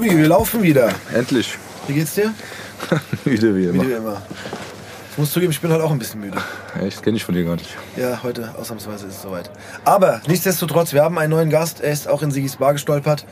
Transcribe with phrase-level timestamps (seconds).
[0.00, 0.94] Tobi, wir laufen wieder.
[1.14, 1.58] Endlich.
[1.86, 2.32] Wie geht's dir?
[3.26, 3.86] Müde wie immer.
[3.86, 4.22] Wie immer.
[5.12, 6.38] Ich muss zugeben, ich bin heute auch ein bisschen müde.
[6.82, 7.02] Echt?
[7.02, 7.76] Kenne ich von dir gar nicht.
[7.98, 9.50] Ja, heute ausnahmsweise ist es soweit.
[9.84, 11.82] Aber nichtsdestotrotz, wir haben einen neuen Gast.
[11.82, 13.26] Er ist auch in Sigis Bar gestolpert.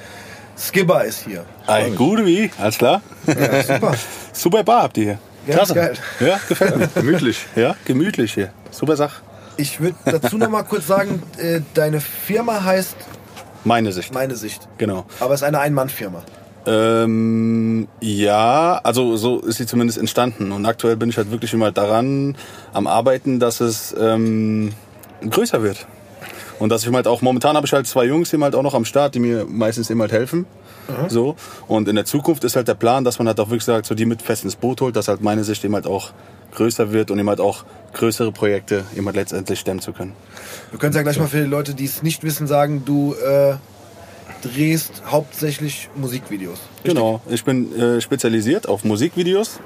[0.58, 1.46] Skipper ist hier.
[1.66, 2.50] Ei, gut wie?
[2.58, 3.00] Alles klar?
[3.26, 3.94] Ja, super.
[4.34, 5.54] Super Bar habt ihr hier.
[5.54, 5.94] Ja, ist geil.
[6.20, 6.88] Ja, gefällt mir.
[6.94, 7.46] Gemütlich.
[7.56, 8.52] Ja, gemütlich hier.
[8.70, 9.22] Super Sache.
[9.56, 12.96] Ich würde dazu noch mal kurz sagen, äh, deine Firma heißt
[13.64, 14.12] Meine Sicht.
[14.12, 14.68] Meine Sicht.
[14.76, 15.06] Genau.
[15.18, 16.22] Aber es ist eine Ein-Mann-Firma.
[16.68, 20.52] Ähm, ja, also so ist sie zumindest entstanden.
[20.52, 22.36] Und aktuell bin ich halt wirklich immer daran
[22.72, 24.72] am Arbeiten, dass es ähm,
[25.28, 25.86] größer wird.
[26.58, 28.74] Und dass ich halt auch, momentan habe ich halt zwei Jungs eben halt auch noch
[28.74, 30.44] am Start, die mir meistens eben halt helfen.
[31.08, 31.36] So.
[31.66, 33.94] Und in der Zukunft ist halt der Plan, dass man halt auch wirklich sagt, so
[33.94, 36.12] die mit fest ins Boot holt, dass halt meine Sicht eben halt auch
[36.54, 40.14] größer wird und eben halt auch größere Projekte eben halt letztendlich stemmen zu können.
[40.70, 43.14] Wir können es ja gleich mal für die Leute, die es nicht wissen, sagen, du
[43.14, 43.56] äh,
[44.42, 46.58] drehst hauptsächlich Musikvideos.
[46.84, 49.60] Genau, ich bin äh, spezialisiert auf Musikvideos.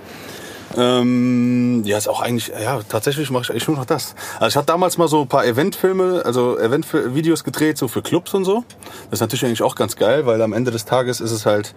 [0.76, 4.14] Ähm, ja, ist auch eigentlich, ja, tatsächlich mache ich eigentlich nur noch das.
[4.36, 8.32] Also ich hatte damals mal so ein paar Eventfilme, also Eventvideos gedreht, so für Clubs
[8.34, 8.64] und so.
[9.10, 11.74] Das ist natürlich eigentlich auch ganz geil, weil am Ende des Tages ist es halt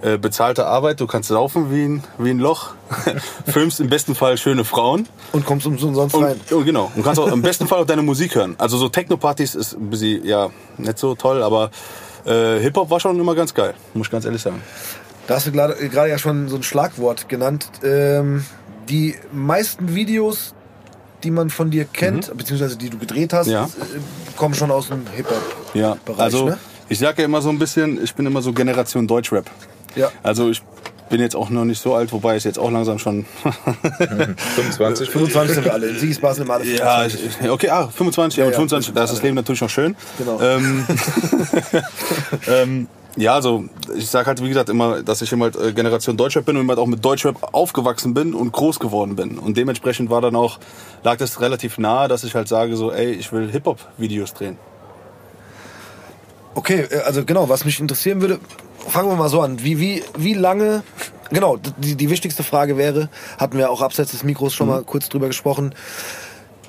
[0.00, 1.00] äh, bezahlte Arbeit.
[1.00, 2.70] Du kannst laufen wie ein, wie ein Loch,
[3.46, 5.08] filmst im besten Fall schöne Frauen.
[5.32, 6.40] Und kommst umsonst Und, rein.
[6.52, 6.90] oh, genau.
[6.94, 8.54] Und kannst auch im besten Fall auch deine Musik hören.
[8.58, 11.70] Also so Techno-Partys ist ein bisschen, ja, nicht so toll, aber
[12.28, 14.60] äh, Hip-Hop war schon immer ganz geil, muss ich ganz ehrlich sagen.
[15.26, 17.68] Da hast du gerade ja schon so ein Schlagwort genannt.
[17.82, 18.44] Ähm,
[18.88, 20.54] die meisten Videos,
[21.22, 23.52] die man von dir kennt, beziehungsweise die du gedreht hast, Mhm.
[23.52, 23.64] Ja.
[23.64, 25.74] äh, kommen schon aus dem Hip-Hop.
[25.74, 26.58] Ja, also ne?
[26.88, 29.50] ich sage ja immer so ein bisschen, ich bin immer so Generation Deutschrap.
[29.94, 30.10] Ja.
[30.22, 30.62] Also ich
[31.08, 33.24] bin jetzt auch noch nicht so alt, wobei ich jetzt auch langsam schon.
[33.98, 35.10] 25.
[35.10, 35.88] 25 sind wir alle.
[35.88, 37.40] In Sigis Bar sind wir alle ja, 25.
[37.40, 39.70] ich, okay, ah, 25, ja, Ja, mit ja, 25, da ist das Leben natürlich noch
[39.70, 39.96] schön.
[40.18, 40.40] Genau.
[40.40, 40.86] Ähm,
[42.48, 43.64] ähm, ja, also
[43.96, 46.62] ich sage halt, wie gesagt, immer, dass ich immer halt, äh, Generation Deutschrap bin und
[46.62, 49.38] immer halt auch mit Deutschrap aufgewachsen bin und groß geworden bin.
[49.38, 50.58] Und dementsprechend war dann auch,
[51.02, 54.56] lag das relativ nahe, dass ich halt sage so, ey, ich will Hip-Hop-Videos drehen.
[56.54, 58.38] Okay, äh, also genau, was mich interessieren würde,
[58.88, 59.62] fangen wir mal so an.
[59.62, 60.82] Wie, wie, wie lange,
[61.30, 65.08] genau, die, die wichtigste Frage wäre, hatten wir auch abseits des Mikros schon mal kurz
[65.08, 65.74] drüber gesprochen,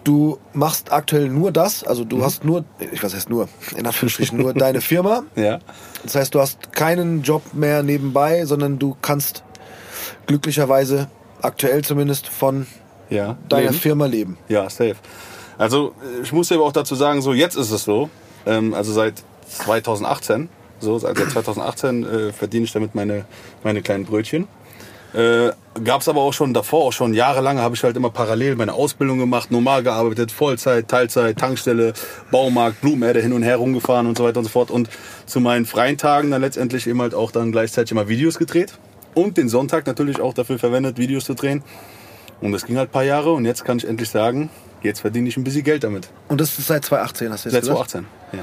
[0.04, 4.38] du machst aktuell nur das, also du hast nur, ich was heißt nur, in Anführungsstrichen
[4.40, 5.24] nur deine Firma.
[5.36, 5.60] Ja.
[6.04, 9.44] Das heißt, du hast keinen Job mehr nebenbei, sondern du kannst
[10.28, 11.08] glücklicherweise
[11.42, 12.68] aktuell zumindest von
[13.10, 13.38] Ja.
[13.50, 13.74] deiner Leben.
[13.82, 14.38] Firma leben.
[14.48, 14.96] Ja, safe.
[15.58, 15.94] Also
[16.24, 18.10] ich muss ja aber auch dazu sagen, so jetzt ist es so.
[18.46, 19.16] Ähm, also seit
[19.50, 20.48] 2018,
[20.80, 23.26] so seit 2018 äh, verdiene ich damit meine
[23.64, 24.48] meine kleinen Brötchen.
[25.14, 25.52] Äh,
[25.84, 28.74] Gab es aber auch schon davor, auch schon jahrelang habe ich halt immer parallel meine
[28.74, 31.94] Ausbildung gemacht, normal gearbeitet, Vollzeit, Teilzeit, Tankstelle,
[32.32, 34.72] Baumarkt, Blumenerde hin und her rumgefahren und so weiter und so fort.
[34.72, 34.90] Und
[35.26, 38.78] zu meinen freien Tagen dann letztendlich eben halt auch dann gleichzeitig immer Videos gedreht.
[39.14, 41.64] Und den Sonntag natürlich auch dafür verwendet, Videos zu drehen.
[42.42, 44.50] Und das ging halt ein paar Jahre und jetzt kann ich endlich sagen,
[44.82, 46.10] jetzt verdiene ich ein bisschen Geld damit.
[46.28, 47.90] Und das ist seit 2018, hast du jetzt Seit gesagt?
[47.90, 48.06] 2018.
[48.34, 48.40] Ja.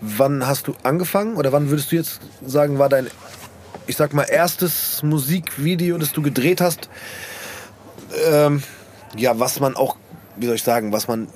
[0.00, 3.08] Wann hast du angefangen oder wann würdest du jetzt sagen, war dein,
[3.86, 6.88] ich sag mal, erstes Musikvideo, das du gedreht hast?
[8.30, 8.62] Ähm,
[9.16, 9.96] ja, was man auch,
[10.36, 11.28] wie soll ich sagen, was man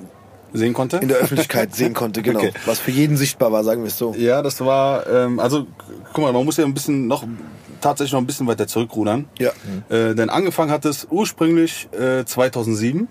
[0.53, 0.97] Sehen konnte?
[0.97, 2.39] in der Öffentlichkeit sehen konnte, genau.
[2.39, 2.53] Okay.
[2.65, 4.15] Was für jeden sichtbar war, sagen wir es so.
[4.17, 5.67] Ja, das war, ähm, also
[6.13, 7.23] guck mal, man muss ja ein bisschen noch,
[7.81, 9.25] tatsächlich noch ein bisschen weiter zurückrudern.
[9.37, 9.51] Ja.
[9.89, 13.07] Äh, denn angefangen hat es ursprünglich äh, 2007.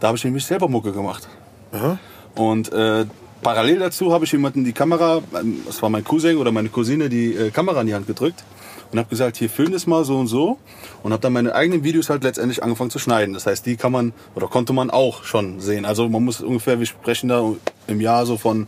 [0.00, 1.28] Da habe ich nämlich selber Mucke gemacht.
[1.72, 1.98] Aha.
[2.34, 3.06] Und äh,
[3.42, 7.08] parallel dazu habe ich jemanden die Kamera, ähm, das war mein Cousin oder meine Cousine,
[7.08, 8.44] die äh, Kamera in die Hand gedrückt
[8.92, 10.58] und habe gesagt, hier film das mal so und so
[11.02, 13.34] und habe dann meine eigenen Videos halt letztendlich angefangen zu schneiden.
[13.34, 15.84] Das heißt, die kann man oder konnte man auch schon sehen.
[15.84, 17.44] Also man muss ungefähr, wir sprechen da
[17.86, 18.66] im Jahr so von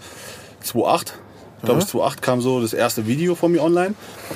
[0.61, 1.21] 2008.
[1.59, 3.95] Ich glaube, 2008 kam so das erste Video von mir online.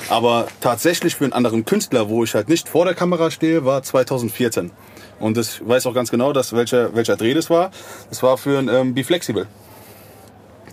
[0.09, 3.83] Aber tatsächlich für einen anderen Künstler, wo ich halt nicht vor der Kamera stehe, war
[3.83, 4.71] 2014.
[5.19, 7.69] Und das, ich weiß auch ganz genau, dass welcher, welcher Dreh das war.
[8.09, 9.47] Das war für ein ähm, Be Flexible.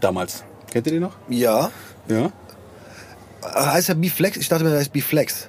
[0.01, 0.45] Damals.
[0.71, 1.15] Kennt ihr den noch?
[1.29, 1.71] Ja.
[2.09, 2.31] Ja.
[3.45, 4.37] Heißt er B-Flex?
[4.37, 5.49] Ich dachte mir, er heißt B-Flex.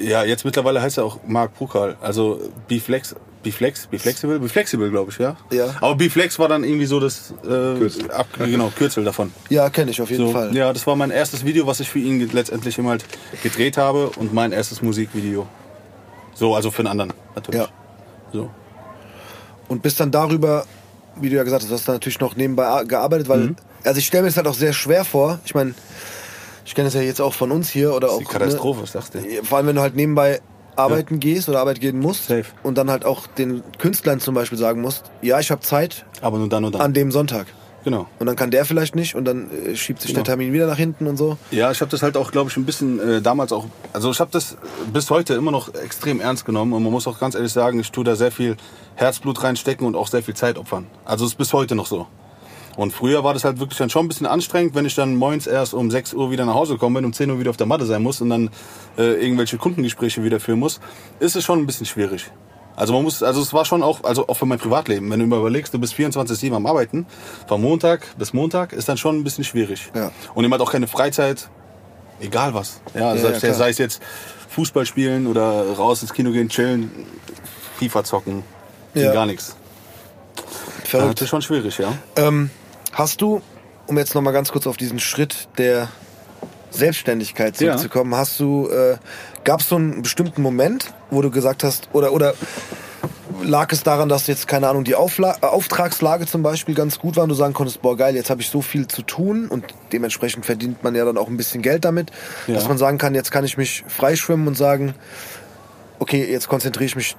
[0.00, 1.96] Ja, jetzt mittlerweile heißt er auch Mark Prukal.
[2.02, 5.36] Also Be Flex, Be Flex, Be Flexible, Be Flexible, glaube ich, ja.
[5.50, 5.74] Ja.
[5.80, 8.10] Aber Be Flex war dann irgendwie so das äh, Kürzel.
[8.10, 9.32] Ab, genau, Kürzel davon.
[9.48, 10.54] Ja, kenne ich auf jeden So, Fall.
[10.54, 13.04] ja, das war mein erstes Video, was ich für ihn letztendlich immer halt
[13.42, 15.46] gedreht habe und mein erstes Musikvideo.
[16.34, 17.60] So, also für einen anderen natürlich.
[17.62, 17.68] Ja.
[18.32, 18.50] So.
[19.68, 20.66] Und bist dann darüber,
[21.20, 23.56] wie du ja gesagt hast, hast du natürlich noch nebenbei gearbeitet, weil, Mhm.
[23.84, 25.38] also ich stelle mir das halt auch sehr schwer vor.
[25.44, 25.74] Ich meine,
[26.64, 28.18] ich kenne das ja jetzt auch von uns hier oder auch.
[28.18, 29.18] Die Katastrophe, was sagst du?
[29.20, 30.40] Ne, vor allem, wenn du halt nebenbei
[30.74, 32.44] arbeiten gehst oder arbeiten gehen musst Safe.
[32.62, 36.36] und dann halt auch den Künstlern zum Beispiel sagen musst, ja, ich habe Zeit Aber
[36.38, 36.82] nur dann und dann.
[36.82, 37.46] an dem Sonntag.
[37.86, 38.08] Genau.
[38.18, 40.24] Und dann kann der vielleicht nicht und dann äh, schiebt sich Genau.
[40.24, 41.38] der Termin wieder nach hinten und so.
[41.52, 44.18] Ja, ich habe das halt auch, glaube ich, ein bisschen äh, damals auch, also ich
[44.18, 44.56] habe das
[44.92, 47.92] bis heute immer noch extrem ernst genommen und man muss auch ganz ehrlich sagen, ich
[47.92, 48.56] tue da sehr viel
[48.96, 50.88] Herzblut reinstecken und auch sehr viel Zeit opfern.
[51.04, 52.08] Also es ist bis heute noch so.
[52.76, 55.46] Und früher war das halt wirklich dann schon ein bisschen anstrengend, wenn ich dann morgens
[55.46, 57.68] erst um 6 Uhr wieder nach Hause komme und um 10 Uhr wieder auf der
[57.68, 58.50] Matte sein muss und dann
[58.98, 60.80] äh, irgendwelche Kundengespräche wieder führen muss,
[61.20, 62.32] ist es schon ein bisschen schwierig.
[62.76, 65.26] Also man muss, also es war schon auch, also auch für mein Privatleben, wenn du
[65.26, 67.06] mal überlegst, du bist 24-7 am Arbeiten,
[67.48, 69.90] von Montag bis Montag, ist dann schon ein bisschen schwierig.
[69.94, 70.10] Ja.
[70.34, 71.48] Und jemand hat auch keine Freizeit,
[72.20, 72.80] egal was.
[72.94, 74.02] Ja, Ja, sei, ja, sei es jetzt
[74.50, 76.90] Fußball spielen oder raus ins Kino gehen, chillen,
[77.78, 78.42] FIFA zocken,
[78.94, 79.12] Ja.
[79.12, 79.56] gar nichts.
[80.84, 81.14] Verrückt.
[81.18, 81.92] das ist schon schwierig, ja.
[82.16, 82.50] Ähm,
[82.92, 83.40] hast du,
[83.86, 85.88] um jetzt nochmal ganz kurz auf diesen Schritt der
[86.70, 87.68] Selbstständigkeit Ja.
[87.76, 88.96] zurückzukommen, hast du, äh,
[89.44, 92.34] gab es so einen bestimmten Moment, wo du gesagt hast, oder, oder
[93.42, 97.16] lag es daran, dass jetzt, keine Ahnung, die Aufla äh, Auftragslage zum Beispiel ganz gut
[97.16, 99.64] war und du sagen konntest, boah geil, jetzt habe ich so viel zu tun und
[99.92, 102.10] dementsprechend verdient man ja dann auch ein bisschen Geld damit,
[102.46, 102.54] Ja.
[102.54, 104.94] dass man sagen kann, jetzt kann ich mich freischwimmen und sagen,
[105.98, 107.16] okay, jetzt konzentriere ich mich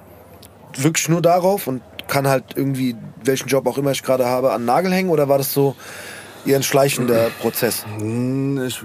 [0.76, 4.62] wirklich nur darauf und kann halt irgendwie, welchen Job auch immer ich gerade habe, an
[4.62, 5.10] den Nagel hängen?
[5.10, 5.76] Oder war das so
[6.46, 7.86] eher ein schleichender Prozess?
[7.98, 8.80] Hm, Ich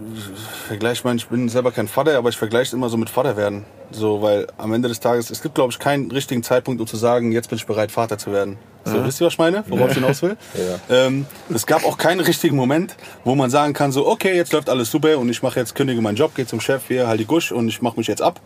[0.67, 3.65] vergleiche ich bin selber kein Vater, aber ich vergleiche es immer so mit Vater werden.
[3.91, 6.97] So, weil am Ende des Tages, es gibt, glaube ich, keinen richtigen Zeitpunkt, um zu
[6.97, 8.57] sagen, jetzt bin ich bereit, Vater zu werden.
[8.85, 9.63] So, wisst ihr, was ich meine?
[9.69, 10.37] Worauf ich hinaus will?
[10.55, 11.07] Ja.
[11.07, 14.69] Ähm, es gab auch keinen richtigen Moment, wo man sagen kann, so, okay, jetzt läuft
[14.69, 17.27] alles super und ich mache jetzt, kündige meinen Job, gehe zum Chef, hier, halt die
[17.27, 18.41] Gusch und ich mache mich jetzt ab.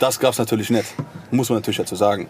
[0.00, 0.86] Das gab's natürlich nicht.
[1.30, 2.28] Muss man natürlich dazu sagen.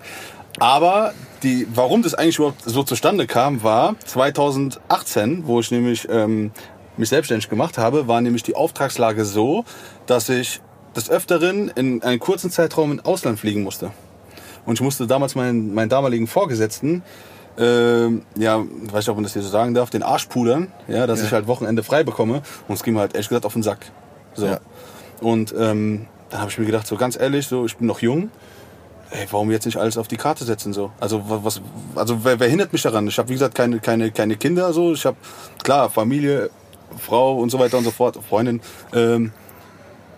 [0.58, 1.12] Aber
[1.43, 6.50] die, warum das eigentlich überhaupt so zustande kam, war 2018, wo ich nämlich ähm,
[6.97, 9.64] mich selbstständig gemacht habe, war nämlich die Auftragslage so,
[10.06, 10.61] dass ich
[10.97, 13.93] des Öfteren in einem kurzen Zeitraum ins Ausland fliegen musste.
[14.67, 17.02] Und ich musste damals meinen, meinen damaligen Vorgesetzten,
[17.58, 21.06] ähm, ja, weiß nicht, ob man das hier so sagen darf, den Arsch pudern, ja,
[21.06, 21.26] dass Ja.
[21.26, 22.43] ich halt Wochenende frei bekomme.
[22.69, 23.91] Und es ging mir halt ehrlich gesagt auf den Sack.
[24.35, 24.47] So.
[24.47, 24.61] Ja.
[25.20, 28.31] Und ähm, dann habe ich mir gedacht, so ganz ehrlich, so ich bin noch jung.
[29.12, 30.93] Ey, warum jetzt nicht alles auf die Karte setzen so?
[31.01, 31.61] Also wa- was,
[31.97, 33.07] also wer, wer hindert mich daran?
[33.09, 34.93] Ich habe wie gesagt keine keine keine Kinder so.
[34.93, 35.17] Ich habe
[35.65, 36.51] klar Familie,
[36.99, 38.61] Frau und so weiter und so fort, Freundin.
[38.95, 39.33] Ähm,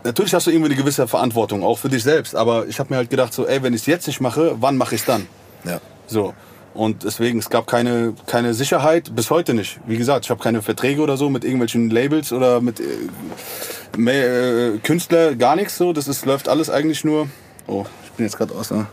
[0.05, 2.37] natürlich hast du irgendwie eine gewisse Verantwortung auch für dich selbst.
[2.37, 4.77] Aber ich habe mir halt gedacht so, ey, wenn ich es jetzt nicht mache, wann
[4.77, 5.27] mache ich es dann?
[5.65, 5.81] Ja.
[6.07, 6.35] So.
[6.75, 9.79] Und deswegen, es gab keine, keine Sicherheit, bis heute nicht.
[9.87, 14.79] Wie gesagt, ich habe keine Verträge oder so mit irgendwelchen Labels oder mit äh, äh,
[14.79, 15.93] Künstler, gar nichts so.
[15.93, 17.29] Das ist, läuft alles eigentlich nur.
[17.67, 17.85] Oh,
[18.17, 18.71] bin jetzt gerade aus.
[18.71, 18.87] Ne?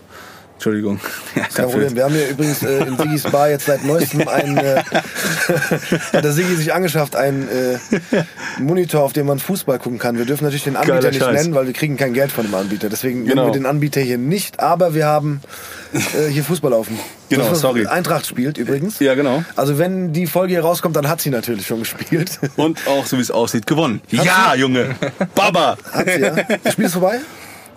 [0.56, 1.00] Entschuldigung.
[1.58, 1.96] Ja, Problem.
[1.96, 4.82] Wir haben hier übrigens äh, in Sigis Bar jetzt seit neuestem einen, äh,
[6.14, 7.78] hat der Sigi sich angeschafft, einen äh,
[8.60, 10.18] Monitor, auf dem man Fußball gucken kann.
[10.18, 11.42] Wir dürfen natürlich den Anbieter Geiler nicht Scheiß.
[11.44, 12.90] nennen, weil wir kriegen kein Geld von dem Anbieter.
[12.90, 13.46] Deswegen nennen Genau.
[13.48, 15.42] wir den Anbieter hier nicht, aber wir haben
[15.94, 17.00] äh, hier Fußball laufen.
[17.30, 17.86] Genau, Das, was sorry.
[17.88, 19.00] Eintracht spielt übrigens.
[19.00, 19.44] Ja, genau.
[19.56, 22.40] Also wenn die Folge hier rauskommt, dann hat sie natürlich schon gespielt.
[22.58, 24.02] Und auch, so wie es aussieht, gewonnen.
[24.10, 24.96] Ja, Junge.
[25.36, 25.78] Baba.
[25.92, 26.36] Hat sie, ja.
[26.64, 27.20] Das Spiel ist vorbei?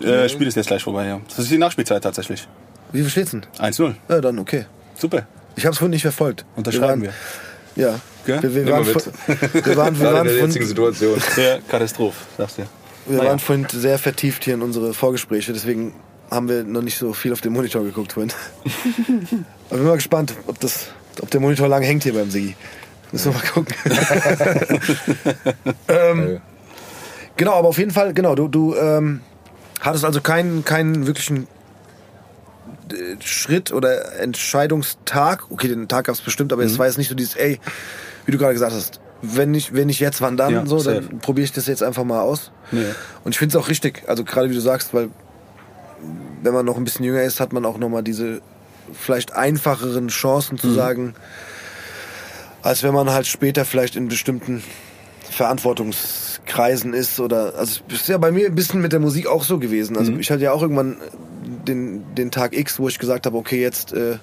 [0.03, 1.19] Äh, Spiel ist jetzt gleich vorbei, ja.
[1.29, 2.47] Das ist die Nachspielzeit tatsächlich.
[2.91, 3.45] Wie viel steht's denn?
[3.59, 3.95] 1-0.
[4.09, 4.65] Ja, dann okay.
[4.97, 5.25] Super.
[5.55, 6.45] Ich habe es vorhin nicht verfolgt.
[6.55, 7.13] Unterschreiben wir.
[7.75, 7.83] wir.
[7.89, 7.99] Ja.
[8.25, 8.41] Gell?
[8.41, 11.21] Wir, wir, waren, vor- wir waren, wir waren, in der vorhin- jetzigen Situation.
[11.37, 12.63] Ja, Katastrophe, sagst du.
[13.07, 13.29] Wir Naja.
[13.31, 15.93] waren vorhin sehr vertieft hier in unsere Vorgespräche, deswegen
[16.31, 18.31] haben wir noch nicht so viel auf den Monitor geguckt vorhin.
[19.69, 20.87] Aber bin mal gespannt, ob, das,
[21.21, 22.55] ob der Monitor lang hängt hier beim Sigi.
[23.11, 23.75] Müssen wir mal gucken.
[25.87, 26.39] Äh,
[27.35, 29.21] genau, aber auf jeden Fall, genau, du, du ähm,
[29.83, 31.47] hattest also keinen, keinen wirklichen
[32.91, 35.45] äh, Schritt oder Entscheidungstag.
[35.51, 36.69] Okay, den Tag gab es bestimmt, aber Mhm.
[36.69, 37.59] es war jetzt nicht so dieses, ey,
[38.25, 40.51] wie du gerade gesagt hast, wenn nicht, wenn nicht jetzt, wann dann?
[40.53, 41.01] Ja, so, safe.
[41.01, 42.51] dann probiere ich das jetzt einfach mal aus.
[42.71, 42.83] Nee.
[43.23, 45.09] Und ich finde es auch richtig, also gerade wie du sagst, weil
[46.41, 48.41] wenn man noch ein bisschen jünger ist, hat man auch nochmal diese
[48.91, 50.59] vielleicht einfacheren Chancen Mhm.
[50.59, 51.15] zu sagen,
[52.61, 54.61] als wenn man halt später vielleicht in bestimmten
[55.33, 59.43] Verantwortungskreisen ist oder also es ist ja bei mir ein bisschen mit der Musik auch
[59.43, 59.93] so gewesen.
[59.93, 59.99] Mhm.
[59.99, 60.97] Also ich hatte ja auch irgendwann
[61.67, 64.17] den, den Tag X, wo ich gesagt habe, okay, jetzt äh,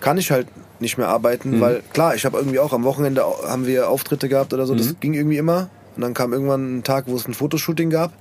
[0.00, 0.46] kann ich halt
[0.80, 1.60] nicht mehr arbeiten, Mhm.
[1.60, 4.78] weil klar, ich habe irgendwie auch am Wochenende haben wir Auftritte gehabt oder so, Mhm.
[4.78, 5.68] das ging irgendwie immer.
[5.96, 8.12] Und dann kam irgendwann ein Tag, wo es ein Fotoshooting gab.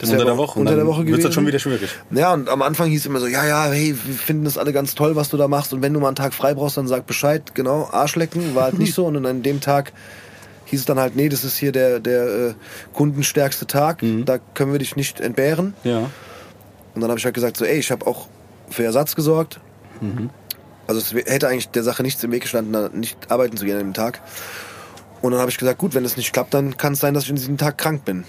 [0.00, 0.58] Das unter der Woche.
[0.58, 1.26] Unter der Woche wird gewesen.
[1.26, 1.88] das schon wieder schwierig.
[2.10, 4.96] Ja, und am Anfang hieß immer so, ja, ja, hey, wir finden das alle ganz
[4.96, 5.72] toll, was du da machst.
[5.72, 7.54] Und wenn du mal einen Tag frei brauchst, dann sag Bescheid.
[7.54, 9.06] Genau, Arschlecken war halt nicht so.
[9.06, 9.92] Und dann an dem Tag
[10.70, 12.54] hieß es dann halt, nee, das ist hier der, der äh,
[12.92, 14.02] kundenstärkste Tag.
[14.24, 15.74] Da können wir dich nicht entbehren.
[15.84, 16.10] Ja.
[16.94, 18.26] Und dann habe ich halt gesagt, so, ey, ich habe auch
[18.68, 19.60] für Ersatz gesorgt.
[20.86, 23.82] Also es hätte eigentlich der Sache nichts im Weg gestanden, nicht arbeiten zu gehen an
[23.82, 24.20] dem Tag.
[25.22, 27.24] Und dann habe ich gesagt, gut, wenn das nicht klappt, dann kann es sein, dass
[27.24, 28.24] ich an diesem Tag krank bin.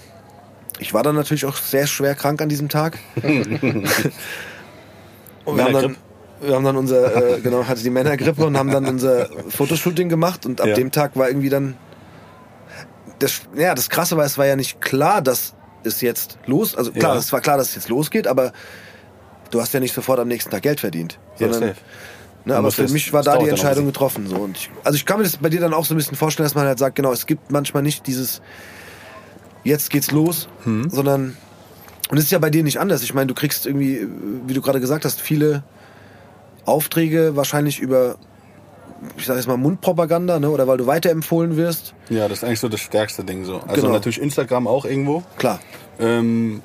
[0.78, 2.98] Ich war dann natürlich auch sehr schwer krank an diesem Tag.
[5.44, 5.96] Und wir haben dann,
[6.40, 10.46] wir haben dann unser, äh, genau, hatte die Männergrippe und haben dann unser Fotoshooting gemacht
[10.46, 10.74] und ab Ja.
[10.74, 11.74] dem Tag war irgendwie dann,
[13.22, 16.92] das, ja, das Krasse war, es war ja nicht klar, dass es jetzt los, also
[16.92, 17.18] klar, Ja.
[17.20, 18.52] es war klar, dass es jetzt losgeht, aber
[19.50, 21.18] du hast ja nicht sofort am nächsten Tag Geld verdient.
[21.38, 21.80] Ja, Sondern, safe.
[22.44, 24.26] ne, aber für mich war da die Entscheidung getroffen.
[24.28, 24.36] So.
[24.36, 26.44] Und ich, also ich kann mir das bei dir dann auch so ein bisschen vorstellen,
[26.44, 28.40] dass man halt sagt, genau, es gibt manchmal nicht dieses,
[29.64, 30.88] jetzt geht's los, Hm.
[30.90, 31.36] sondern
[32.10, 33.02] und es ist ja bei dir nicht anders.
[33.02, 34.06] Ich meine, du kriegst irgendwie,
[34.46, 35.62] wie du gerade gesagt hast, viele
[36.66, 38.16] Aufträge wahrscheinlich über,
[39.16, 40.50] ich sag jetzt mal, Mundpropaganda, ne?
[40.50, 41.94] oder weil du weiterempfohlen wirst.
[42.08, 43.60] Ja, das ist eigentlich so das stärkste Ding so.
[43.66, 43.92] Also Genau.
[43.94, 45.22] natürlich Instagram auch irgendwo.
[45.38, 45.60] Klar.
[45.98, 46.62] Ähm,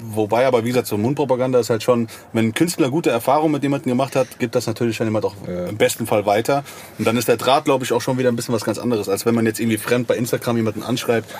[0.00, 3.62] wobei aber, wie gesagt, so Mundpropaganda ist halt schon, wenn ein Künstler gute Erfahrungen mit
[3.62, 6.64] jemandem gemacht hat, gibt das natürlich dann jemand auch im besten Fall weiter.
[6.98, 9.08] Und dann ist der Draht, glaube ich, auch schon wieder ein bisschen was ganz anderes,
[9.08, 11.34] als wenn man jetzt irgendwie fremd bei Instagram jemanden anschreibt.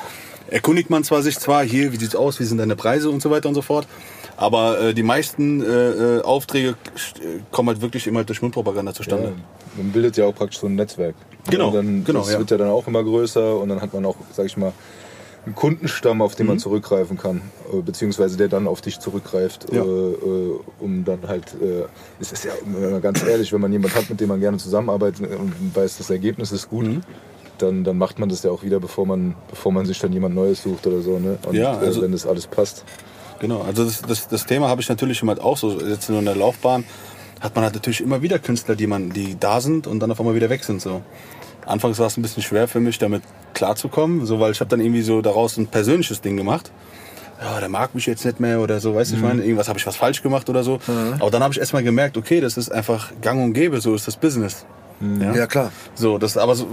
[0.48, 3.30] Erkundigt man zwar sich zwar, hier, wie sieht's aus, wie sind deine Preise und so
[3.30, 3.86] weiter und so fort.
[4.36, 5.66] Aber äh, die meisten äh,
[6.18, 6.74] äh, Aufträge äh,
[7.50, 9.28] kommen halt wirklich immer durch Mundpropaganda zustande.
[9.28, 11.14] Ja, man bildet ja auch praktisch so ein Netzwerk.
[11.50, 12.38] Genau, Und dann, genau, Das ja.
[12.38, 14.72] wird ja dann auch immer größer und dann hat man auch, sag ich mal,
[15.46, 16.36] einen Kundenstamm, auf Mhm.
[16.38, 17.40] den man zurückgreifen kann,
[17.72, 19.82] äh, beziehungsweise der dann auf dich zurückgreift, Ja.
[19.84, 19.86] äh,
[20.80, 21.84] um dann halt, äh,
[22.20, 25.54] es ist ja ganz ehrlich, wenn man jemanden hat, mit dem man gerne zusammenarbeitet und
[25.74, 27.00] weiß, das Ergebnis ist gut, Mhm.
[27.58, 30.34] dann, dann macht man das ja auch wieder, bevor man, bevor man sich dann jemand
[30.34, 31.38] Neues sucht oder so, ne?
[31.46, 32.84] Und Ja, also- äh, wenn das alles passt.
[33.40, 35.80] Genau, also das, das, das Thema habe ich natürlich immer auch so.
[35.80, 36.84] Jetzt nur in der Laufbahn
[37.40, 40.20] hat man halt natürlich immer wieder Künstler, die man, die da sind und dann auf
[40.20, 40.80] einmal wieder weg sind.
[40.80, 41.02] So.
[41.66, 43.22] Anfangs war es ein bisschen schwer für mich, damit
[43.54, 46.70] klarzukommen, so weil ich habe dann irgendwie so daraus ein persönliches Ding gemacht.
[47.40, 49.78] Ja, der mag mich jetzt nicht mehr oder so, weißt du, ich meine, irgendwas habe
[49.78, 50.78] ich was falsch gemacht oder so.
[51.18, 54.06] Aber dann habe ich erstmal gemerkt, okay, das ist einfach gang und gäbe, so ist
[54.06, 54.64] das Business.
[55.34, 55.70] Ja, klar.
[55.94, 56.66] So, das aber so,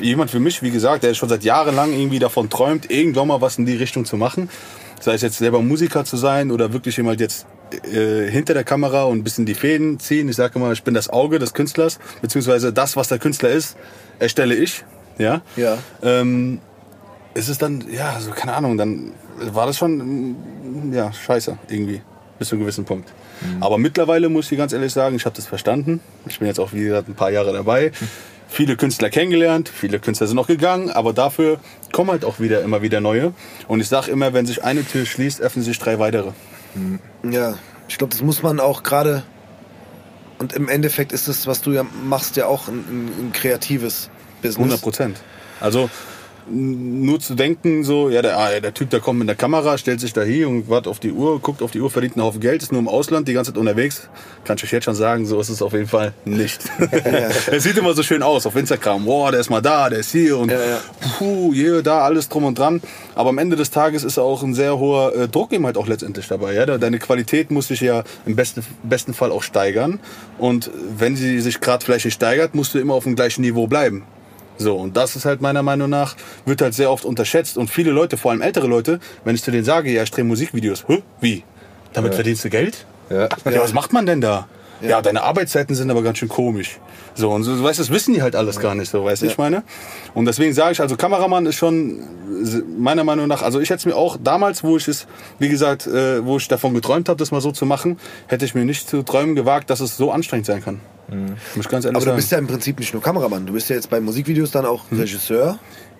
[0.00, 3.40] jemand für mich, wie gesagt, der schon seit Jahren lang irgendwie davon träumt, irgendwann mal
[3.40, 4.50] was in die Richtung zu machen.
[5.00, 7.46] Sei es jetzt selber Musiker zu sein oder wirklich jemand jetzt
[7.92, 10.28] äh, hinter der Kamera und ein bisschen die Fäden ziehen.
[10.28, 13.76] Ich sage immer, ich bin das Auge des Künstlers, beziehungsweise das, was der Künstler ist,
[14.18, 14.84] erstelle ich.
[15.18, 15.42] Ja.
[15.56, 15.78] Ja.
[16.02, 16.60] Ähm,
[17.34, 22.02] ist es dann, ja, so keine Ahnung, dann war das schon, mm, ja, scheiße irgendwie,
[22.38, 23.12] bis zu einem gewissen Punkt.
[23.60, 26.00] Aber mittlerweile muss ich ganz ehrlich sagen, ich habe das verstanden.
[26.26, 27.92] Ich bin jetzt auch, wie gesagt, ein paar Jahre dabei.
[28.50, 31.60] Viele Künstler kennengelernt, viele Künstler sind noch gegangen, aber dafür
[31.92, 33.32] kommen halt auch wieder immer wieder neue.
[33.68, 36.32] Und ich sage immer, wenn sich eine Tür schließt, öffnen sich drei weitere.
[37.22, 37.54] Ja,
[37.88, 39.22] ich glaube, das muss man auch gerade.
[40.38, 44.10] Und im Endeffekt ist es, was du ja machst, ja auch ein, ein, kreatives
[44.42, 44.58] Business.
[44.58, 45.16] 100 Prozent.
[45.60, 45.88] Also
[46.50, 50.00] nur zu denken, so, ja, der, ah, der Typ, der kommt mit der Kamera, stellt
[50.00, 52.40] sich da hier und wartet auf die Uhr, guckt auf die Uhr, verdient einen Haufen
[52.40, 54.08] Geld, ist nur im Ausland, die ganze Zeit unterwegs.
[54.44, 56.60] Kann ich euch jetzt schon sagen, so ist es auf jeden Fall nicht.
[57.50, 59.04] es sieht immer so schön aus auf Instagram.
[59.04, 60.78] Boah, der ist mal da, der ist hier und Ja, ja.
[61.18, 62.82] puh, hier, da, alles drum und dran.
[63.14, 65.86] Aber am Ende des Tages ist auch ein sehr hoher äh, Druck eben halt auch
[65.86, 66.54] letztendlich dabei.
[66.54, 66.66] Ja?
[66.66, 70.00] Deine Qualität muss sich ja im besten, besten Fall auch steigern.
[70.38, 73.66] Und wenn sie sich gerade vielleicht nicht steigert, musst du immer auf dem gleichen Niveau
[73.66, 74.04] bleiben.
[74.60, 77.56] So, und das ist halt meiner Meinung nach, wird halt sehr oft unterschätzt.
[77.56, 80.24] Und viele Leute, vor allem ältere Leute, wenn ich zu denen sage, ja, ich drehe
[80.24, 81.02] Musikvideos, Hä?
[81.22, 81.44] wie?
[81.94, 82.84] Damit verdienst du Geld?
[83.08, 83.22] Ja.
[83.22, 84.48] Ja, was macht man denn da?
[84.88, 85.02] Ja.
[85.02, 86.78] deine Arbeitszeiten sind aber ganz schön komisch.
[87.14, 89.26] So, und so, du weißt, das wissen die halt alles gar nicht, so, weißt du,
[89.26, 89.62] ich meine?
[90.14, 92.00] Und deswegen sage ich, also Kameramann ist schon,
[92.78, 95.06] meiner Meinung nach, also ich hätte es mir auch damals, wo ich es,
[95.38, 98.54] wie gesagt, äh, wo ich davon geträumt habe, das mal so zu machen, hätte ich
[98.54, 100.80] mir nicht zu träumen gewagt, dass es so anstrengend sein kann.
[101.56, 102.16] Muss ich ganz ehrlich Aber du sagen.
[102.16, 103.44] bist ja im Prinzip nicht nur Kameramann.
[103.44, 105.58] Du bist ja jetzt bei Musikvideos dann auch Regisseur, Hm.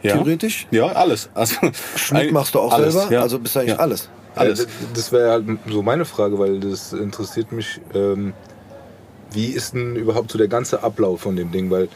[0.08, 0.12] ja.
[0.14, 0.68] theoretisch.
[0.70, 1.28] Ja, alles.
[1.34, 1.56] Also,
[1.96, 3.12] Schnitt machst du auch alles, selber.
[3.12, 3.20] ja.
[3.22, 3.80] Also bist du eigentlich Ja.
[3.80, 4.08] alles.
[4.36, 4.60] Alles.
[4.60, 7.80] Ja, das wäre halt so meine Frage, weil das interessiert mich.
[7.92, 8.32] Ähm,
[9.32, 11.70] wie ist denn überhaupt so der ganze Ablauf von dem Ding?
[11.70, 11.88] Weil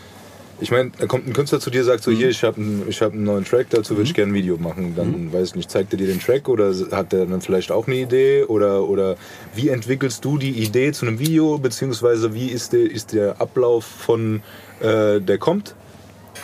[0.60, 2.16] ich meine, da kommt ein Künstler zu dir, sagt so, Mhm.
[2.16, 4.94] hier, ich habe einen, hab einen neuen Track, dazu würde ich gerne ein Video machen.
[4.94, 5.32] Dann, Mhm.
[5.32, 7.96] weiß ich nicht, zeigt er dir den Track oder hat der dann vielleicht auch eine
[7.96, 8.44] Idee?
[8.44, 9.16] Oder, oder
[9.54, 11.58] wie entwickelst du die Idee zu einem Video?
[11.58, 14.42] Beziehungsweise wie ist der, ist der Ablauf von,
[14.80, 15.74] äh, der kommt?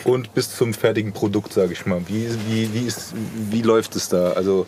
[0.03, 2.01] Und bis zum fertigen Produkt, sage ich mal.
[2.07, 3.13] Wie, wie, wie, ist,
[3.49, 4.31] wie läuft es da?
[4.33, 4.65] Also,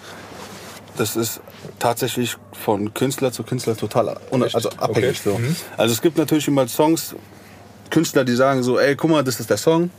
[0.98, 1.42] das ist
[1.79, 5.20] tatsächlich von Künstler zu Künstler total also abhängig.
[5.25, 5.29] Okay.
[5.32, 5.38] So.
[5.38, 5.55] Mhm.
[5.77, 7.15] Also es gibt natürlich immer Songs,
[7.89, 9.89] Künstler, die sagen so, ey, guck mal, das ist der Song,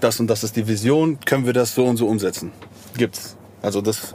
[0.00, 2.52] das und das ist die Vision, können wir das so und so umsetzen?
[2.96, 3.36] Gibt's.
[3.62, 4.14] Also das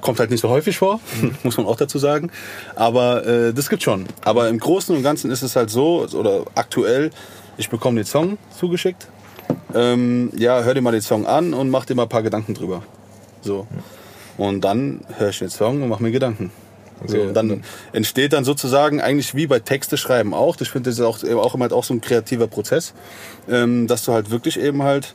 [0.00, 1.00] kommt halt nicht so häufig vor,
[1.42, 2.30] muss man auch dazu sagen.
[2.76, 4.06] Aber äh, das gibt schon.
[4.24, 7.10] Aber im Großen und Ganzen ist es halt so, oder aktuell,
[7.56, 9.08] ich bekomme den Song zugeschickt.
[9.74, 12.54] Ähm, ja, hör dir mal den Song an und mach dir mal ein paar Gedanken
[12.54, 12.82] drüber.
[13.42, 13.66] So.
[14.40, 16.50] Und dann höre ich den Song und mache mir Gedanken.
[17.06, 20.56] So, und dann entsteht dann sozusagen eigentlich wie bei Texte schreiben auch.
[20.60, 22.92] Ich finde das ist auch, auch immer halt auch so ein kreativer Prozess,
[23.50, 25.14] ähm, dass du halt wirklich eben halt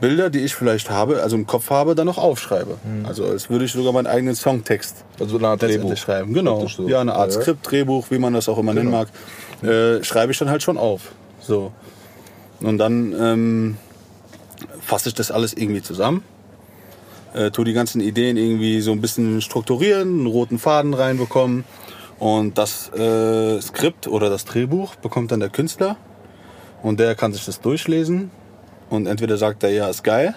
[0.00, 2.76] Bilder, die ich vielleicht habe, also im Kopf habe, dann noch aufschreibe.
[3.04, 5.96] Also als würde ich sogar meinen eigenen Songtext Also eine Art Drehbuch.
[5.96, 6.34] schreiben.
[6.34, 6.66] Genau.
[6.66, 6.88] So.
[6.88, 7.40] Ja, eine Art Ja.
[7.40, 9.08] Skript, Drehbuch, wie man das auch immer nennen mag,
[9.62, 11.12] äh, schreibe ich dann halt schon auf.
[11.40, 11.72] So.
[12.60, 13.76] Und dann ähm,
[14.80, 16.24] fasse ich das alles irgendwie zusammen.
[17.34, 21.64] Äh, tu die ganzen Ideen irgendwie so ein bisschen strukturieren, einen roten Faden reinbekommen.
[22.18, 25.96] Und das äh, Skript oder das Drehbuch bekommt dann der Künstler.
[26.82, 28.30] Und der kann sich das durchlesen.
[28.90, 30.34] Und entweder sagt er, ja, ist geil.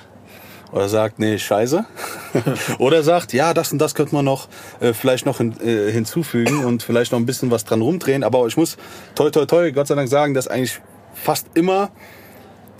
[0.72, 1.86] Oder sagt, nee, scheiße.
[2.80, 4.48] Oder sagt, ja, das und das könnte man noch
[4.80, 8.24] äh, vielleicht noch hin, äh, hinzufügen und vielleicht noch ein bisschen was dran rumdrehen.
[8.24, 8.78] Aber ich muss
[9.14, 10.82] toi toi toi Gott sei Dank sagen, dass eigentlich
[11.14, 11.92] fast immer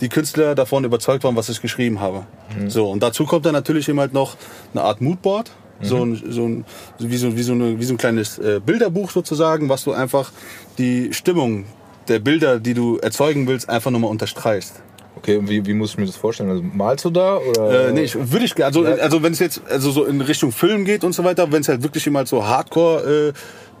[0.00, 2.26] die Künstler davon überzeugt waren, was ich geschrieben habe.
[2.68, 4.36] So, und dazu kommt dann natürlich eben halt noch
[4.72, 5.50] eine Art Moodboard.
[5.82, 6.64] So, ein, so, ein,
[6.98, 10.32] wie, so, wie, so eine, wie so ein kleines äh, Bilderbuch sozusagen, was du einfach
[10.78, 11.66] die Stimmung
[12.08, 14.82] der Bilder, die du erzeugen willst, einfach nochmal unterstreichst.
[15.16, 16.50] Okay, und wie, wie muss ich mir das vorstellen?
[16.50, 17.38] Also malst du da?
[17.38, 17.88] Oder?
[17.88, 20.84] Äh, nee, ich würde ich also also wenn es jetzt also so in Richtung Film
[20.84, 23.32] geht und so weiter, wenn es halt wirklich immer so Hardcore äh,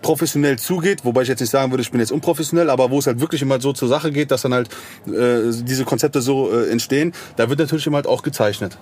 [0.02, 3.06] professionell zugeht, wobei ich jetzt nicht sagen würde, ich bin jetzt unprofessionell, aber wo es
[3.06, 4.68] halt wirklich immer so zur Sache geht, dass dann halt
[5.06, 8.76] äh, diese Konzepte so äh, entstehen, da wird natürlich immer halt auch gezeichnet.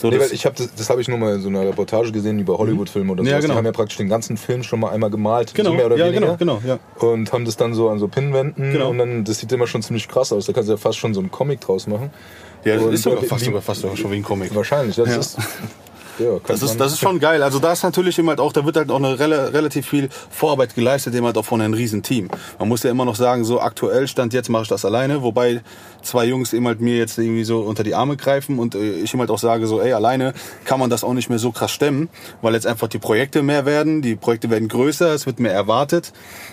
[0.00, 2.38] So, Nee, ich habe das, das habe ich nur mal in so einer Reportage gesehen
[2.38, 3.28] über Hollywood-Filme oder so.
[3.30, 3.54] Ja, genau.
[3.54, 5.96] Die haben ja praktisch den ganzen Film schon mal einmal gemalt, Genau, so mehr oder
[5.96, 6.36] ja, weniger.
[6.36, 7.06] genau, genau, ja.
[7.06, 8.90] Und haben das dann so an so Pinnwänden Genau.
[8.90, 10.46] und dann das sieht immer schon ziemlich krass aus.
[10.46, 12.10] Da kannst du ja fast schon so einen Comic draus machen.
[12.64, 14.54] ja, das Und ist sogar fast, wie- sogar fast sogar schon wie ein Comic.
[14.54, 15.16] Wahrscheinlich, das Ja.
[15.18, 15.36] ist
[16.18, 17.42] ja, Das ist, das ist schon geil.
[17.42, 20.08] Also da ist natürlich eben halt auch, da wird halt auch eine rela relativ viel
[20.30, 22.28] Vorarbeit geleistet, eben halt auch von einem riesen Team.
[22.58, 25.62] Man muss ja immer noch sagen, so aktuell stand jetzt mache ich das alleine, wobei
[26.02, 29.12] zwei Jungs eben halt mir jetzt irgendwie so unter die Arme greifen und äh, ich
[29.12, 30.32] eben halt auch sage so, ey, alleine
[30.64, 32.08] kann man das auch nicht mehr so krass stemmen,
[32.42, 36.12] weil jetzt einfach die Projekte mehr werden, die Projekte werden größer, es wird mehr erwartet.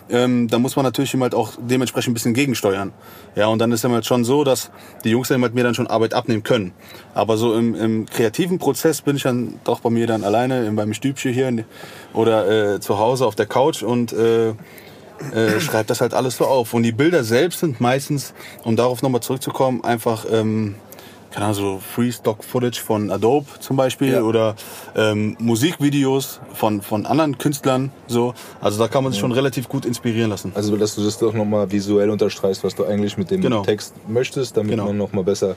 [0.10, 2.93] Ähm, da muss man natürlich eben halt auch dementsprechend ein bisschen gegensteuern.
[3.36, 4.72] Ja, und dann ist eben halt schon so, dass
[5.03, 6.74] die Jungs eben halt mir dann schon Arbeit abnehmen können.
[7.13, 10.75] Aber so im, im kreativen Prozess bin ich dann doch bei mir dann alleine in
[10.75, 11.65] meinem Stübchen hier in-
[12.13, 16.46] oder äh, zu Hause auf der Couch und äh, äh, schreibe das halt alles so
[16.46, 16.74] auf.
[16.74, 20.76] Und die Bilder selbst sind meistens, um darauf nochmal zurückzukommen, einfach ähm,
[21.32, 24.21] keine Ahnung, so Free Stock Footage von Adobe zum Beispiel Ja.
[24.21, 24.56] oder
[24.95, 27.91] ähm, Musikvideos von, von anderen Künstlern.
[28.08, 28.36] So.
[28.62, 30.52] Also da kann man sich schon relativ gut inspirieren lassen.
[30.54, 33.63] Also, dass du das doch nochmal visuell unterstreichst, was du eigentlich mit dem Genau.
[33.63, 34.86] Text möchtest, damit Genau.
[34.86, 35.56] man nochmal besser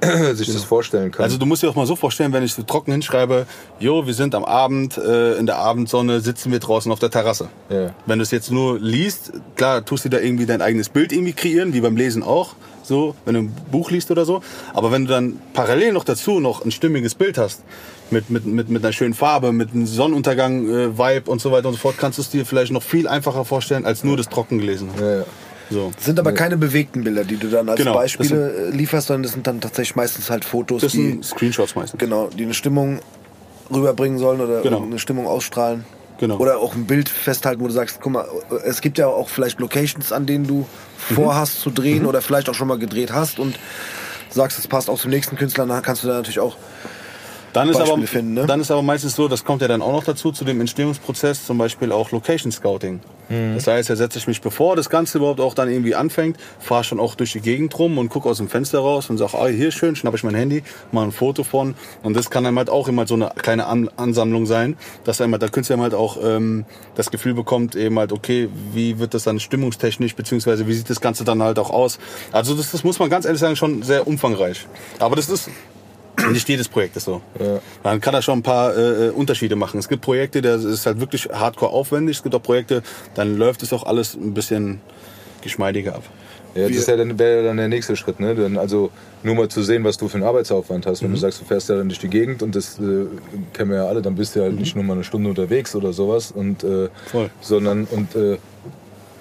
[0.34, 1.24] sich das vorstellen kann.
[1.24, 3.46] Also du musst dir auch mal so vorstellen, wenn ich so trocken hinschreibe,
[3.78, 7.48] jo, wir sind am Abend, äh, in der Abendsonne sitzen wir draußen auf der Terrasse.
[7.68, 7.94] Ja.
[8.06, 11.32] Wenn du es jetzt nur liest, klar, tust du da irgendwie dein eigenes Bild irgendwie
[11.32, 14.42] kreieren, wie beim Lesen auch, so, wenn du ein Buch liest oder so.
[14.74, 17.62] Aber wenn du dann parallel noch dazu noch ein stimmiges Bild hast,
[18.10, 21.68] mit, mit, mit, mit einer schönen Farbe, mit einem Sonnenuntergang, äh, Vibe und so weiter
[21.68, 24.28] und so fort, kannst du es dir vielleicht noch viel einfacher vorstellen, als nur das
[24.28, 24.90] Trockengelesen.
[24.98, 25.24] ja, ja.
[25.70, 25.92] So.
[25.94, 29.22] Das sind aber keine bewegten Bilder, die du dann als Genau, Beispiele äh, lieferst, sondern
[29.22, 31.98] das sind dann tatsächlich meistens halt Fotos, Das die, sind Screenshots meistens.
[32.00, 33.00] genau, die eine Stimmung
[33.72, 34.82] rüberbringen sollen oder Genau.
[34.82, 35.84] eine Stimmung ausstrahlen.
[36.18, 36.36] Genau.
[36.38, 38.26] Oder auch ein Bild festhalten, wo du sagst, guck mal,
[38.64, 40.66] es gibt ja auch vielleicht Locations, an denen du
[41.08, 41.14] Mhm.
[41.14, 43.58] vorhast zu drehen oder vielleicht auch schon mal gedreht hast und
[44.28, 46.56] sagst, es passt auch zum nächsten Künstler, dann kannst du da natürlich auch
[47.52, 48.46] Dann ist, aber, finden, ne?
[48.46, 51.46] dann ist aber meistens so, das kommt ja dann auch noch dazu, zu dem Entstehungsprozess,
[51.46, 53.00] zum Beispiel auch Location Scouting.
[53.28, 53.54] Mhm.
[53.54, 56.84] Das heißt, da setze ich mich, bevor das Ganze überhaupt auch dann irgendwie anfängt, fahre
[56.84, 59.46] schon auch durch die Gegend rum und gucke aus dem Fenster raus und sage, ah,
[59.46, 61.74] hier ist schön, schnappe ich mein Handy, mache ein Foto von.
[62.02, 65.38] Und das kann dann halt auch immer so eine kleine An Ansammlung sein, dass einmal
[65.38, 66.64] der Künstler halt auch ähm,
[66.96, 71.00] das Gefühl bekommt, eben halt, okay, wie wird das dann stimmungstechnisch, beziehungsweise wie sieht das
[71.00, 71.98] Ganze dann halt auch aus.
[72.32, 74.66] Also das, das muss man ganz ehrlich sagen, schon sehr umfangreich.
[74.98, 75.50] Aber das ist
[76.28, 77.20] nicht jedes Projekt ist so.
[77.38, 77.60] Ja.
[77.82, 79.78] Man kann da schon ein paar äh, Unterschiede machen.
[79.78, 82.16] Es gibt Projekte, da ist halt wirklich hardcore aufwendig.
[82.18, 82.82] Es gibt auch Projekte,
[83.14, 84.80] dann läuft es auch alles ein bisschen
[85.42, 86.02] geschmeidiger ab.
[86.54, 88.34] Ja, das ist ja dann, wäre ja dann der nächste Schritt, ne?
[88.34, 88.90] Dann also
[89.22, 91.00] nur mal zu sehen, was du für einen Arbeitsaufwand hast.
[91.00, 91.14] Wenn Mhm.
[91.14, 93.06] du sagst, du fährst ja dann durch die Gegend und das äh,
[93.52, 95.76] kennen wir ja alle, dann bist du ja halt nicht nur mal eine Stunde unterwegs
[95.76, 96.32] oder sowas.
[96.32, 96.88] Und, äh, Mhm.
[97.06, 97.30] Voll.
[97.40, 98.38] Sondern, und äh,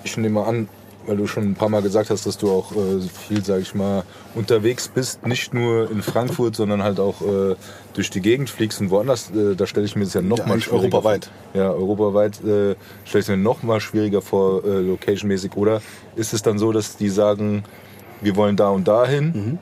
[0.03, 0.69] ich nehme mal an,
[1.09, 3.73] weil du schon ein paar Mal gesagt hast, dass du auch äh, viel, sag ich
[3.73, 4.03] mal,
[4.35, 7.55] unterwegs bist, nicht nur in Frankfurt, sondern halt auch äh,
[7.93, 10.45] durch die Gegend fliegst und woanders, äh, da stelle ich mir das ja noch Ja,
[10.59, 11.31] schwieriger europaweit.
[11.51, 11.61] vor.
[11.61, 15.55] Ja, europaweit äh, stelle ich mir noch mal schwieriger vor, äh, locationmäßig.
[15.55, 15.81] Oder
[16.15, 17.63] ist es dann so, dass die sagen,
[18.21, 19.57] wir wollen da und dahin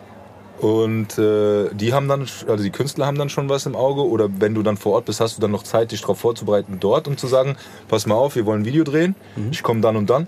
[0.59, 4.27] und äh, die haben dann, also die Künstler haben dann schon was im Auge oder
[4.39, 7.07] wenn du dann vor Ort bist, hast du dann noch Zeit, dich darauf vorzubereiten dort
[7.07, 7.55] und zu sagen,
[7.87, 9.15] pass mal auf, wir wollen ein Video drehen,
[9.51, 10.27] ich komme dann und dann.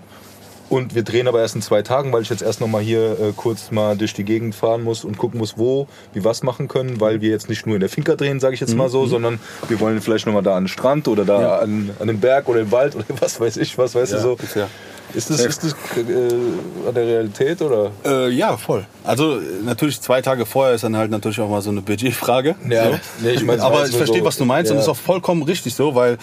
[0.70, 3.18] Und wir drehen aber erst in zwei Tagen, weil ich jetzt erst noch mal hier
[3.20, 6.68] äh, kurz mal durch die Gegend fahren muss und gucken muss, wo wir was machen
[6.68, 9.04] können, weil wir jetzt nicht nur in der Finca drehen, sage ich jetzt mal so,
[9.06, 11.58] sondern wir wollen vielleicht noch mal da an den Strand oder da Ja.
[11.58, 14.36] an, an den Berg oder im Wald oder was weiß ich, was weißt du so.
[14.54, 14.68] Ja.
[15.12, 17.90] Ist das, ist das äh, an der Realität oder?
[18.04, 18.86] Äh, ja, voll.
[19.02, 22.54] Also äh, natürlich zwei Tage vorher ist dann halt natürlich auch mal so eine Budgetfrage.
[22.68, 22.98] Ja, so.
[23.22, 24.82] nee, ich war aber ich verstehe, so, was du meinst und ja.
[24.84, 26.16] ist auch vollkommen richtig so, weil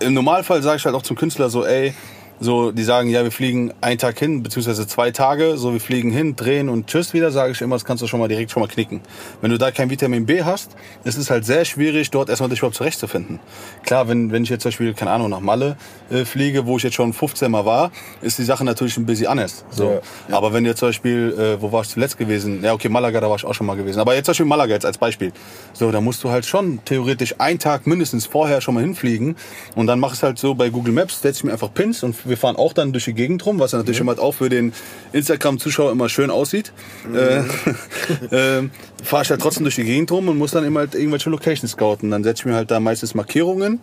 [0.00, 1.94] im Normalfall sage ich halt auch zum Künstler so, ey,
[2.40, 6.10] so, die sagen, ja, wir fliegen einen Tag hin, beziehungsweise zwei Tage, so, wir fliegen
[6.10, 8.60] hin, drehen und tschüss wieder, sage ich immer, das kannst du schon mal direkt schon
[8.60, 9.00] mal knicken.
[9.40, 12.58] Wenn du da kein Vitamin B hast, ist es halt sehr schwierig, dort erstmal dich
[12.58, 13.40] überhaupt zurechtzufinden.
[13.84, 15.76] Klar, wenn, wenn ich jetzt zum Beispiel, keine Ahnung, nach Malle
[16.10, 19.28] äh, fliege, wo ich jetzt schon 15 Mal war, ist die Sache natürlich ein bisschen
[19.28, 19.64] anders.
[19.70, 20.00] So.
[20.30, 22.62] Aber wenn du jetzt zum Beispiel, äh, wo war ich zuletzt gewesen?
[22.62, 24.00] Ja, okay, Malaga, da war ich auch schon mal gewesen.
[24.00, 25.32] Aber jetzt zum Beispiel Malaga jetzt als Beispiel.
[25.72, 29.36] So, da musst du halt schon theoretisch einen Tag mindestens vorher schon mal hinfliegen.
[29.74, 32.25] Und dann mach es halt so bei Google Maps, setze ich mir einfach Pins und
[32.28, 34.48] wir fahren auch dann durch die Gegend rum, was ja natürlich immer halt auch für
[34.48, 34.72] den
[35.12, 36.72] Instagram-Zuschauer immer schön aussieht.
[37.12, 37.38] Äh,
[38.60, 38.68] äh,
[39.02, 41.72] fahre ich halt trotzdem durch die Gegend rum und muss dann immer halt irgendwelche Locations
[41.72, 42.10] scouten.
[42.10, 43.80] Dann setze ich mir halt da meistens Markierungen.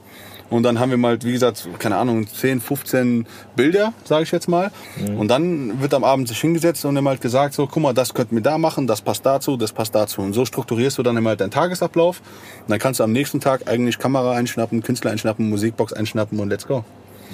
[0.49, 3.25] Und dann haben wir mal, wie gesagt, keine Ahnung, 10, 15
[3.56, 4.71] Bilder, sage ich jetzt mal.
[5.17, 8.13] Und dann wird am Abend sich hingesetzt und immer halt gesagt, so, guck mal, das
[8.13, 10.21] könnten wir da machen, das passt dazu, das passt dazu.
[10.21, 12.21] Und so strukturierst du dann immer halt deinen Tagesablauf.
[12.62, 16.49] Und dann kannst du am nächsten Tag eigentlich Kamera einschnappen, Künstler einschnappen, Musikbox einschnappen und
[16.49, 16.84] let's go.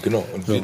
[0.02, 0.26] Genau.
[0.34, 0.64] Und wie,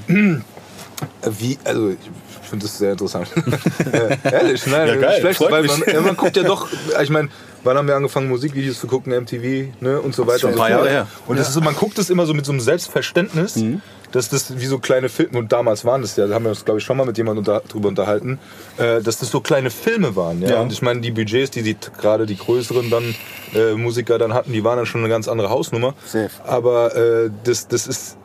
[1.39, 3.27] wie, also ich finde das sehr interessant.
[3.91, 6.67] äh, ehrlich, nein, Ja, geil, schlecht, weil man, man guckt ja doch,
[7.01, 7.29] ich meine,
[7.63, 10.39] wann haben wir angefangen, Musikvideos zu gucken, MTV ne, und so weiter.
[10.39, 10.73] schon ein und paar so.
[10.75, 11.07] Jahre her.
[11.27, 13.81] Und das ist, so- man guckt es immer so mit so einem Selbstverständnis, Mhm.
[14.11, 16.63] dass das wie so kleine Filme, und damals waren das ja, da haben wir uns,
[16.63, 18.39] glaube ich, schon mal mit jemandem unter, drüber unterhalten,
[18.77, 20.41] äh, dass das so kleine Filme waren.
[20.43, 20.49] Ja?
[20.51, 20.61] Ja.
[20.61, 23.15] Und ich meine, die Budgets, die, die gerade die größeren dann
[23.55, 25.95] äh, Musiker dann hatten, die waren dann schon eine ganz andere Hausnummer.
[26.05, 26.29] Safe.
[26.45, 28.15] Aber äh, das, das ist,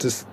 [0.00, 0.26] das,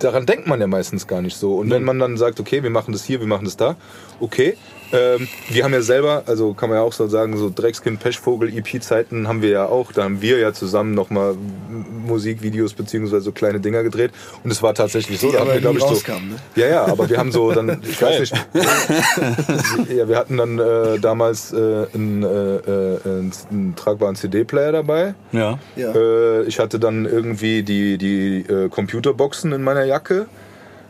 [0.00, 1.54] daran denkt man ja meistens gar nicht so.
[1.56, 3.76] Und wenn man dann sagt, okay, wir machen das hier, wir machen das da,
[4.18, 4.56] okay.
[4.92, 8.56] Ähm, wir haben ja selber, also kann man ja auch so sagen, so Dreckskind, Pechvogel,
[8.56, 9.92] EP-Zeiten haben wir ja auch.
[9.92, 11.36] Da haben wir ja zusammen nochmal
[12.06, 14.10] Musikvideos beziehungsweise so kleine Dinger gedreht.
[14.42, 16.12] Und es war tatsächlich so, da haben aber wir, glaube ich, so.
[16.12, 16.36] ne?
[16.56, 18.34] Ja, ja, aber wir haben so dann, ich weiß nicht.
[19.96, 25.14] ja, wir hatten dann äh, damals äh, einen, äh, äh, einen, einen tragbaren CD-Player dabei.
[25.32, 25.58] Ja.
[25.76, 30.26] Ja, Äh, ich hatte dann irgendwie die, die äh, Computerboxen in meiner Jacke.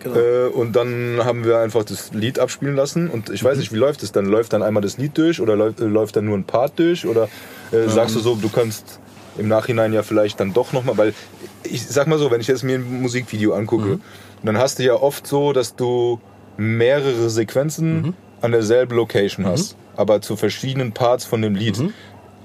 [0.00, 0.16] Genau.
[0.16, 3.08] Äh, und dann haben wir einfach das Lied abspielen lassen.
[3.08, 4.26] Und ich weiß nicht, wie läuft es dann?
[4.26, 7.06] Läuft dann einmal das Lied durch oder läuft, äh, läuft dann nur ein Part durch?
[7.06, 7.28] Oder
[7.72, 9.00] äh, sagst du so, du kannst
[9.38, 11.14] im Nachhinein ja vielleicht dann doch nochmal, weil
[11.62, 14.00] ich sag mal so, wenn ich jetzt mir ein Musikvideo angucke,
[14.42, 16.20] dann hast du ja oft so, dass du
[16.56, 21.80] mehrere Sequenzen an derselben Location hast, aber zu verschiedenen Parts von dem Lied.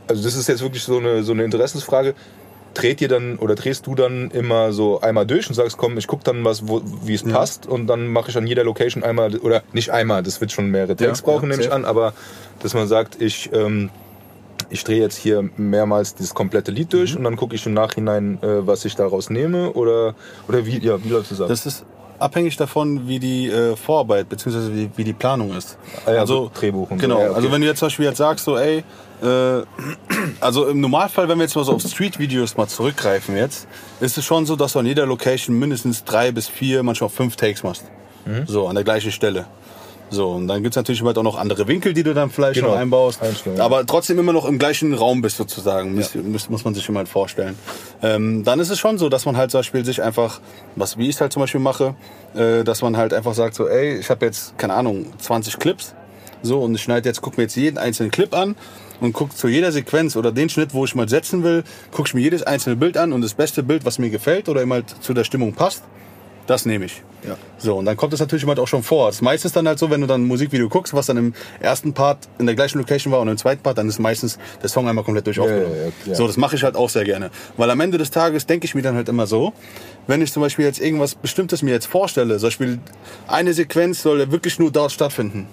[0.08, 2.14] Also das ist jetzt wirklich so eine, so eine Interessensfrage.
[2.76, 6.06] Dreht ihr dann oder drehst du dann immer so einmal durch und sagst, komm, ich
[6.08, 9.64] guck dann was, wie es passt und dann mache ich an jeder Location einmal oder
[9.74, 12.14] nicht einmal, das wird schon mehrere Takes Ja, brauchen, ja, nehme ich an, aber
[12.62, 13.90] dass man sagt, ich ähm,
[14.70, 17.18] ich drehe jetzt hier mehrmals dieses komplette Lied durch Mhm.
[17.18, 20.16] und dann gucke ich im Nachhinein, äh, was ich daraus nehme oder
[20.48, 21.48] oder wie ja wie läuft das ab?
[21.50, 21.86] Das ist
[22.20, 24.74] abhängig davon, wie die äh, Vorarbeit bzw.
[24.74, 25.78] Wie, wie die Planung ist.
[26.06, 27.08] Ah ja, so Drehbuch und so.
[27.08, 27.20] genau.
[27.20, 27.36] Ja, okay.
[27.36, 28.84] Also wenn du jetzt zum Beispiel jetzt sagst, so ey,
[29.22, 29.26] äh,
[30.40, 33.68] also im Normalfall, wenn wir jetzt mal so auf Street-Videos mal zurückgreifen jetzt,
[34.00, 37.36] ist es schon so, dass du an jeder Location mindestens drei bis vier, manchmal fünf
[37.36, 37.86] Takes machst.
[38.26, 38.46] Mhm.
[38.48, 39.46] So, an der gleichen Stelle.
[40.12, 42.74] So, und dann gibt's natürlich halt auch noch andere Winkel, die du dann vielleicht Genau.
[42.74, 43.22] noch einbaust.
[43.24, 43.62] Einstellungen.
[43.62, 47.00] Aber trotzdem immer noch im gleichen Raum bist sozusagen, muss, muss, muss man sich immer
[47.00, 47.58] halt vorstellen.
[48.04, 50.40] Ähm, dann ist es schon so, dass man halt zum Beispiel sich einfach,
[50.76, 51.96] was wie ich es halt zum Beispiel mache,
[52.36, 55.96] äh, dass man halt einfach sagt so, ey, ich habe jetzt, keine Ahnung, 20 Clips,
[56.44, 58.56] so, und ich schneide jetzt, guck mir jetzt jeden einzelnen Clip an
[59.02, 62.14] und guck zu jeder Sequenz oder den Schnitt, wo ich mal setzen will, guck ich
[62.14, 64.86] mir jedes einzelne Bild an und das beste Bild, was mir gefällt oder immer halt
[65.02, 65.84] zu der Stimmung passt,
[66.48, 67.02] das nehme ich.
[67.28, 67.38] Ja.
[67.58, 69.08] So, und dann kommt es natürlich halt auch schon vor.
[69.08, 71.34] Das meiste ist dann halt so, wenn du dann ein Musikvideo guckst, was dann im
[71.60, 74.70] ersten Part in der gleichen Location war und im zweiten Part, dann ist meistens der
[74.70, 75.74] Song einmal komplett durch aufgenommen.
[75.76, 76.16] ja, ja.
[76.16, 77.32] So, das mache ich halt auch sehr gerne.
[77.58, 79.54] Weil am Ende des Tages denke ich mir dann halt immer so,
[80.08, 82.80] wenn ich zum Beispiel jetzt irgendwas Bestimmtes mir jetzt vorstelle, zum Beispiel
[83.28, 85.48] eine Sequenz soll wirklich nur dort stattfinden.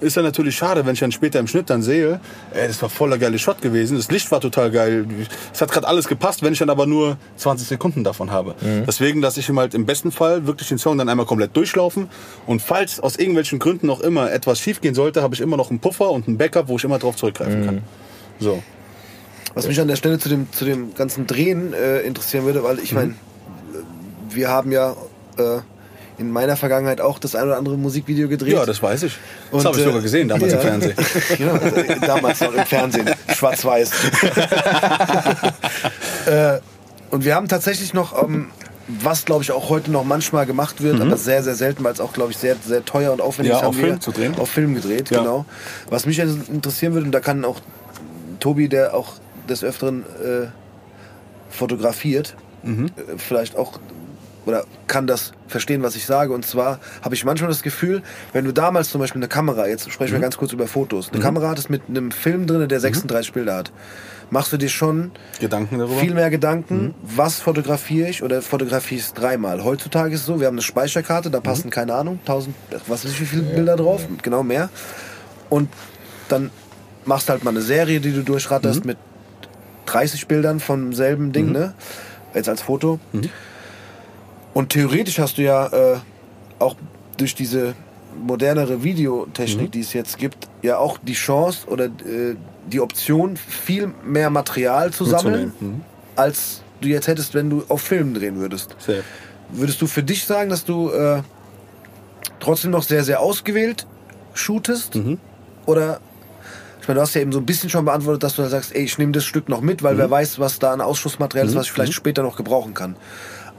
[0.00, 2.20] Ist ja natürlich schade, wenn ich dann später im Schnitt dann sehe,
[2.52, 5.06] ey, das war voller geile Shot gewesen, das Licht war total geil,
[5.52, 8.54] es hat gerade alles gepasst, wenn ich dann aber nur 20 Sekunden davon habe.
[8.86, 12.08] Deswegen, dass ich ihm halt im besten Fall wirklich den Song dann einmal komplett durchlaufen
[12.46, 15.70] und falls aus irgendwelchen Gründen noch immer etwas schief gehen sollte, habe ich immer noch
[15.70, 17.82] einen Puffer und einen Backup, wo ich immer drauf zurückgreifen kann.
[18.38, 18.62] So.
[19.54, 22.78] Was mich an der Stelle zu dem, zu dem ganzen Drehen äh, interessieren würde, weil
[22.78, 23.14] ich meine,
[24.28, 24.94] wir haben ja
[25.38, 25.60] äh,
[26.18, 28.54] in meiner Vergangenheit auch das ein oder andere Musikvideo gedreht.
[28.54, 29.18] Ja, das weiß ich.
[29.52, 30.58] Das habe ich äh, sogar gesehen damals ja.
[30.58, 30.94] im Fernsehen.
[31.38, 33.90] genau, äh, damals noch im Fernsehen, schwarz-weiß.
[36.26, 36.58] äh,
[37.10, 38.48] und wir haben tatsächlich noch ähm,
[38.88, 42.00] was glaube ich auch heute noch manchmal gemacht wird, aber sehr, sehr selten, weil es
[42.00, 44.34] auch glaube ich sehr, sehr teuer und aufwendig Ja, ist, auf Film zu drehen.
[44.38, 45.18] Auf Film gedreht, Ja.
[45.18, 45.44] genau.
[45.90, 47.60] Was mich interessieren würde, und da kann auch
[48.38, 49.14] Tobi, der auch
[49.48, 50.46] des Öfteren äh,
[51.50, 52.86] fotografiert, Mhm.
[52.96, 53.78] äh, vielleicht auch
[54.46, 56.32] oder kann das verstehen, was ich sage.
[56.32, 59.90] Und zwar habe ich manchmal das Gefühl, wenn du damals zum Beispiel eine Kamera, jetzt
[59.92, 60.16] sprechen Mhm.
[60.16, 63.56] wir ganz kurz über Fotos, eine Kamera hattest mit einem Film drin, der 36 Bilder
[63.56, 63.72] hat,
[64.30, 66.00] machst du dir schon Gedanken darüber?
[66.00, 69.62] viel mehr Gedanken, was fotografiere ich oder fotografiere ich es dreimal.
[69.64, 72.54] Heutzutage ist es so, wir haben eine Speicherkarte, da passen, keine Ahnung, 1000,
[72.86, 74.68] was weiß ich, wie viele Bilder drauf, genau mehr.
[75.50, 75.68] Und
[76.28, 76.50] dann
[77.04, 78.96] machst du halt mal eine Serie, die du durchratterst mit
[79.86, 81.74] 30 Bildern vom selben Ding, ne?
[82.34, 82.98] Jetzt als Foto.
[84.56, 85.98] Und theoretisch hast du ja äh,
[86.58, 86.76] auch
[87.18, 87.74] durch diese
[88.18, 92.36] modernere Videotechnik, die es jetzt gibt, ja auch die Chance oder äh,
[92.72, 95.84] die Option, viel mehr Material zu sammeln, Mitzunehmen.
[96.16, 98.74] als du jetzt hättest, wenn du auf Film drehen würdest.
[98.78, 99.02] Safe.
[99.50, 101.20] Würdest du für dich sagen, dass du äh,
[102.40, 103.86] trotzdem noch sehr, sehr ausgewählt
[104.32, 104.94] shootest?
[104.94, 105.18] Mhm.
[105.66, 106.00] Oder,
[106.80, 108.74] ich meine, du hast ja eben so ein bisschen schon beantwortet, dass du da sagst,
[108.74, 109.98] ey, ich nehme das Stück noch mit, weil Mhm.
[109.98, 112.96] wer weiß, was da an Ausschussmaterial ist, was ich vielleicht später noch gebrauchen kann.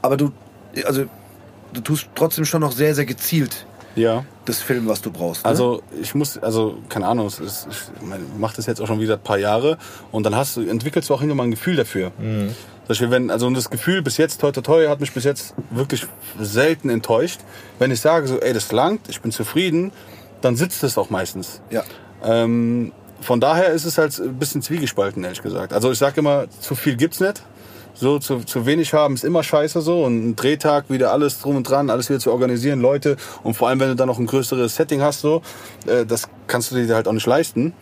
[0.02, 0.32] Aber du,
[0.84, 1.04] also,
[1.72, 4.24] du tust trotzdem schon noch sehr, sehr gezielt Ja.
[4.44, 5.44] das Filmen, was du brauchst.
[5.44, 5.50] Ne?
[5.50, 9.00] Also ich muss, also keine Ahnung, es ist, ich meine, mach das jetzt auch schon
[9.00, 9.76] wieder ein paar Jahre
[10.12, 12.12] und dann hast du, entwickelst du auch irgendwann ein Gefühl dafür.
[12.18, 12.54] Zum
[12.86, 15.54] Beispiel, wenn, also und das Gefühl bis jetzt, toi toi toi, hat mich bis jetzt
[15.70, 16.06] wirklich
[16.40, 17.40] selten enttäuscht.
[17.78, 19.92] Wenn ich sage so, ey, das langt, ich bin zufrieden,
[20.40, 21.60] dann sitzt es auch meistens.
[21.70, 21.82] ja.
[22.24, 25.72] Ähm, von daher ist es halt ein bisschen zwiegespalten, ehrlich gesagt.
[25.72, 27.42] Also ich sage immer, zu viel gibt's nicht.
[28.00, 30.04] So zu, zu wenig haben ist immer scheiße so.
[30.04, 33.16] Und ein Drehtag wieder alles drum und dran, alles wieder zu organisieren, Leute.
[33.42, 35.42] Und vor allem, wenn du dann noch ein größeres Setting hast, so,
[35.86, 37.72] äh, das kannst du dir halt auch nicht leisten.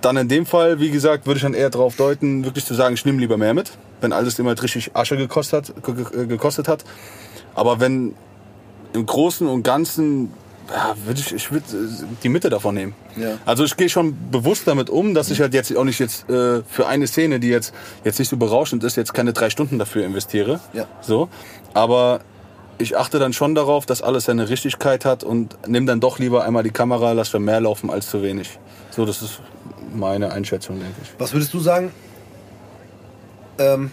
[0.00, 2.94] Dann in dem Fall, wie gesagt, würde ich dann eher darauf deuten, wirklich zu sagen,
[2.94, 6.84] ich nehme lieber mehr mit, wenn alles immer richtig Asche gekostet, ge- gekostet hat.
[7.54, 8.16] Aber wenn
[8.94, 10.32] im Großen und Ganzen,
[10.70, 11.66] ja, würde ich, ich würde
[12.22, 12.94] die Mitte davon nehmen.
[13.16, 13.38] Ja.
[13.44, 16.62] Also ich gehe schon bewusst damit um, dass ich halt jetzt auch nicht jetzt äh,
[16.68, 20.04] für eine Szene, die jetzt jetzt nicht so berauschend ist, jetzt keine drei Stunden dafür
[20.04, 20.60] investiere.
[20.72, 20.86] Ja.
[21.00, 21.28] So,
[21.74, 22.20] aber
[22.78, 26.44] ich achte dann schon darauf, dass alles seine Richtigkeit hat und nimm dann doch lieber
[26.44, 28.58] einmal die Kamera, lass dann mehr laufen als zu wenig.
[28.90, 29.40] So, das ist
[29.94, 31.08] meine Einschätzung, denke ich.
[31.18, 31.92] Was würdest du sagen?
[33.58, 33.90] Ähm,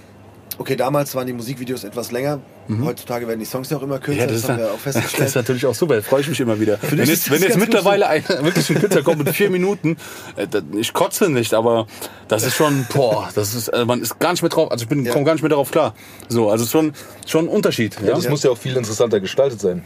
[0.59, 2.39] okay, damals waren die Musikvideos etwas länger.
[2.83, 4.27] Heutzutage werden die Songs ja auch immer kürzer.
[4.27, 4.79] das, haben wir auch Mhm.
[4.85, 5.29] das festgestellt.
[5.29, 6.77] ist natürlich auch super, da freue ich mich immer wieder.
[6.87, 9.97] Wenn dich jetzt, wenn das jetzt mittlerweile ein, wirklich ein Künstler kommt mit vier Minuten,
[10.35, 10.45] äh,
[10.77, 11.87] ich kotze nicht, aber
[12.27, 14.89] das ist schon, boah, das ist, also man ist gar nicht mehr drauf, also ich
[14.89, 15.13] bin, Ja.
[15.13, 15.95] komme gar nicht mehr darauf klar.
[16.27, 16.93] So, also schon,
[17.25, 17.95] schon ein Unterschied.
[18.05, 19.83] Ja, Das muss ja auch viel interessanter gestaltet sein.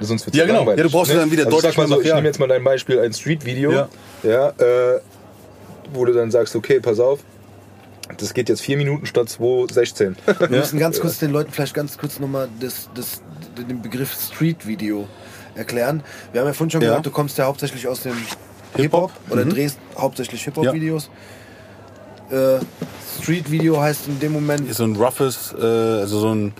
[0.00, 0.64] Sonst wird's Ja, genau.
[0.70, 1.18] Ja, du brauchst ne?
[1.18, 3.72] dann wieder also ich deutlich mal so, Ich nehme jetzt mal dein Beispiel, ein Street-Video,
[3.72, 3.88] Ja.
[4.22, 4.48] ja.
[4.48, 5.00] äh,
[5.92, 7.20] wo du dann sagst, okay, pass auf,
[8.18, 10.14] das geht jetzt vier Minuten statt 2,16.
[10.40, 13.22] Wir müssen ganz kurz den Leuten vielleicht ganz kurz nochmal das, das,
[13.68, 15.08] den Begriff Street Video
[15.54, 16.02] erklären.
[16.32, 16.88] Wir haben ja vorhin schon Ja.
[16.88, 18.16] gesagt, du kommst ja hauptsächlich aus dem
[18.76, 19.50] Hip-Hop oder Mhm.
[19.50, 21.10] drehst hauptsächlich Hip-Hop-Videos.
[22.30, 22.60] Äh,
[23.20, 26.54] Street Video heißt in dem Moment, Ist so ein roughes, äh, also so ein,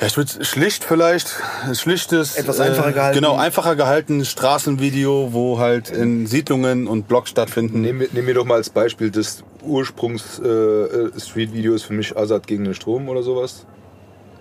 [0.00, 3.14] ja, ich würde schlicht vielleicht, ein schlichtes, Etwas einfacher gehalten.
[3.16, 7.82] Genau, einfacher gehalten Straßenvideo, wo halt in Siedlungen und Blocks stattfinden.
[7.82, 12.64] Nehmen wir, nehmen wir doch mal als Beispiel das Ursprungs-Street-Video ist für mich Assad gegen
[12.64, 13.64] den Strom oder sowas.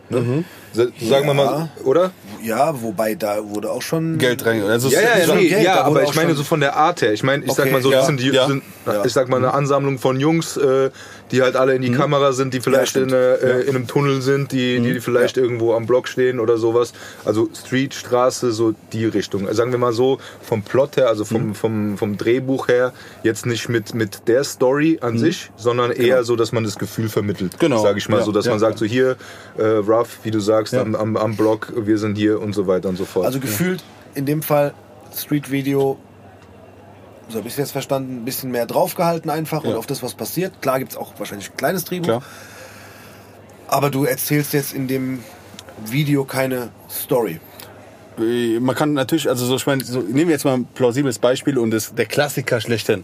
[0.09, 0.43] Ne?
[0.73, 2.11] Sa- Sagen wir mal, oder?
[2.43, 4.61] ja, wobei da wurde auch schon Geld rein.
[4.63, 7.01] Also Ja, ja, ja, schon- nee, Geld, ja aber ich meine so von der Art
[7.01, 7.13] her.
[7.13, 8.47] Ich meine, ich sag Okay, mal so, ja, das sind die, ja.
[8.47, 9.05] sind, Ja.
[9.05, 10.89] ich sag mal eine Ansammlung von Jungs, äh,
[11.33, 13.11] die halt alle in die Kamera sind, die vielleicht stimmt.
[13.11, 16.93] in, äh, in einem Tunnel sind, die, die vielleicht irgendwo am Block stehen oder sowas.
[17.25, 19.47] Also Street, Straße, so die Richtung.
[19.47, 22.93] Also sagen wir mal so, vom Plot her, also vom, vom, vom Drehbuch her,
[23.23, 27.09] jetzt nicht mit, mit der Story an sich, sondern eher so, dass man das Gefühl
[27.09, 27.59] vermittelt.
[27.59, 27.81] Genau.
[27.81, 28.23] Sag ich mal Ja.
[28.25, 28.51] so, dass Ja.
[28.51, 29.17] man sagt, so hier,
[29.57, 30.81] äh, rough, wie du sagst, Ja.
[30.81, 33.25] am, am, am Block, wir sind hier und so weiter und so fort.
[33.25, 34.73] Also gefühlt in dem Fall
[35.15, 35.97] Street Video,
[37.29, 39.77] so habe ich es jetzt verstanden, ein bisschen mehr draufgehalten einfach und Ja.
[39.77, 40.61] auf das, was passiert.
[40.61, 42.23] Klar gibt es auch wahrscheinlich ein kleines Drehbuch, Klar.
[43.67, 45.23] aber du erzählst jetzt in dem
[45.85, 47.39] Video keine Story.
[48.19, 51.17] Äh, Man kann natürlich, also so, ich meine, so, nehmen wir jetzt mal ein plausibles
[51.19, 53.03] Beispiel und das, der Klassiker schlechthin.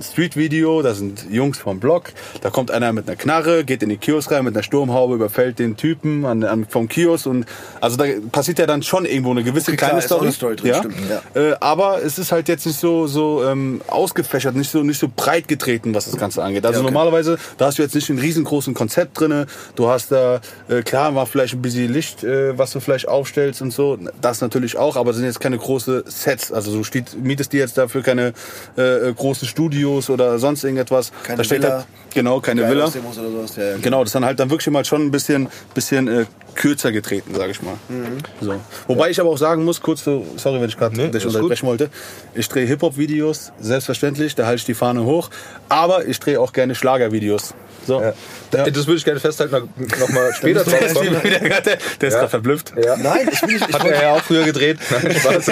[0.00, 3.90] Ein Street-Video, da sind Jungs vom Block, da kommt einer mit einer Knarre, geht in
[3.90, 7.44] die Kiosk rein mit einer Sturmhaube, überfällt den Typen an, an, vom Kiosk und
[7.82, 10.32] also da passiert ja dann schon irgendwo eine gewisse Okay, klar, kleine auch Story.
[10.32, 10.78] Story drin, ja?
[10.78, 10.96] stimmt,
[11.34, 15.06] Äh, aber es ist halt jetzt nicht so, so ähm, ausgefächert, nicht so, nicht so
[15.14, 16.64] breit getreten, was das Ganze angeht.
[16.64, 16.94] Also Ja, okay.
[16.94, 19.48] normalerweise, da hast du jetzt nicht einen riesengroßen Konzept drinne.
[19.74, 23.60] Du hast da, äh, klar, mal vielleicht ein bisschen Licht, äh, was du vielleicht aufstellst
[23.60, 23.98] und so.
[24.22, 26.52] Das natürlich auch, aber es sind jetzt keine große Sets.
[26.52, 28.32] Also du steht, mietest dir jetzt dafür keine
[28.78, 31.12] äh, äh, großen Studios Studios oder sonst irgendetwas.
[31.22, 31.72] Keine da steht Villa.
[31.78, 32.86] halt, genau, keine Geil Villa.
[32.88, 33.56] sowas.
[33.56, 33.76] Ja, ja.
[33.80, 37.34] Genau, das ist dann halt dann wirklich mal schon ein bisschen, bisschen äh, kürzer getreten,
[37.34, 37.74] sage ich mal.
[38.40, 38.54] So.
[38.86, 41.90] Wobei ich aber auch sagen muss, kurz, so, sorry, wenn ich gerade Nee, unterbrechen wollte,
[42.34, 45.30] ich drehe Hip-Hop-Videos, selbstverständlich, da halte ich die Fahne hoch,
[45.68, 47.54] aber ich drehe auch gerne Schlager-Videos.
[47.86, 48.00] So.
[48.02, 48.12] Ja.
[48.50, 51.12] Das würde ich gerne festhalten, noch- noch mal später Der drauf ist kommen.
[51.22, 52.08] der, der, der ist Ja.
[52.10, 52.72] gerade verblüfft.
[52.82, 52.96] Ja.
[52.96, 53.66] Nein, ich bin nicht.
[53.68, 54.78] Ich, Hat wollte- er ja auch früher gedreht.
[54.90, 55.48] Nein, Spaß.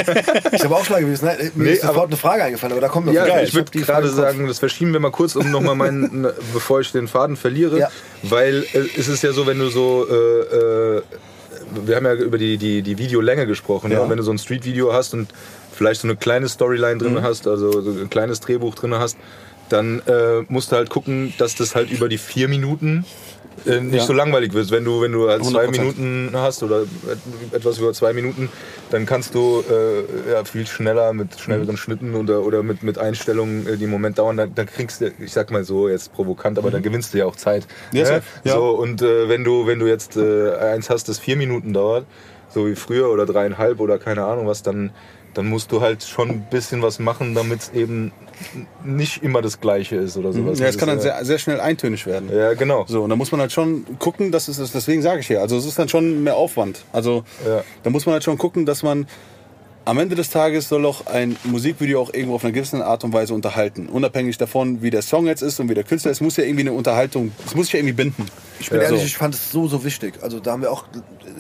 [0.53, 1.25] ich habe auch Schlager gewesen.
[1.27, 3.55] Nein, mir Nee, ist sofort eine Frage eingefallen, aber da kommt noch Ja, Geil, ich
[3.55, 7.37] würde gerade sagen, das verschieben wir mal kurz, um nochmal meinen, bevor ich den Faden
[7.37, 7.79] verliere.
[7.79, 7.91] Ja.
[8.23, 11.03] Weil äh, es ist ja so, wenn du so, äh, äh,
[11.85, 13.99] wir haben ja über die, die, die Videolänge gesprochen, ja.
[13.99, 14.05] Ja.
[14.05, 15.29] Und wenn du so ein Street-Video hast und
[15.73, 16.99] vielleicht so eine kleine Storyline Mhm.
[16.99, 19.17] drin hast, also so ein kleines Drehbuch drin hast,
[19.69, 23.05] dann äh, musst du halt gucken, dass das halt über die vier Minuten
[23.67, 24.05] äh, nicht Ja.
[24.07, 24.71] so langweilig wird.
[24.71, 25.71] Wenn du, wenn du halt zwei 100%.
[25.73, 28.49] Minuten hast oder et- etwas über zwei Minuten,
[28.91, 33.67] dann kannst du äh, ja, viel schneller mit schnelleren Schnitten oder, oder mit, mit Einstellungen,
[33.67, 36.57] äh, die im Moment dauern, dann, dann kriegst du, ich sag mal so jetzt provokant,
[36.59, 37.67] aber dann gewinnst du ja auch Zeit.
[37.93, 38.23] Ja, ne?
[38.45, 38.53] Ja.
[38.55, 42.07] So, und äh, wenn du, wenn du jetzt äh, eins hast, das vier Minuten dauert,
[42.51, 44.91] so wie früher oder dreieinhalb oder keine Ahnung was, dann,
[45.39, 48.11] dann musst du halt schon ein bisschen was machen, damit es eben
[48.85, 50.59] nicht immer das Gleiche ist oder sowas.
[50.59, 52.29] Ja, es kann dann Das sehr, sehr schnell eintönig werden.
[52.37, 52.85] ja, genau.
[52.89, 55.41] So, und da muss man halt schon gucken, dass es ist, deswegen sage ich hier,
[55.41, 56.85] also es ist dann schon mehr Aufwand.
[56.93, 57.63] Also Ja.
[57.85, 59.07] da muss man halt schon gucken, dass man
[59.85, 63.13] am Ende des Tages soll auch ein Musikvideo auch irgendwo auf eine gewisse Art und
[63.15, 63.89] Weise unterhalten.
[63.89, 66.61] Unabhängig davon, wie der Song jetzt ist und wie der Künstler ist, muss ja irgendwie
[66.63, 68.27] eine Unterhaltung, es muss sich ja irgendwie binden.
[68.61, 68.85] Ich bin Ja.
[68.85, 69.07] ehrlich, So.
[69.07, 70.15] ich fand es so, so wichtig.
[70.23, 70.85] Also da haben wir auch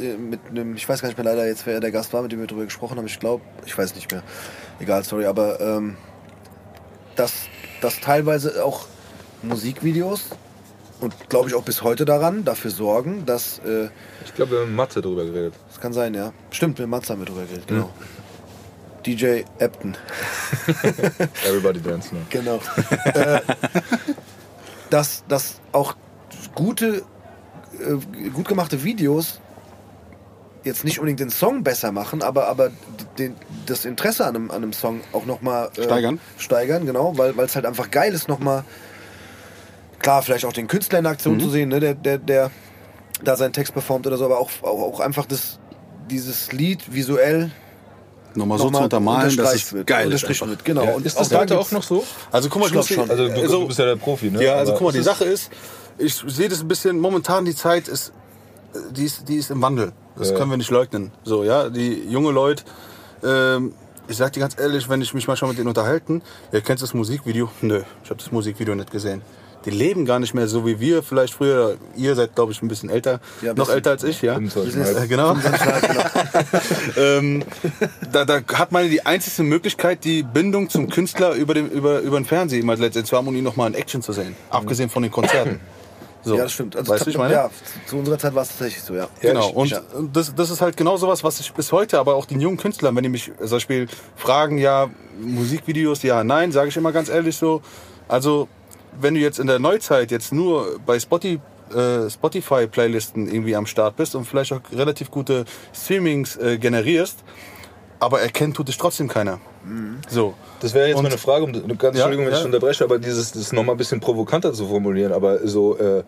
[0.00, 2.32] äh, mit einem, ich weiß gar nicht mehr leider jetzt, wer der Gast war, mit
[2.32, 3.06] dem wir darüber gesprochen haben.
[3.06, 4.22] Ich glaube, ich weiß nicht mehr.
[4.80, 5.96] Egal, sorry, aber ähm,
[7.16, 7.32] dass,
[7.82, 8.86] dass teilweise auch
[9.42, 10.30] Musikvideos
[11.00, 13.88] und glaube ich auch bis heute daran dafür sorgen, dass äh,
[14.24, 15.54] Ich glaube, wir haben Mathe drüber geredet.
[15.68, 16.32] das kann sein, ja.
[16.50, 17.90] Stimmt, mit Matze haben wir drüber geredet, genau.
[19.06, 19.96] DJ Epton.
[21.46, 22.20] Everybody Dance, ne?
[22.30, 22.60] Genau.
[23.14, 23.40] äh,
[24.90, 25.94] dass, dass auch
[26.54, 27.02] gute,
[27.80, 29.40] äh, gut gemachte Videos
[30.64, 32.70] jetzt nicht unbedingt den Song besser machen, aber, aber
[33.18, 36.20] den, das Interesse an einem, an einem Song auch nochmal äh, Steigern.
[36.36, 38.64] Steigern, genau, weil es halt einfach geil ist, nochmal,
[40.00, 41.40] klar, vielleicht auch den Künstler in Aktion Mhm.
[41.40, 42.50] zu sehen, ne, der, der, der
[43.22, 45.58] da seinen Text performt oder so, aber auch, auch, auch einfach das,
[46.10, 47.50] dieses Lied visuell
[48.38, 50.24] Nochmal so zu nochmal untermalen, dass es wird, geil ist.
[50.24, 50.46] einfach.
[50.48, 50.64] wird.
[50.64, 50.84] Genau.
[50.84, 52.04] Ja, Und ist das da heute auch noch so?
[52.32, 53.10] Also guck mal, glaub schon.
[53.10, 54.42] Also du, also, du bist ja der Profi, ne?
[54.42, 55.50] Ja, also Aber guck mal, die Sache ist,
[55.98, 58.12] ich sehe das ein bisschen, momentan die Zeit ist,
[58.92, 59.92] die ist, die ist im Wandel.
[60.16, 60.36] Das Ja.
[60.36, 61.10] können wir nicht leugnen.
[61.24, 62.64] So, ja, die junge Leute,
[63.24, 63.74] ähm,
[64.08, 66.22] ich sag dir ganz ehrlich, wenn ich mich manchmal mit denen unterhalten,
[66.52, 67.50] ihr kennt das Musikvideo?
[67.60, 69.22] Nö, ich habe das Musikvideo nicht gesehen.
[69.64, 71.76] Die leben gar nicht mehr so wie wir, vielleicht früher.
[71.96, 73.74] Ihr seid, glaube ich, ein bisschen älter, Ja, ein noch bisschen.
[73.74, 74.34] älter als ich, ja.
[74.34, 75.08] 25 Äh, Mal.
[75.08, 75.36] genau.
[76.96, 77.42] ähm,
[78.12, 82.18] da, da hat man die einzige Möglichkeit, die Bindung zum Künstler über den, über, über
[82.20, 84.36] den Fernseher mal letztendlich zu haben und ihn nochmal in Action zu sehen.
[84.50, 85.60] Abgesehen von den Konzerten.
[86.24, 86.36] So.
[86.36, 86.74] Ja, das stimmt.
[86.74, 87.32] Also weißt du, ich meine?
[87.32, 87.48] Ja,
[87.86, 89.06] zu unserer Zeit war es tatsächlich so, ja.
[89.20, 89.80] Genau, und ja.
[90.12, 92.94] das, das ist halt genau sowas, was ich bis heute, aber auch den jungen Künstlern,
[92.96, 94.90] wenn die mich zum Beispiel fragen, ja,
[95.20, 97.62] Musikvideos, ja, nein, sage ich immer ganz ehrlich so.
[98.08, 98.48] Also,
[99.00, 101.40] wenn du jetzt in der Neuzeit jetzt nur bei Spotify,
[101.74, 107.18] äh, Spotify-Playlisten irgendwie am Start bist und vielleicht auch relativ gute Streamings äh, generierst,
[108.00, 109.38] aber erkennen tut dich trotzdem keiner.
[110.08, 110.34] So.
[110.60, 111.62] Das wäre jetzt Und- mal eine Frage, um, ganz
[111.94, 112.38] Entschuldigung, wenn ja.
[112.38, 116.04] ich unterbreche, aber dieses das noch mal ein bisschen provokanter zu formulieren, aber so äh,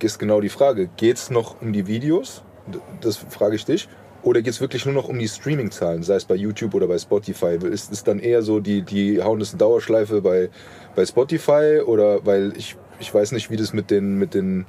[0.00, 0.88] ist genau die Frage.
[0.96, 2.42] Geht es noch um die Videos?
[3.00, 3.88] Das frage ich dich.
[4.22, 6.98] Oder geht es wirklich nur noch um die Streaming-Zahlen, sei es bei YouTube oder bei
[6.98, 7.58] Spotify?
[7.70, 10.48] Ist es dann eher so, die, die hauen das in Dauerschleife bei,
[10.94, 11.80] bei Spotify?
[11.84, 14.64] Oder weil ich, ich weiß nicht, wie das mit den, mit den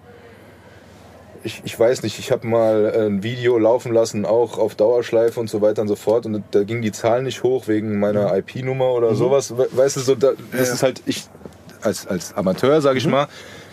[1.43, 5.49] ich, ich weiß nicht, ich habe mal ein Video laufen lassen, auch auf Dauerschleife und
[5.49, 6.25] so weiter und so fort.
[6.25, 9.55] Und da gingen die Zahlen nicht hoch wegen meiner IP-Nummer oder sowas.
[9.57, 10.73] We- Weißt du, so, da, das Ja.
[10.73, 11.25] ist halt, ich
[11.81, 13.27] als, als Amateur, sage ich mal,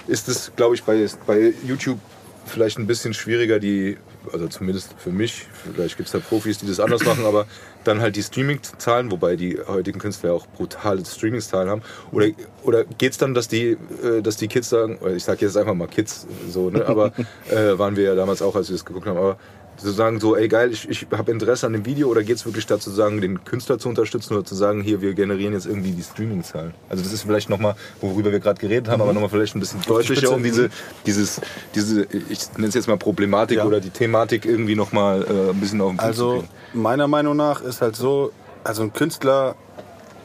[0.09, 1.99] ist es, glaube ich, bei, bei YouTube
[2.45, 3.99] vielleicht ein bisschen schwieriger, die,
[4.33, 7.47] also zumindest für mich, vielleicht gibt es da Profis, die das anders machen, aber
[7.85, 11.83] dann halt die Streaming-Zahlen, wobei die heutigen Künstler ja auch brutale Streaming-Zahlen haben.
[12.13, 12.29] Oder,
[12.63, 15.75] oder geht es dann, dass die, äh, dass die Kids sagen, ich sage jetzt einfach
[15.75, 16.87] mal Kids, so, ne?
[16.87, 17.13] aber
[17.51, 19.39] äh, waren wir ja damals auch, als wir das geguckt haben, aber
[19.81, 22.45] zu sagen so, ey geil, ich, ich habe Interesse an dem Video oder geht es
[22.47, 25.93] wirklich dazu sagen, den Künstler zu unterstützen oder zu sagen, hier, wir generieren jetzt irgendwie
[25.93, 26.75] die Streaming-Zahlen?
[26.89, 29.81] Also das ist vielleicht nochmal, worüber wir gerade geredet haben, aber nochmal vielleicht ein bisschen
[29.87, 30.71] deutlicher, um diese,
[31.07, 31.41] dieses,
[31.75, 33.65] diese, ich nenne es jetzt mal Problematik Ja.
[33.65, 36.31] oder die Thematik irgendwie nochmal äh, ein bisschen auf den Punkt zu Also
[36.73, 36.83] kriegen.
[36.83, 38.33] meiner Meinung nach ist halt so,
[38.65, 39.55] also ein Künstler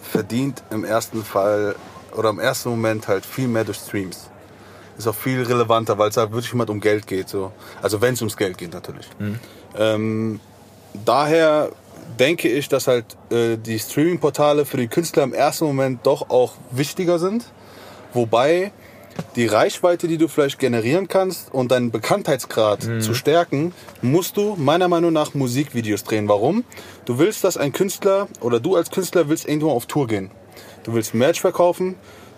[0.02, 1.76] verdient im ersten Fall
[2.16, 4.30] oder im ersten Moment halt viel mehr durch Streams.
[4.98, 7.30] Ist auch viel relevanter, weil es halt wirklich immer um Geld geht.
[7.30, 7.52] So.
[7.82, 9.08] Also wenn es ums Geld geht natürlich.
[9.78, 10.40] Ähm,
[11.06, 11.70] daher
[12.20, 16.54] denke ich, dass halt äh, die Streaming-Portale für den Künstler im ersten Moment doch auch
[16.72, 17.46] wichtiger sind.
[18.14, 18.72] Wobei
[19.36, 24.88] die Reichweite, die du vielleicht generieren kannst und deinen Bekanntheitsgrad zu stärken, musst du meiner
[24.88, 26.28] Meinung nach Musikvideos drehen.
[26.28, 26.66] Warum?
[27.06, 30.32] Du willst, dass ein Künstler oder du als Künstler willst irgendwo auf Tour gehen.
[30.84, 31.96] Du willst Merch verkaufen.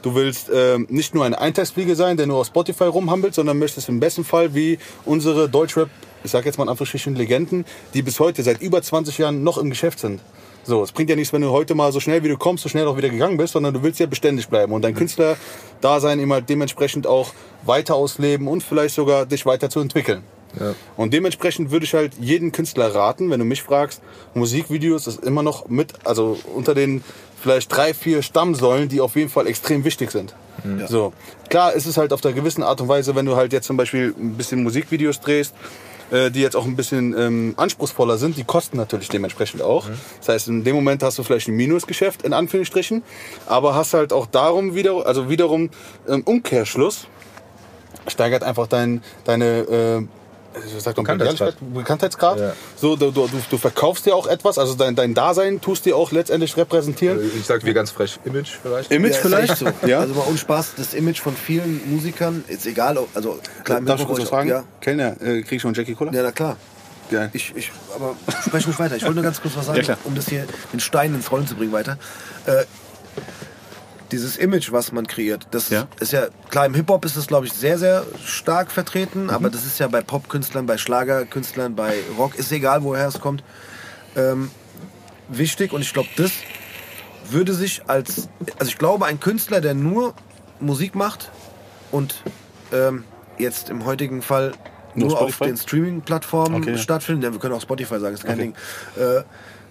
[0.08, 3.90] Du willst ähm, nicht nur ein Eintextfliege sein, der nur auf Spotify rumhampelt, sondern möchtest
[3.90, 5.90] im besten Fall wie unsere Deutschrap,
[6.24, 9.58] ich sag jetzt mal in Anführungsstrichen Legenden, die bis heute seit über 20 Jahren noch
[9.58, 10.22] im Geschäft sind.
[10.64, 12.70] So, es bringt ja nichts, wenn du heute mal so schnell wie du kommst, so
[12.70, 16.40] schnell auch wieder gegangen bist, sondern du willst ja beständig bleiben und dein Künstler-Dasein immer
[16.40, 17.34] dementsprechend auch
[17.66, 20.24] weiter ausleben und vielleicht sogar dich weiterzuentwickeln.
[20.58, 20.74] Ja.
[20.96, 24.02] Und dementsprechend würde ich halt jeden Künstler raten, wenn du mich fragst,
[24.34, 27.04] Musikvideos ist immer noch mit, also unter den
[27.40, 30.34] vielleicht drei, vier Stammsäulen, die auf jeden Fall extrem wichtig sind.
[30.88, 31.14] So.
[31.50, 33.78] Klar ist es halt auf der gewissen Art und Weise, wenn du halt jetzt zum
[33.78, 35.54] Beispiel ein bisschen Musikvideos drehst,
[36.12, 39.88] äh, die jetzt auch ein bisschen ähm, anspruchsvoller sind, die kosten natürlich dementsprechend auch.
[40.20, 43.04] Das heißt, in dem Moment hast du vielleicht ein Minusgeschäft, in Anführungsstrichen,
[43.46, 45.70] aber hast halt auch darum wieder, also wiederum
[46.08, 47.08] ähm, Umkehrschluss,
[48.08, 50.08] steigert einfach dein, deine
[50.58, 51.56] äh, wie sagt man, Bekanntheitsgrad.
[51.74, 52.40] Bekanntheitsgrad.
[52.40, 52.54] Ja.
[52.76, 56.12] So, du, du, du verkaufst dir auch etwas, also dein, dein Dasein tust dir auch
[56.12, 57.20] letztendlich repräsentieren.
[57.40, 58.92] Ich sag wie ganz frech, Image vielleicht.
[58.92, 59.58] Image Ja, vielleicht.
[59.58, 59.66] so.
[59.86, 60.00] Ja.
[60.00, 64.00] Also mal ohne Spaß, das Image von vielen Musikern, ist egal, ob- also klar, Darf
[64.00, 64.50] ich kurz was fragen?
[64.50, 66.12] Ja, Kellner, äh, krieg ich schon Jackie Cola?
[66.14, 66.58] ja, na klar.
[67.10, 67.30] Geil.
[67.32, 68.98] Ich, ich, aber sprech ruhig weiter.
[68.98, 70.44] Ich wollte nur ganz kurz was sagen, Ja, um das hier
[70.74, 71.98] den Stein ins Rollen zu bringen weiter.
[72.46, 72.66] Äh,
[74.12, 75.88] dieses Image, was man kreiert, das Ja.
[76.00, 78.74] ist ja, klar, im Hip-Hop ist das, glaube ich, sehr, sehr stark Mhm.
[78.74, 83.20] vertreten, aber das ist ja bei Popkünstlern, bei Schlagerkünstlern, bei Rock, ist egal, woher es
[83.20, 83.44] kommt,
[84.16, 84.52] ähm,
[85.28, 86.32] wichtig und ich glaube, das
[87.30, 88.30] würde sich als,
[88.60, 90.14] also ich glaube, ein Künstler, der nur
[90.60, 91.32] Musik macht
[91.92, 92.24] und
[92.72, 93.06] ähm,
[93.38, 94.56] jetzt im heutigen Fall
[94.96, 96.78] Nur nur, auf den Streaming-Plattformen Okay.
[96.78, 98.54] stattfindet, ja, wir können auch Spotify sagen, ist kein Okay.
[98.54, 98.58] Ding,
[98.96, 99.24] äh,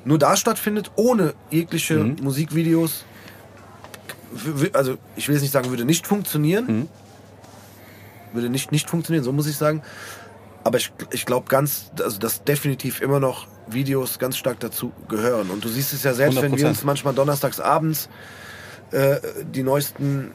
[0.04, 2.16] nur da stattfindet, ohne jegliche Mhm.
[2.22, 3.04] Musikvideos,
[4.72, 6.88] also ich will jetzt nicht sagen, würde nicht funktionieren, Mhm.
[8.32, 9.82] würde nicht, nicht funktionieren, so muss ich sagen,
[10.64, 15.50] aber ich, ich glaube ganz, also dass definitiv immer noch Videos ganz stark dazu gehören.
[15.50, 16.68] Und du siehst es ja selbst, wenn wir 100%.
[16.68, 18.08] uns manchmal donnerstags abends
[18.92, 19.16] äh,
[19.52, 20.32] die neuesten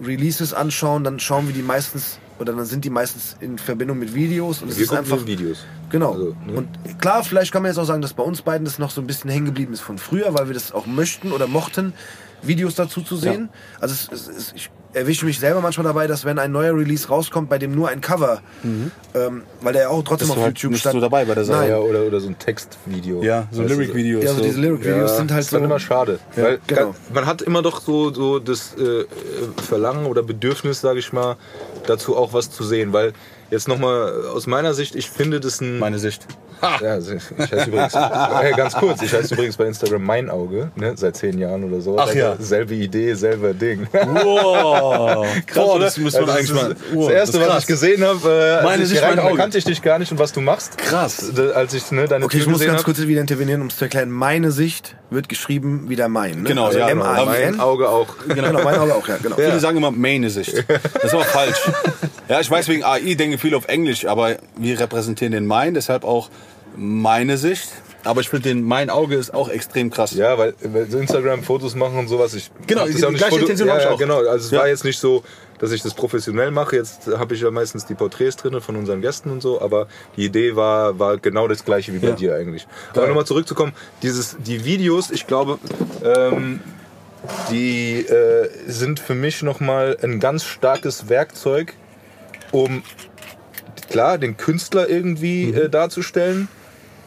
[0.00, 3.98] äh, Releases anschauen, dann schauen wir die meistens, oder dann sind die meistens in Verbindung
[3.98, 4.62] mit Videos.
[4.62, 5.16] Und es Wir ist gucken einfach.
[5.18, 5.64] nur Videos.
[5.90, 6.12] Genau.
[6.12, 6.52] Also, ne?
[6.54, 6.68] Und
[7.00, 9.06] klar, vielleicht kann man jetzt auch sagen, dass bei uns beiden das noch so ein
[9.06, 11.92] bisschen hängen geblieben ist von früher, weil wir das auch möchten oder mochten,
[12.42, 13.48] Videos dazu zu sehen.
[13.80, 17.08] Also es, es, es, ich erwische mich selber manchmal dabei, dass wenn ein neuer Release
[17.08, 20.58] rauskommt, bei dem nur ein Cover, ähm, weil der ja auch trotzdem Bist auf halt
[20.58, 20.94] YouTube nicht stand.
[20.94, 21.68] so dabei bei der Sache.
[21.68, 23.22] Ja, oder, oder so ein Textvideo.
[23.22, 24.24] Ja, so Lyric-Videos.
[24.24, 25.66] Ja, so diese Lyric-Videos Ja, sind halt ist dann so.
[25.66, 26.18] immer schade.
[26.34, 26.94] weil genau.
[27.14, 29.04] man hat immer doch so, so das äh,
[29.68, 31.36] Verlangen oder Bedürfnis, sage ich mal,
[31.86, 32.92] dazu auch was zu sehen.
[32.92, 33.12] Weil
[33.50, 35.78] jetzt nochmal aus meiner Sicht, ich finde das ein...
[35.78, 36.26] Meine Sicht.
[36.82, 37.06] Ja, ich
[37.52, 41.38] heiße übrigens, äh, ganz kurz, ich heiße übrigens bei Instagram Mein Auge, ne, seit zehn
[41.38, 41.98] Jahren oder so.
[41.98, 42.36] Ach ja.
[42.38, 43.88] Selbe Idee, selber Ding.
[43.92, 45.26] Wow.
[45.46, 45.84] Krass, oder?
[45.86, 46.76] das müssen wir Also eigentlich das, mal.
[46.92, 49.36] Wow, das erste, ist was ich gesehen habe, äh, Meine ich Sicht, mein Auge.
[49.36, 50.76] kannte ich dich gar nicht und was du machst.
[50.76, 51.32] Krass.
[51.34, 52.84] D- Als ich ne, deine Okay, ich Tür muss gesehen ganz hab.
[52.94, 54.10] kurz wieder intervenieren, um es zu erklären.
[54.10, 56.42] Meine Sicht wird geschrieben wie der Mein.
[56.42, 56.48] Ne?
[56.48, 57.04] Genau, also ja, genau.
[57.04, 57.52] M-A-I-N.
[57.52, 58.08] Mein Auge auch.
[58.28, 59.36] Genau, mein Auge auch, ja, genau.
[59.36, 60.54] Viele sagen immer meine Sicht.
[60.68, 61.58] Das ist aber falsch.
[62.28, 66.04] Ja, ich weiß, wegen AI denken viele auf Englisch, aber wir repräsentieren den Mein, deshalb
[66.04, 66.30] auch
[66.76, 67.68] meine Sicht.
[68.02, 70.14] Aber ich finde, den mein Auge ist auch extrem krass.
[70.14, 73.18] Ja, weil, weil so Instagram Fotos machen und sowas, ich Genau, die ja auch nicht
[73.20, 73.98] gleiche Intention ja, ich auch.
[73.98, 74.60] genau, also es Ja.
[74.60, 75.22] war jetzt nicht so,
[75.58, 79.02] dass ich das professionell mache, jetzt habe ich ja meistens die Porträts drin von unseren
[79.02, 79.86] Gästen und so, aber
[80.16, 82.14] die Idee war, war genau das gleiche wie bei Ja.
[82.14, 82.66] dir eigentlich.
[82.94, 83.72] Aber nochmal zurückzukommen,
[84.02, 85.58] dieses, die Videos, ich glaube,
[86.02, 86.60] ähm,
[87.50, 91.74] die äh, sind für mich nochmal ein ganz starkes Werkzeug,
[92.50, 92.82] um
[93.90, 95.54] klar den Künstler irgendwie Mhm.
[95.58, 96.48] äh, darzustellen.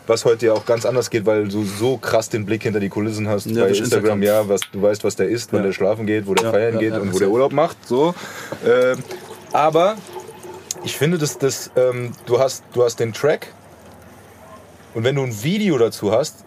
[0.05, 2.89] Was heute ja auch ganz anders geht, weil du so krass den Blick hinter die
[2.89, 4.21] Kulissen hast Ja, bei Instagram, Instagram.
[4.23, 5.67] ja, was du weißt, was der isst, wann Ja.
[5.67, 8.13] der schlafen geht, wo der Ja, feiern geht und wo der Urlaub macht, so.
[8.67, 8.97] Ähm,
[9.53, 9.95] aber
[10.83, 13.47] ich finde, dass das, ähm, du hast, du hast den Track
[14.93, 16.43] und wenn du ein Video dazu hast,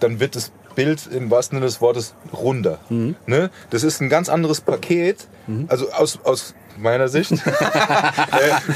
[0.00, 2.78] dann wird das Bild im wahrsten Sinne des Wortes runder.
[2.88, 3.16] Mhm.
[3.26, 3.50] Ne?
[3.70, 5.26] Das ist ein ganz anderes Paket.
[5.68, 7.30] Also aus, aus meiner Sicht.
[7.32, 7.36] äh,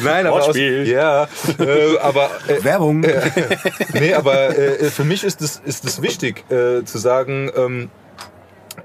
[0.05, 1.24] nein, aber aus, ja,
[1.59, 3.01] äh, aber äh, Werbung.
[3.92, 7.51] nee, aber äh, für mich ist es ist es wichtig äh, zu sagen.
[7.57, 7.90] Ähm,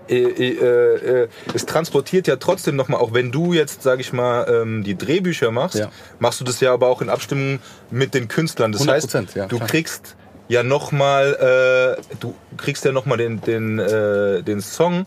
[0.07, 4.45] äh, äh, äh, es transportiert ja trotzdem nochmal, auch wenn du jetzt, sag ich mal,
[4.49, 5.89] ähm, die Drehbücher machst, Ja.
[6.19, 7.59] machst du das ja aber auch in Abstimmung
[7.89, 8.71] mit den Künstlern.
[8.71, 9.69] Das 100%, heißt, ja, du klar.
[9.69, 10.15] kriegst
[10.47, 15.05] ja nochmal, äh, du kriegst ja nochmal den, den, äh, den Song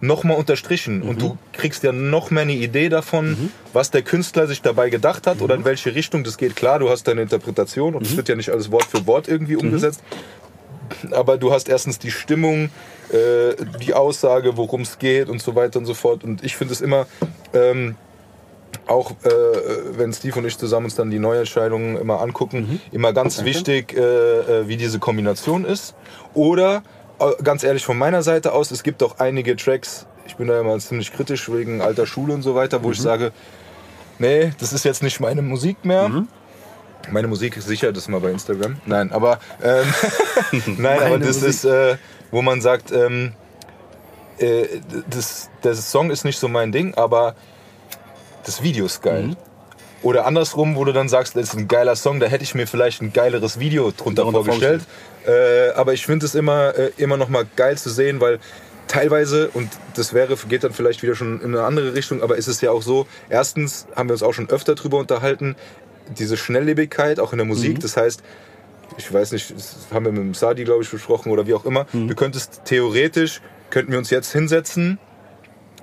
[0.00, 1.18] nochmal unterstrichen und Mhm.
[1.18, 5.36] du kriegst ja noch mehr eine Idee davon, was der Künstler sich dabei gedacht hat
[5.38, 5.42] Mhm.
[5.42, 6.56] oder in welche Richtung das geht.
[6.56, 9.54] Klar, du hast deine Interpretation und es wird ja nicht alles Wort für Wort irgendwie
[9.54, 9.60] Mhm.
[9.60, 10.02] umgesetzt.
[11.12, 12.68] aber du hast erstens die Stimmung,
[13.10, 16.22] äh, die Aussage, worum es geht und so weiter und so fort.
[16.22, 17.06] Und ich finde es immer,
[17.54, 17.96] ähm,
[18.86, 19.30] auch äh,
[19.96, 24.00] wenn Steve und ich zusammen uns dann die Neuentscheidungen immer angucken, immer ganz wichtig, äh,
[24.00, 25.94] äh, wie diese Kombination ist.
[26.34, 26.82] Oder
[27.18, 30.60] äh, ganz ehrlich von meiner Seite aus, es gibt auch einige Tracks, ich bin da
[30.60, 33.32] immer ziemlich kritisch wegen alter Schule und so weiter, wo ich sage,
[34.18, 36.24] nee, das ist jetzt nicht meine Musik mehr.
[37.10, 38.76] Meine Musik ist sicher, das ist mal bei Instagram.
[38.86, 39.86] Nein, aber ähm,
[40.78, 41.48] nein, aber das Musik.
[41.48, 41.96] ist, äh,
[42.30, 43.32] wo man sagt, ähm,
[44.38, 44.66] äh,
[45.10, 47.34] das, der Song ist nicht so mein Ding, aber
[48.44, 49.22] das Video ist geil.
[49.22, 49.36] Mhm.
[50.02, 52.66] Oder andersrum, wo du dann sagst, das ist ein geiler Song, da hätte ich mir
[52.66, 54.82] vielleicht ein geileres Video drunter vorgestellt.
[55.26, 58.40] Äh, aber ich finde es immer, äh, immer noch mal geil zu sehen, weil
[58.88, 62.48] teilweise, und das wäre, geht dann vielleicht wieder schon in eine andere Richtung, aber ist
[62.48, 65.54] es ja auch so, erstens haben wir uns auch schon öfter drüber unterhalten,
[66.18, 68.22] diese Schnelllebigkeit, auch in der Musik, das heißt,
[68.98, 71.64] ich weiß nicht, das haben wir mit dem Sadi, glaube ich, besprochen oder wie auch
[71.64, 73.40] immer, du könntest theoretisch,
[73.70, 74.98] könnten wir uns jetzt hinsetzen,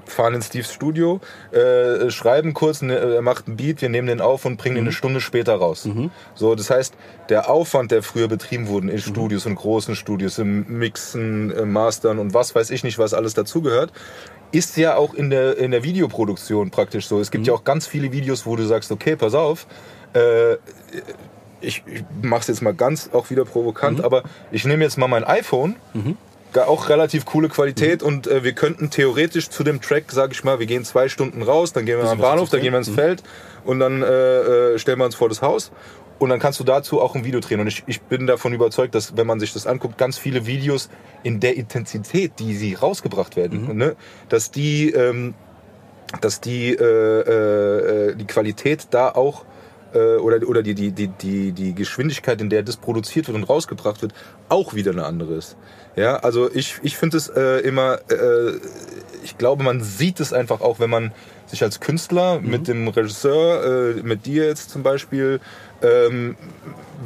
[0.09, 1.19] fahren in Steves Studio,
[1.51, 4.83] äh, schreiben kurz, ne, er macht einen Beat, wir nehmen den auf und bringen den
[4.85, 5.87] eine Stunde später raus.
[6.35, 6.93] So, das heißt,
[7.29, 12.19] der Aufwand, der früher betrieben wurde in Studios, in großen Studios, im Mixen, im Mastern
[12.19, 13.91] und was weiß ich nicht, was alles dazugehört,
[14.51, 17.19] ist ja auch in der, in der Videoproduktion praktisch so.
[17.19, 19.67] Es gibt ja auch ganz viele Videos, wo du sagst, okay, pass auf,
[20.13, 20.53] äh,
[21.61, 25.23] ich, ich mach's jetzt mal ganz auch wieder provokant, aber ich nehme jetzt mal mein
[25.23, 26.15] iPhone, ga-
[26.57, 30.59] auch relativ coole Qualität und äh, wir könnten theoretisch zu dem Track, sag ich mal,
[30.59, 33.23] wir gehen zwei Stunden raus, dann gehen wir am Bahnhof, dann gehen wir ins Feld
[33.63, 35.71] und dann äh, äh, stellen wir uns vor das Haus.
[36.17, 37.61] Und dann kannst du dazu auch ein Video drehen.
[37.61, 40.89] Und ich, ich bin davon überzeugt, dass, wenn man sich das anguckt, ganz viele Videos
[41.23, 43.95] in der Intensität, die sie rausgebracht werden, ne,
[44.27, 45.33] dass die, ähm,
[46.19, 49.45] dass die, äh, äh, die Qualität da auch
[49.93, 53.43] äh, oder, oder die, die, die, die, die Geschwindigkeit, in der das produziert wird und
[53.43, 54.13] rausgebracht wird,
[54.49, 55.55] auch wieder eine andere ist.
[55.99, 58.53] Ja, also ich, ich finde es äh, immer, äh,
[59.21, 61.11] ich glaube, man sieht es einfach auch, wenn man
[61.45, 65.41] sich als Künstler mit dem Regisseur, äh, mit dir jetzt zum Beispiel,
[65.81, 66.37] ähm,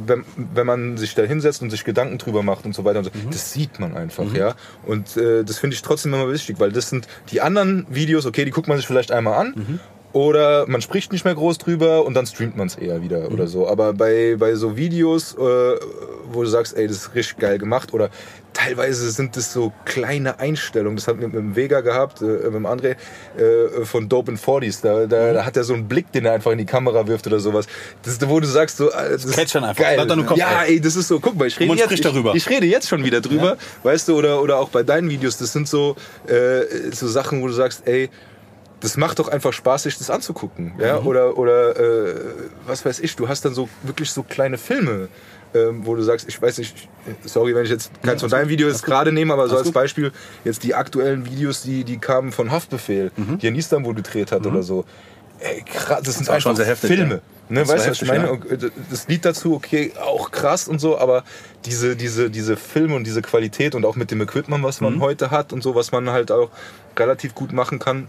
[0.06, 3.04] wenn, wenn man sich da hinsetzt und sich Gedanken drüber macht und so weiter und
[3.06, 4.54] so, das sieht man einfach, ja.
[4.86, 8.44] Und äh, das finde ich trotzdem immer wichtig, weil das sind die anderen Videos, okay,
[8.44, 9.80] die guckt man sich vielleicht einmal an.
[10.12, 13.48] Oder man spricht nicht mehr groß drüber und dann streamt man es eher wieder oder
[13.48, 13.68] so.
[13.68, 17.92] Aber bei, bei so Videos, äh, wo du sagst, ey, das ist richtig geil gemacht
[17.92, 18.10] oder
[18.54, 20.96] teilweise sind das so kleine Einstellungen.
[20.96, 22.96] Das hatten wir mit dem Vega gehabt, äh, mit dem André
[23.36, 24.80] äh, von Dope and 40s.
[24.82, 27.26] Da, da, da hat er so einen Blick, den er einfach in die Kamera wirft
[27.26, 27.66] oder sowas.
[28.02, 29.82] Das ist, wo du sagst, so, äh, das ist catcht dann einfach.
[29.82, 30.24] geil.
[30.24, 31.92] Kopf ja, ey, das ist so, guck mal, ich rede jetzt.
[31.92, 35.36] Ich, ich rede jetzt schon wieder drüber, weißt du, oder, oder auch bei deinen Videos,
[35.36, 35.96] das sind so,
[36.26, 38.08] äh, so Sachen, wo du sagst, ey,
[38.80, 40.74] das macht doch einfach Spaß, sich das anzugucken.
[40.78, 41.00] Ja?
[41.00, 41.06] Mhm.
[41.06, 42.14] Oder, oder äh,
[42.66, 45.08] was weiß ich, du hast dann so wirklich so kleine Filme,
[45.54, 46.88] ähm, wo du sagst, ich weiß nicht,
[47.24, 50.12] sorry, wenn ich jetzt keins von deinen Videos gerade nehme, aber so als Beispiel
[50.44, 53.38] jetzt die aktuellen Videos, die, die kamen von Haftbefehl, Mhm.
[53.38, 54.84] die in Istanbul gedreht hat oder so.
[55.40, 57.14] Ey, krass, das sind einfach schon sehr heftig, Filme.
[57.16, 57.20] ja.
[57.50, 58.24] Ne, Das weißt du, was ich meine?
[58.26, 58.32] ja.
[58.66, 61.24] Äh, Das Lied dazu, okay, auch krass und so, aber
[61.66, 64.86] diese, diese, diese Filme und diese Qualität und auch mit dem Equipment, was Mhm.
[64.90, 66.50] man heute hat und so, was man halt auch
[66.98, 68.08] relativ gut machen kann.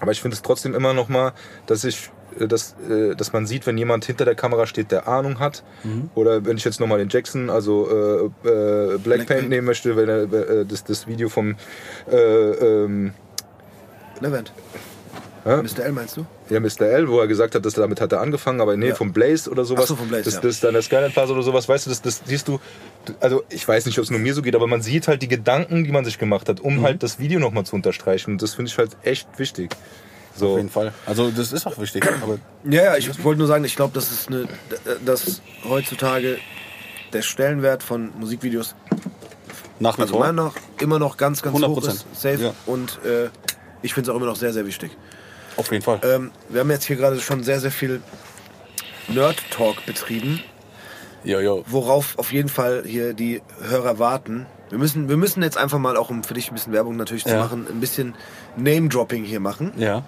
[0.00, 1.32] Aber ich finde es trotzdem immer noch mal,
[1.66, 5.38] dass ich dass, äh, dass man sieht, wenn jemand hinter der Kamera steht, der Ahnung
[5.38, 5.62] hat.
[5.84, 6.10] Mhm.
[6.14, 9.48] Oder wenn ich jetzt nochmal den Jackson, also äh, äh, Black, Paint.
[9.48, 11.56] nehmen möchte, wenn er äh, das, das Video vom
[12.10, 13.12] äh, ähm,
[14.20, 14.52] Levent.
[15.44, 15.56] Hä?
[15.62, 15.84] Mr.
[15.86, 16.26] L meinst du?
[16.50, 16.82] ja, Mr.
[16.82, 18.94] L, wo er gesagt hat, dass er damit hat er angefangen, aber nee, Ja.
[18.94, 19.84] vom Blaze oder sowas.
[19.84, 20.40] Ach so, vom Blaze, das, ja.
[20.42, 22.60] das ist dann der Skyline Plaza oder sowas, weißt du, das, das siehst du,
[23.20, 25.28] also ich weiß nicht, ob es nur mir so geht, aber man sieht halt die
[25.28, 26.66] Gedanken, die man sich gemacht hat, Mhm.
[26.66, 28.32] um halt das Video nochmal zu unterstreichen.
[28.32, 29.74] Und das finde ich halt echt wichtig.
[30.36, 30.52] So.
[30.52, 30.92] Auf jeden Fall.
[31.06, 32.06] Also das ist auch wichtig.
[32.64, 34.46] Ja, ja, ich wollte nur sagen, ich glaube, das ist eine,
[35.04, 36.38] dass heutzutage
[37.12, 38.74] der Stellenwert von Musikvideos
[39.80, 40.20] nach wie also vor.
[40.26, 41.88] Meinung nach immer noch ganz, ganz hoch 100%.
[41.88, 42.06] ist.
[42.14, 42.42] Safe.
[42.42, 42.54] Ja.
[42.66, 43.28] Und äh,
[43.82, 44.90] ich finde es auch immer noch sehr, sehr wichtig.
[45.56, 46.00] Auf jeden Fall.
[46.04, 48.00] Ähm, wir haben jetzt hier gerade schon sehr, sehr viel
[49.08, 50.40] Nerd-Talk betrieben,
[51.24, 51.64] Jo, jo.
[51.66, 54.46] worauf auf jeden Fall hier die Hörer warten.
[54.70, 57.24] Wir müssen, wir müssen jetzt einfach mal, auch um für dich ein bisschen Werbung natürlich
[57.24, 57.40] zu Ja.
[57.40, 58.14] machen, ein bisschen
[58.56, 59.72] Name-Dropping hier machen.
[59.76, 60.04] Ja.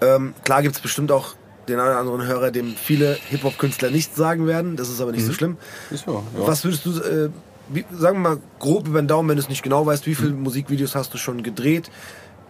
[0.00, 1.34] Ähm, klar gibt es bestimmt auch
[1.68, 4.76] den einen oder anderen Hörer, dem viele Hip-Hop-Künstler nicht sagen werden.
[4.76, 5.26] Das ist aber nicht Mhm.
[5.26, 5.56] so schlimm.
[5.90, 6.22] Ist so.
[6.38, 6.46] Ja.
[6.46, 7.30] Was würdest du, äh,
[7.68, 10.14] wie, sagen wir mal grob über den Daumen, wenn du es nicht genau weißt, wie
[10.14, 11.90] viele Musikvideos hast du schon gedreht?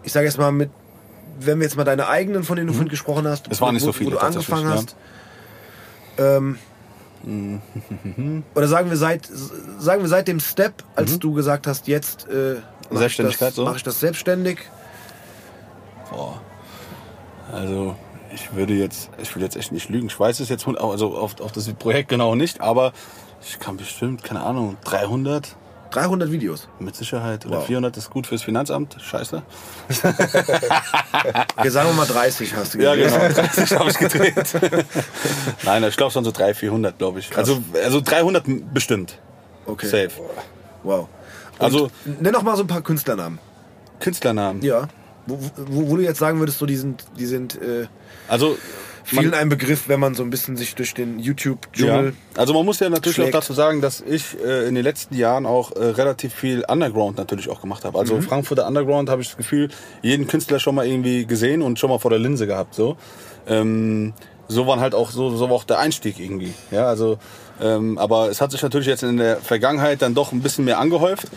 [0.03, 0.71] Ich sage jetzt mal mit,
[1.41, 3.53] wenn wir jetzt mal deine eigenen, von denen du vorhin gesprochen hast, Mhm.
[3.53, 4.75] Es waren nicht wo, so viele wo du angefangen ja.
[4.75, 4.97] hast.
[6.19, 6.59] Ähm,
[8.55, 9.29] oder sagen wir seit,
[9.79, 12.57] sagen wir seit dem Step, als du gesagt hast, jetzt äh,
[12.91, 13.33] mach ich Mhm.
[13.39, 13.65] Das, so?
[13.65, 14.59] mache ich das selbstständig.
[16.11, 16.41] Boah.
[17.53, 17.95] Also,
[18.35, 20.07] ich würde jetzt, ich will jetzt echt nicht lügen.
[20.09, 22.93] Ich weiß es jetzt, also auf, auf das Projekt genau nicht, aber
[23.41, 25.57] ich kann bestimmt, keine Ahnung, 300
[25.93, 26.69] 300 Videos.
[26.81, 27.47] Mit Sicherheit.
[27.47, 27.67] Oder Wow.
[27.67, 28.97] 400 ist gut fürs Finanzamt.
[29.01, 29.43] Scheiße.
[31.57, 33.13] Okay, sagen wir mal 30 hast du Ja, gedreht.
[33.35, 33.47] genau.
[33.49, 34.35] 30 habe ich gedreht.
[35.65, 37.35] Nein, ich glaube schon so 300, 400, glaube ich.
[37.37, 38.45] Also, also 300
[38.75, 39.19] bestimmt.
[39.65, 39.87] Okay.
[39.87, 40.11] Safe.
[40.83, 41.09] Wow.
[41.59, 43.39] Also Nenn doch mal so ein paar Künstlernamen.
[44.01, 44.61] Künstlernamen.
[44.63, 44.89] Ja.
[45.27, 47.87] Wo, wo, wo du jetzt sagen würdest, so die sind, die sind äh,
[48.29, 48.57] Also
[49.05, 51.27] vielen ein Begriff, wenn man so ein bisschen sich durch den ja.
[51.27, 52.15] YouTube-Dschungel.
[52.37, 53.35] Also man muss ja natürlich schlägt.
[53.35, 57.17] auch dazu sagen, dass ich äh, in den letzten Jahren auch äh, relativ viel Underground
[57.19, 57.99] natürlich auch gemacht habe.
[57.99, 58.23] Also Mhm.
[58.23, 59.69] Frankfurter Underground habe ich das Gefühl,
[60.03, 62.75] jeden Künstler schon mal irgendwie gesehen und schon mal vor der Linse gehabt.
[62.75, 62.97] So,
[63.47, 64.13] ähm,
[64.49, 66.55] so waren halt auch so, so war auch der Einstieg irgendwie.
[66.71, 67.19] Ja, also
[67.61, 70.79] ähm, aber es hat sich natürlich jetzt in der Vergangenheit dann doch ein bisschen mehr
[70.79, 71.29] angehäuft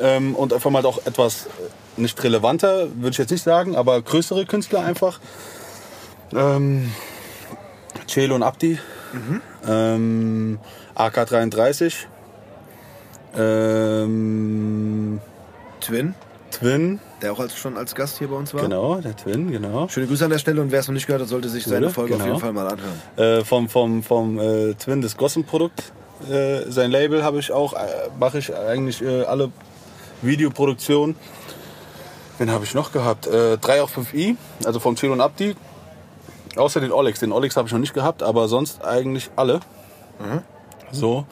[0.00, 1.48] ähm, und einfach mal auch etwas äh,
[1.96, 5.20] nicht relevanter, würde ich jetzt nicht sagen, aber größere Künstler einfach.
[6.34, 6.92] Ähm,
[8.08, 8.78] Celo und Abdi.
[9.66, 10.58] Ähm,
[10.96, 11.94] AK33.
[13.36, 15.20] Ähm,
[15.80, 16.14] Twin,
[16.50, 17.00] Twin.
[17.20, 18.62] der auch als, schon als Gast hier bei uns war.
[18.62, 19.88] Genau, der Twin, genau.
[19.88, 21.90] Schöne Grüße an der Stelle und wer es noch nicht gehört hat, sollte sich seine?
[21.90, 22.30] Folge auf Genau.
[22.34, 23.02] jeden Fall mal anhören.
[23.40, 25.92] Äh, vom vom, vom äh, Twin das Gossen-Produkt.
[26.30, 27.76] Äh, sein Label habe ich auch, äh,
[28.18, 29.50] mache ich eigentlich äh, alle
[30.22, 31.16] Videoproduktionen.
[32.38, 33.26] Wen habe ich noch gehabt?
[33.26, 35.54] Äh, 3 auf 5i, also vom Celo und Abdi.
[36.56, 37.20] Außer den Olex.
[37.20, 39.60] Den Olex habe ich noch nicht gehabt, aber sonst eigentlich alle.
[40.92, 41.26] So.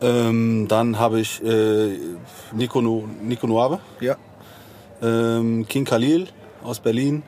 [0.00, 1.98] Ähm, dann habe ich äh,
[2.52, 4.16] Nico, Nu- Nico Nuave, Ja.
[5.02, 6.28] ähm, King Khalil
[6.64, 7.22] aus Berlin,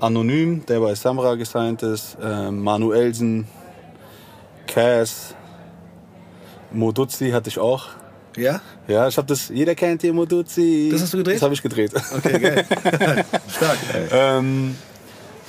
[0.00, 3.46] Anonym, der bei Samra gesigned ist, ähm, Manuelsen,
[4.66, 5.34] Cass,
[6.72, 7.86] Moduzzi hatte ich auch.
[8.40, 8.60] Ja?
[8.88, 10.88] Ja, ich habe das, jeder kennt den Moduzzi.
[10.92, 11.36] Das hast du gedreht?
[11.36, 11.92] Das habe ich gedreht.
[12.16, 12.64] Okay, geil.
[13.48, 13.78] Stark.
[14.12, 14.76] ähm,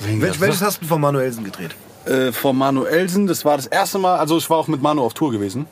[0.00, 1.70] Welch, welches hast du von Manuelsen gedreht?
[2.06, 3.26] äh, von Manuelsen.
[3.26, 5.66] Das war das erste Mal, also ich war auch mit Manu auf Tour gewesen.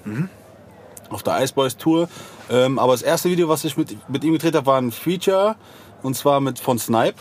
[1.10, 2.08] Auf der Iceboys Tour.
[2.50, 5.56] Ähm, aber das erste Video, was ich mit, mit ihm gedreht habe, war ein Feature.
[6.02, 7.16] Und zwar mit von Snipe.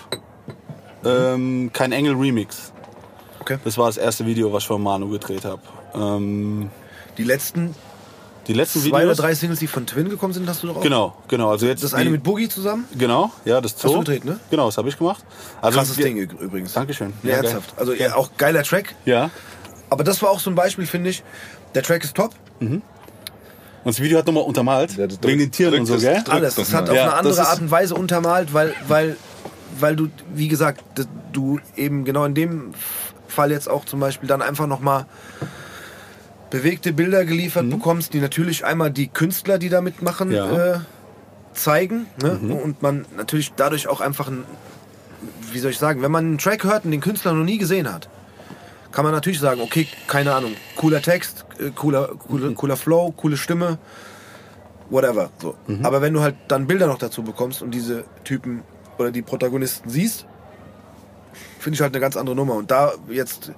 [1.03, 2.71] Ähm, kein Engel Remix.
[3.41, 3.57] Okay.
[3.63, 5.61] Das war das erste Video, was ich von Manu gedreht habe.
[5.95, 6.69] Ähm,
[7.17, 7.73] Die letzten
[8.49, 9.17] die letzten zwei oder Videos.
[9.17, 10.81] drei Singles, die von Twin gekommen sind, hast du auch?
[10.81, 11.51] Genau, genau.
[11.51, 12.85] Also jetzt Das eine mit Boogie zusammen?
[12.97, 13.93] Genau, ja, das Zoo.
[13.93, 14.39] du gedreht, ne?
[14.49, 15.23] Genau, das habe ich gemacht.
[15.61, 16.73] Also Krasses Ding übrigens.
[16.73, 17.13] Dankeschön.
[17.23, 17.73] Ja, ernsthaft.
[17.77, 18.95] Also ja, auch geiler Track.
[19.05, 19.29] Ja.
[19.89, 21.23] Aber das war auch so ein Beispiel, finde ich.
[21.75, 22.33] Der Track ist top.
[22.59, 22.81] Und
[23.85, 24.97] das Video hat nochmal untermalt.
[24.97, 26.15] Ja, das wegen den Tieren und so, gell?
[26.15, 26.55] drückt Alles.
[26.55, 26.91] das Das hat mal.
[26.93, 29.15] auf eine das andere Art und Weise untermalt, weil, weil,
[29.79, 30.83] weil du, wie gesagt,
[31.31, 32.73] du eben genau in dem
[33.27, 35.05] Fall jetzt auch zum Beispiel dann einfach nochmal
[36.49, 40.35] bewegte Bilder geliefert bekommst, die natürlich einmal die Künstler, die da mitmachen, Mhm.
[40.35, 40.45] Ja.
[40.47, 40.53] Mhm.
[40.59, 40.79] äh,
[41.53, 42.05] zeigen.
[42.21, 42.31] Ne?
[42.63, 44.45] Und man natürlich dadurch auch einfach ein,
[45.51, 47.91] wie soll ich sagen, wenn man einen Track hört und den Künstler noch nie gesehen
[47.91, 48.09] hat,
[48.91, 53.37] kann man natürlich sagen, okay, keine Ahnung, cooler Text, äh, cooler, cooler, cooler Flow, coole
[53.37, 53.77] Stimme,
[54.89, 55.29] whatever.
[55.39, 55.55] So.
[55.83, 58.63] Aber wenn du halt dann Bilder noch dazu bekommst und diese Typen
[58.97, 60.25] oder die Protagonisten siehst,
[61.59, 62.55] finde ich halt eine ganz andere Nummer.
[62.55, 63.51] Und da jetzt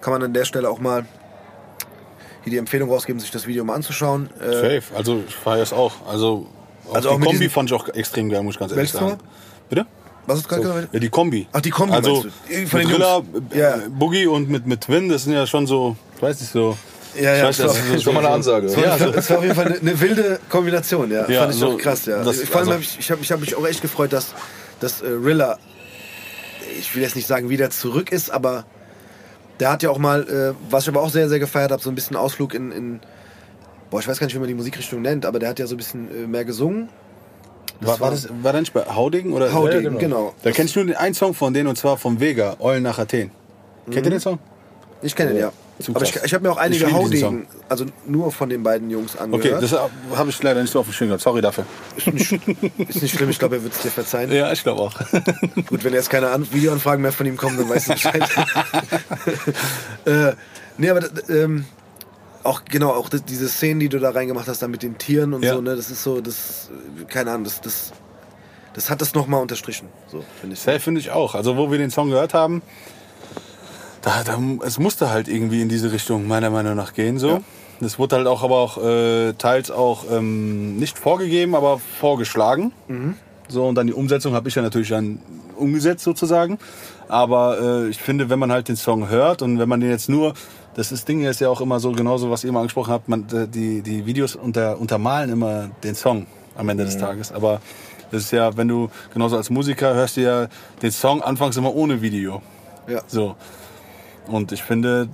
[0.00, 1.04] kann man an der Stelle auch mal
[2.48, 4.28] hier die Empfehlung rausgeben, sich das Video mal anzuschauen.
[4.40, 4.82] Äh, Safe.
[4.96, 5.92] Also ich feiere es auch.
[6.08, 6.46] Also,
[6.88, 9.18] auch Also die auch Kombi fand ich auch extrem geil, muss ich ganz ehrlich sagen.
[9.68, 9.86] Bitte?
[10.26, 10.92] was ist gerade So, gesagt?
[10.94, 11.46] ja, die Kombi.
[11.52, 12.22] Ach, die Kombi Also?
[12.22, 13.54] Von den Thriller, Jungs.
[13.54, 13.78] äh, Ja.
[13.88, 16.76] Boogie und mit, mit Twin, das sind ja schon so, ich weiß nicht, so...
[17.18, 18.66] Ja, ja, weiß, das das war- ist war mal eine Ansage.
[18.66, 19.10] Das war, Ja, so.
[19.10, 21.26] das war auf jeden Fall eine, eine wilde Kombination, ja.
[21.30, 22.22] Ja, Fand ich so, auch krass, ja.
[22.22, 24.34] das- Vor allem also- hab ich, ich habe ich hab mich auch echt gefreut, dass,
[24.80, 25.58] dass äh, Rilla,
[26.78, 28.64] ich will jetzt nicht sagen, wieder zurück ist, aber
[29.60, 31.90] der hat ja auch mal, äh, was ich aber auch sehr, sehr gefeiert habe, so
[31.90, 33.00] ein bisschen Ausflug in, in,
[33.90, 35.74] boah, ich weiß gar nicht, wie man die Musikrichtung nennt, aber der hat ja so
[35.74, 36.88] ein bisschen äh, mehr gesungen.
[37.80, 39.32] war, war, das, war das nicht bei Hauding?
[39.32, 39.52] Oder?
[39.52, 39.98] Hauding, genau.
[39.98, 40.34] genau.
[40.42, 42.98] Da kennst du nur den einen Song von denen und zwar vom Vega, Eulen nach
[42.98, 43.30] Athen.
[43.90, 44.38] Kennt ihr den Song?
[45.02, 45.52] Ich kenne den, ja.
[45.80, 49.14] Zu Aber ich, ich habe mir auch einige Haudegen, also nur von den beiden Jungs
[49.14, 49.62] Okay, angehört.
[49.62, 51.22] das habe ich leider nicht so auf dem Schirm gehabt.
[51.22, 51.66] Sorry dafür.
[51.96, 52.32] ist, nicht,
[52.78, 54.32] ist nicht schlimm, ich glaube, er wird es dir verzeihen.
[54.32, 54.92] Ja, ich glaube auch.
[55.66, 58.22] Gut, wenn jetzt keine An Videoanfragen mehr von ihm kommen, dann weißt du Bescheid.
[60.04, 60.32] äh,
[60.78, 61.64] nee, aber ähm,
[62.42, 65.32] auch genau, auch das, diese Szenen, die du da reingemacht hast, da mit den Tieren
[65.34, 65.54] und Ja.
[65.54, 66.70] so, ne, das ist so, das,
[67.08, 67.92] keine Ahnung, das, das,
[68.74, 70.60] das hat das nochmal unterstrichen, so, finde ich.
[70.60, 71.34] Safe finde ich auch.
[71.34, 72.62] Also wo wir den Song gehört haben,
[74.02, 77.18] da, da, es musste halt irgendwie in diese Richtung meiner Meinung nach gehen.
[77.18, 77.28] So.
[77.28, 77.40] Ja.
[77.80, 82.72] Das wurde halt auch aber auch äh, teils auch ähm, nicht vorgegeben, aber vorgeschlagen.
[83.48, 85.20] So, und dann die Umsetzung habe ich ja natürlich dann
[85.56, 86.58] umgesetzt sozusagen.
[87.08, 90.08] Aber äh, ich finde, wenn man halt den Song hört und wenn man den jetzt
[90.08, 90.34] nur,
[90.74, 93.26] das ist Ding ist ja auch immer so genauso, was ihr mal angesprochen habt, man,
[93.32, 96.26] äh, die, die Videos unter, untermalen immer den Song
[96.56, 97.32] am Ende des Tages.
[97.32, 97.60] Aber
[98.10, 100.48] das ist ja, wenn du genauso als Musiker hörst du ja
[100.82, 102.42] den Song anfangs immer ohne Video.
[102.86, 103.02] Ja.
[103.06, 103.36] So.
[104.28, 105.08] Und ich finde,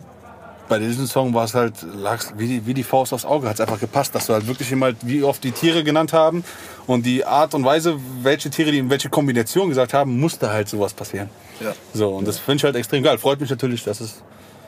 [0.68, 3.54] bei diesem Song war es halt, lag's wie die, wie die Faust aufs Auge, hat
[3.54, 6.44] es einfach gepasst, dass du halt wirklich immer, wie oft die Tiere genannt haben
[6.86, 10.68] und die Art und Weise, welche Tiere die in welche Kombination gesagt haben, musste halt
[10.68, 11.28] sowas passieren.
[11.60, 11.74] Ja.
[11.92, 13.18] So, und das finde ich halt extrem geil.
[13.18, 14.22] Freut mich natürlich, dass es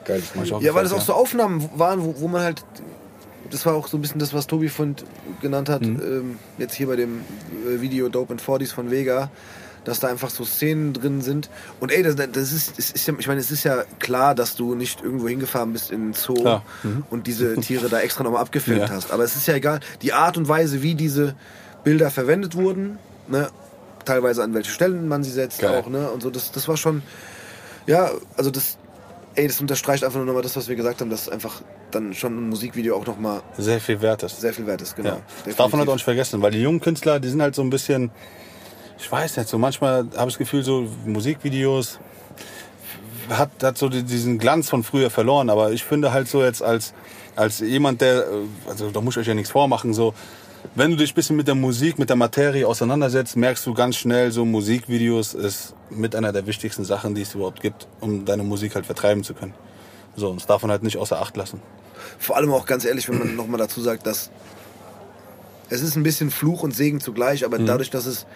[0.06, 0.56] Video.
[0.56, 2.64] auch Ja, weil das gefällt, auch so Aufnahmen waren, wo, wo man halt.
[3.50, 4.96] Das war auch so ein bisschen das, was Tobi von
[5.40, 7.20] genannt hat, ähm, jetzt hier bei dem
[7.64, 9.30] äh, Video Dope and 40s von Vega,
[9.86, 11.48] dass da einfach so Szenen drin sind.
[11.80, 14.56] Und ey, das, das, ist, das ist ja, ich meine, es ist ja klar, dass
[14.56, 16.62] du nicht irgendwo hingefahren bist in den Zoo Klar.
[17.08, 18.90] und diese Tiere da extra nochmal abgefilmt Ja.
[18.90, 19.12] hast.
[19.12, 21.34] Aber es ist ja egal, die Art und Weise, wie diese
[21.84, 23.48] Bilder verwendet wurden, ne,
[24.04, 25.78] teilweise an welche Stellen man sie setzt Geil.
[25.80, 27.02] auch, ne, und so, das, das war schon,
[27.86, 28.78] ja, also das,
[29.36, 31.62] ey, das unterstreicht einfach nur nochmal das, was wir gesagt haben, dass einfach
[31.92, 34.40] dann schon ein Musikvideo auch nochmal sehr viel wert ist.
[34.40, 35.10] sehr viel wert ist, genau.
[35.10, 35.20] Ja.
[35.44, 37.62] Das darf man halt auch nicht vergessen, weil die jungen Künstler, die sind halt so
[37.62, 38.10] ein bisschen,
[38.98, 41.98] ich weiß nicht, so manchmal habe ich das Gefühl, so Musikvideos
[43.28, 45.50] hat, hat so die- diesen Glanz von früher verloren.
[45.50, 46.94] Aber ich finde halt so jetzt als,
[47.34, 48.24] als jemand, der, äh,
[48.68, 50.14] also da muss ich euch ja nichts vormachen, so,
[50.74, 53.96] wenn du dich ein bisschen mit der Musik, mit der Materie auseinandersetzt, merkst du ganz
[53.96, 58.42] schnell, so Musikvideos ist mit einer der wichtigsten Sachen, die es überhaupt gibt, um deine
[58.42, 59.54] Musik halt vertreiben zu können.
[60.16, 61.60] So, und das darf man halt nicht außer Acht lassen.
[62.18, 64.30] Vor allem auch ganz ehrlich, wenn man nochmal dazu sagt, dass
[65.68, 67.66] es ist ein bisschen Fluch und Segen zugleich, aber Mhm.
[67.66, 68.26] dadurch, dass es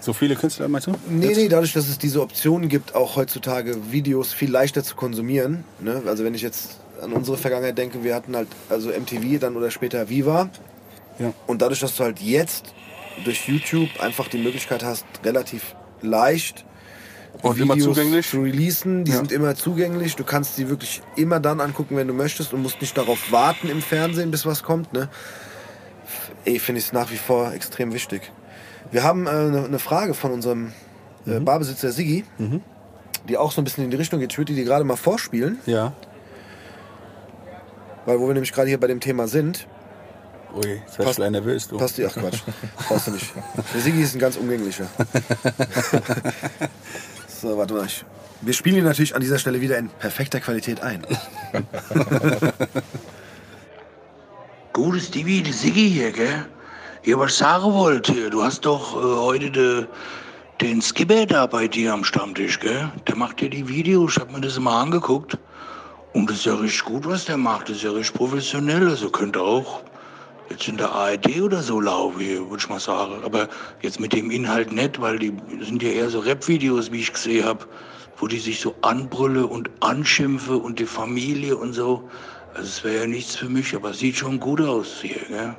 [0.00, 0.94] So viele Künstler, meinst du?
[1.08, 1.36] Nee, Jetzt?
[1.36, 5.64] nee, dadurch, dass es diese Option gibt, auch heutzutage Videos viel leichter zu konsumieren.
[5.80, 6.02] Ne?
[6.06, 9.70] Also wenn ich jetzt an unsere Vergangenheit denke, wir hatten halt also MTV dann oder
[9.70, 10.48] später Viva.
[11.18, 11.32] Ja.
[11.46, 12.72] Und dadurch, dass du halt jetzt
[13.24, 16.64] durch YouTube einfach die Möglichkeit hast, relativ leicht
[17.42, 18.26] Und immer zugänglich.
[18.28, 19.18] zu releasen, die Ja.
[19.18, 20.16] sind immer zugänglich.
[20.16, 23.68] Du kannst die wirklich immer dann angucken, wenn du möchtest und musst nicht darauf warten
[23.68, 24.94] im Fernsehen, bis was kommt.
[24.94, 25.10] Ne?
[26.46, 28.32] Ey, finde ich es nach wie vor extrem wichtig.
[28.90, 30.72] Wir haben äh, eine ne Frage von unserem
[31.26, 31.44] äh, Mhm.
[31.44, 32.24] Barbesitzer Siggi,
[33.28, 34.32] die auch so ein bisschen in die Richtung geht.
[34.32, 35.92] Ich würde die dir gerade mal vorspielen, Ja.
[38.06, 39.66] weil wo wir nämlich gerade hier bei dem Thema sind,
[40.56, 41.76] Ui, jetzt Passt- gleich nervös, du.
[41.78, 42.40] passt die, ach Quatsch,
[42.88, 43.32] brauchst du nicht.
[43.72, 44.86] Der Siggi ist ein ganz umgänglicher.
[47.28, 47.86] so, warte mal.
[47.86, 48.04] Ich,
[48.40, 51.06] wir spielen ihn natürlich an dieser Stelle wieder in perfekter Qualität ein.
[54.72, 56.46] Gutes die Siggi hier, gell?
[57.02, 59.86] Ja, was sagen wollte, du hast doch äh, heute de,
[60.60, 62.92] den Skipper da bei dir am Stammtisch, gell?
[63.08, 65.38] Der macht ja die Videos, ich hab mir das mal angeguckt.
[66.12, 69.08] Und das ist ja richtig gut, was der macht, das ist ja richtig professionell, also
[69.08, 69.82] könnte auch
[70.50, 73.24] jetzt in der ARD oder so laufen, würde ich mal sagen.
[73.24, 73.48] Aber
[73.80, 75.32] jetzt mit dem Inhalt nicht, weil die
[75.62, 77.64] sind ja eher so Rap-Videos, wie ich gesehen habe,
[78.18, 82.10] wo die sich so anbrülle und anschimpfe und die Familie und so.
[82.52, 85.56] Also es wäre ja nichts für mich, aber sieht schon gut aus hier, gell?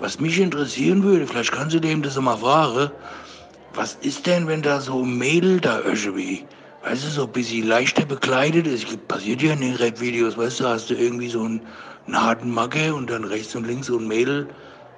[0.00, 2.90] Was mich interessieren würde, vielleicht kannst du dem das mal fragen,
[3.74, 6.44] was ist denn, wenn da so ein Mädel da irgendwie,
[6.84, 8.86] weißt du, so ein bisschen leichter bekleidet ist?
[9.08, 11.60] Passiert ja in den Rap-Videos, weißt du, hast du irgendwie so einen,
[12.06, 14.48] einen harten Macke und dann rechts und links so ein Mädel.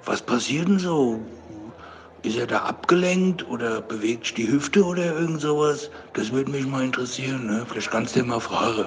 [0.05, 1.21] Was passiert denn so?
[2.23, 5.91] Ist er da abgelenkt oder bewegt sich die Hüfte oder irgend sowas?
[6.15, 7.65] Das würde mich mal interessieren, ne?
[7.69, 8.87] Vielleicht kannst du dir mal fragen.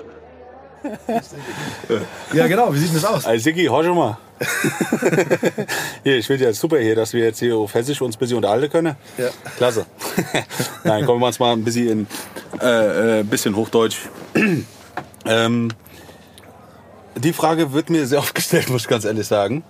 [2.33, 2.73] Ja, genau.
[2.73, 3.25] Wie sieht denn das aus?
[3.25, 4.17] Also Sigi, hör schon mal.
[6.03, 8.37] hier, ich finde ja super hier, dass wir jetzt hier auf Hessisch uns ein bisschen
[8.37, 8.95] unterhalten können.
[9.17, 9.29] Ja.
[9.57, 9.85] Klasse.
[10.83, 12.07] Nein, kommen wir uns mal ein bisschen in
[12.61, 13.97] äh, äh, bisschen Hochdeutsch.
[15.25, 15.69] ähm,
[17.19, 19.63] die Frage wird mir sehr oft gestellt, muss ich ganz ehrlich sagen.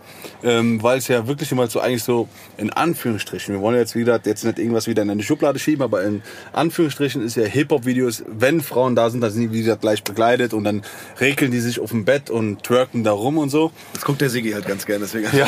[0.43, 2.27] Ähm, weil es ja wirklich immer so eigentlich so
[2.57, 6.03] in Anführungsstrichen, wir wollen jetzt wieder jetzt nicht irgendwas wieder in eine Schublade schieben, aber
[6.03, 6.21] in
[6.53, 10.63] Anführungsstrichen ist ja Hip-Hop-Videos, wenn Frauen da sind, dann sind die wieder gleich begleitet und
[10.63, 10.83] dann
[11.19, 13.71] regeln die sich auf dem Bett und twerken da rum und so.
[13.93, 15.47] Das guckt der Siggi halt ganz gerne, deswegen, Ja,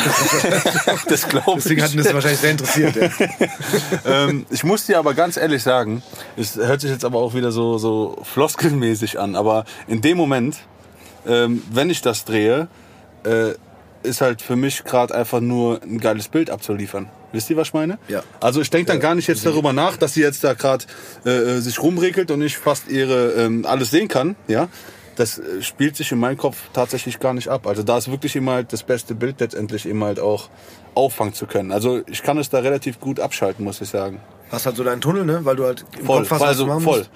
[1.08, 1.64] das glaube ich.
[1.64, 2.96] deswegen hat ihn das wahrscheinlich sehr interessiert.
[2.96, 3.10] Ja.
[4.28, 6.04] ähm, ich muss dir aber ganz ehrlich sagen,
[6.36, 10.58] es hört sich jetzt aber auch wieder so, so floskelmäßig an, aber in dem Moment,
[11.28, 12.68] ähm, wenn ich das drehe,
[13.24, 13.54] äh,
[14.04, 17.10] ist halt für mich gerade einfach nur ein geiles Bild abzuliefern.
[17.32, 17.98] Wisst ihr, was ich meine?
[18.08, 18.24] Ja.
[18.40, 20.86] Also ich denke dann gar nicht jetzt darüber nach, dass sie jetzt da gerade
[21.24, 24.36] äh, sich rumregelt und ich fast ihre ähm, alles sehen kann.
[24.48, 24.68] Ja,
[25.16, 27.68] das äh, spielt sich in meinem Kopf tatsächlich gar nicht ab.
[27.68, 30.50] Also da ist wirklich immer halt das beste Bild letztendlich immer halt auch
[30.94, 31.72] auffangen zu können.
[31.72, 34.20] Also ich kann es da relativ gut abschalten, muss ich sagen.
[34.52, 35.46] Hast halt so deinen Tunnel, ne?
[35.46, 36.98] Weil du halt im Voll, Kopf hast, was also du machen voll.
[37.00, 37.12] musst.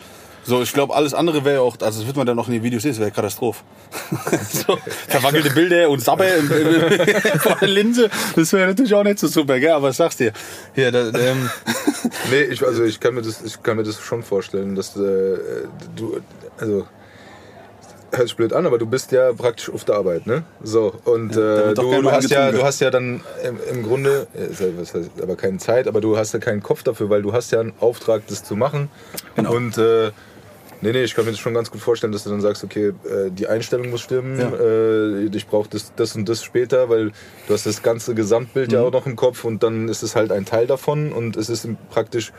[0.48, 2.64] So, ich glaube, alles andere wäre auch, also das wird man dann noch in den
[2.64, 3.64] Videos sehen, das wäre Katastrophe.
[4.52, 4.78] so,
[5.08, 6.26] verwackelte Bilder und Sabber
[7.40, 9.72] vor der Linse, das wäre natürlich auch nicht so super, gell?
[9.72, 10.34] Aber ich sag's dir.
[10.76, 11.50] Hier, da, ähm,
[12.30, 15.38] Nee, ich, also ich kann mir das, ich kann mir das schon vorstellen, dass äh,
[15.96, 16.20] du,
[16.60, 16.86] also
[18.12, 20.44] hört sich blöd an, aber du bist ja praktisch auf der Arbeit, ne?
[20.64, 24.28] So und äh, du, du hast ja, du hast ja dann im, im Grunde,
[24.78, 27.52] was heißt, aber keine Zeit, aber du hast ja keinen Kopf dafür, weil du hast
[27.52, 28.90] ja einen Auftrag, das zu machen
[29.36, 29.54] Genau.
[29.54, 30.12] und äh,
[30.86, 32.90] Nee, nee, ich kann mir das schon ganz gut vorstellen, dass du dann sagst, okay,
[32.90, 34.52] äh, die Einstellung muss stimmen, Ja.
[34.56, 37.12] äh, ich brauche das, das und das später, weil
[37.48, 38.74] du hast das ganze Gesamtbild Mhm.
[38.76, 41.50] ja auch noch im Kopf und dann ist es halt ein Teil davon und es
[41.50, 42.32] ist praktisch,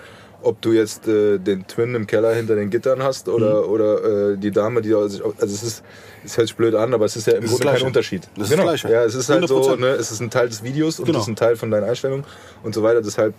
[0.43, 3.69] ob du jetzt äh, den Twin im Keller hinter den Gittern hast oder, Mhm.
[3.71, 5.83] oder äh, die Dame, die also es ist,
[6.25, 7.87] es hört sich blöd an, aber es ist ja im Das ist Grunde kein.
[7.87, 8.29] Unterschied.
[8.37, 8.71] Das ist genau.
[8.71, 8.95] das Gleiche.
[8.95, 9.81] Ja, es ist halt so, 100%.
[9.81, 11.19] ne, es ist ein Teil des Videos und Genau.
[11.19, 12.25] es ist ein Teil von deiner Einstellung
[12.63, 13.35] und so weiter, deshalb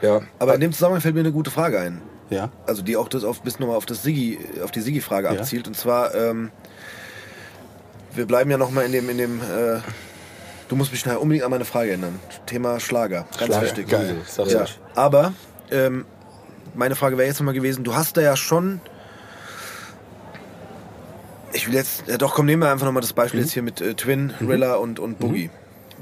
[0.00, 2.02] ja, Aber in dem Zusammenhang fällt mir eine gute Frage ein.
[2.32, 2.50] Ja.
[2.66, 5.38] Also die auch das auf, bis nochmal auf das Siggi, auf die Siggi-Frage Ja.
[5.40, 5.68] abzielt.
[5.68, 6.50] Und zwar, ähm,
[8.14, 9.80] wir bleiben ja nochmal in dem, in dem, äh,
[10.68, 12.18] du musst mich nachher unbedingt an meine Frage erinnern.
[12.46, 13.26] Thema Schlager.
[13.38, 13.88] Ganz Schlager, wichtig.
[13.88, 14.16] geil,
[14.48, 14.64] Ja.
[14.94, 15.32] Aber,
[15.70, 16.04] ähm,
[16.74, 18.80] meine Frage wäre jetzt nochmal gewesen, du hast da ja schon,
[21.52, 23.80] ich will jetzt, ja doch, komm, nehmen wir einfach nochmal das Beispiel jetzt hier mit
[23.80, 25.50] äh, Twin, Rilla und, und Boogie.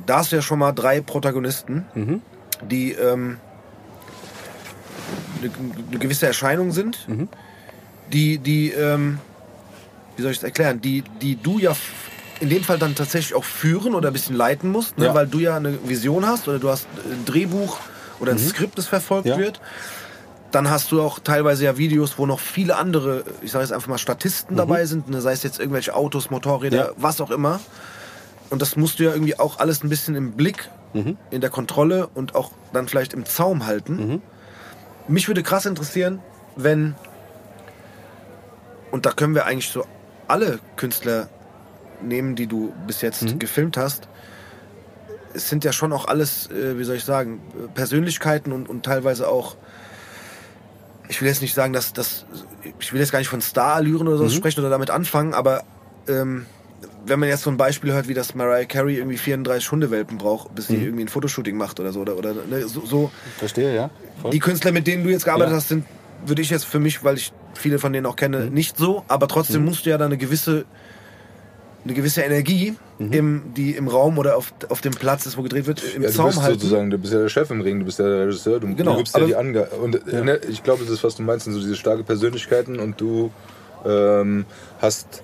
[0.06, 1.84] Da hast du ja schon mal drei Protagonisten,
[2.62, 3.38] die ähm,
[5.42, 7.06] eine, gewisse Erscheinung sind,
[8.12, 9.18] die, die, ähm,
[10.16, 11.74] wie soll ich es erklären, die, die du ja
[12.40, 15.06] in dem Fall dann tatsächlich auch führen oder ein bisschen leiten musst, ne?
[15.06, 15.14] Ja.
[15.14, 17.78] weil du ja eine Vision hast oder du hast ein Drehbuch
[18.18, 19.36] oder ein Skript, das verfolgt Ja.
[19.38, 19.60] wird.
[20.50, 23.88] Dann hast du auch teilweise ja Videos, wo noch viele andere, ich sage jetzt einfach
[23.88, 25.20] mal Statisten dabei sind, ne?
[25.20, 26.90] sei es jetzt irgendwelche Autos, Motorräder, Ja.
[26.96, 27.60] was auch immer.
[28.48, 30.68] Und das musst du ja irgendwie auch alles ein bisschen im Blick,
[31.30, 34.20] in der Kontrolle und auch dann vielleicht im Zaum halten.
[35.10, 36.20] Mich würde krass interessieren,
[36.54, 36.94] wenn,
[38.92, 39.84] und da können wir eigentlich so
[40.28, 41.28] alle Künstler
[42.00, 44.08] nehmen, die du bis jetzt gefilmt hast.
[45.34, 47.40] Es sind ja schon auch alles, äh, wie soll ich sagen,
[47.74, 49.56] Persönlichkeiten und, und teilweise auch,
[51.08, 52.24] ich will jetzt nicht sagen, dass das,
[52.78, 55.64] ich will jetzt gar nicht von Star-Allüren oder so sprechen oder damit anfangen, aber
[56.06, 56.46] ähm,
[57.06, 60.54] wenn man jetzt so ein Beispiel hört, wie das Mariah Carey irgendwie 34 Hundewelpen braucht,
[60.54, 63.90] bis sie irgendwie ein Fotoshooting macht oder so, oder, oder ne, so, so Verstehe, ja.
[64.22, 64.30] Voll.
[64.32, 65.56] die Künstler, mit denen du jetzt gearbeitet Ja.
[65.56, 65.84] hast, sind,
[66.26, 68.54] würde ich jetzt für mich, weil ich viele von denen auch kenne, Mhm.
[68.54, 69.04] nicht so.
[69.08, 70.64] Aber trotzdem musst du ja da eine gewisse,
[71.84, 73.12] eine gewisse Energie Mhm.
[73.12, 76.08] im, die im Raum oder auf, auf dem Platz ist, wo gedreht wird, im Ja,
[76.10, 76.58] du Zaum bist halten.
[76.60, 78.92] sozusagen, du bist ja der Chef im Ring, du bist ja der Regisseur, du, Genau,
[78.92, 79.70] du gibst ja die Angabe.
[79.76, 82.78] Und äh, ne, ich glaube, das ist, was du meinst, sind so diese starke Persönlichkeiten
[82.78, 83.32] und du
[83.86, 84.44] ähm,
[84.82, 85.22] hast,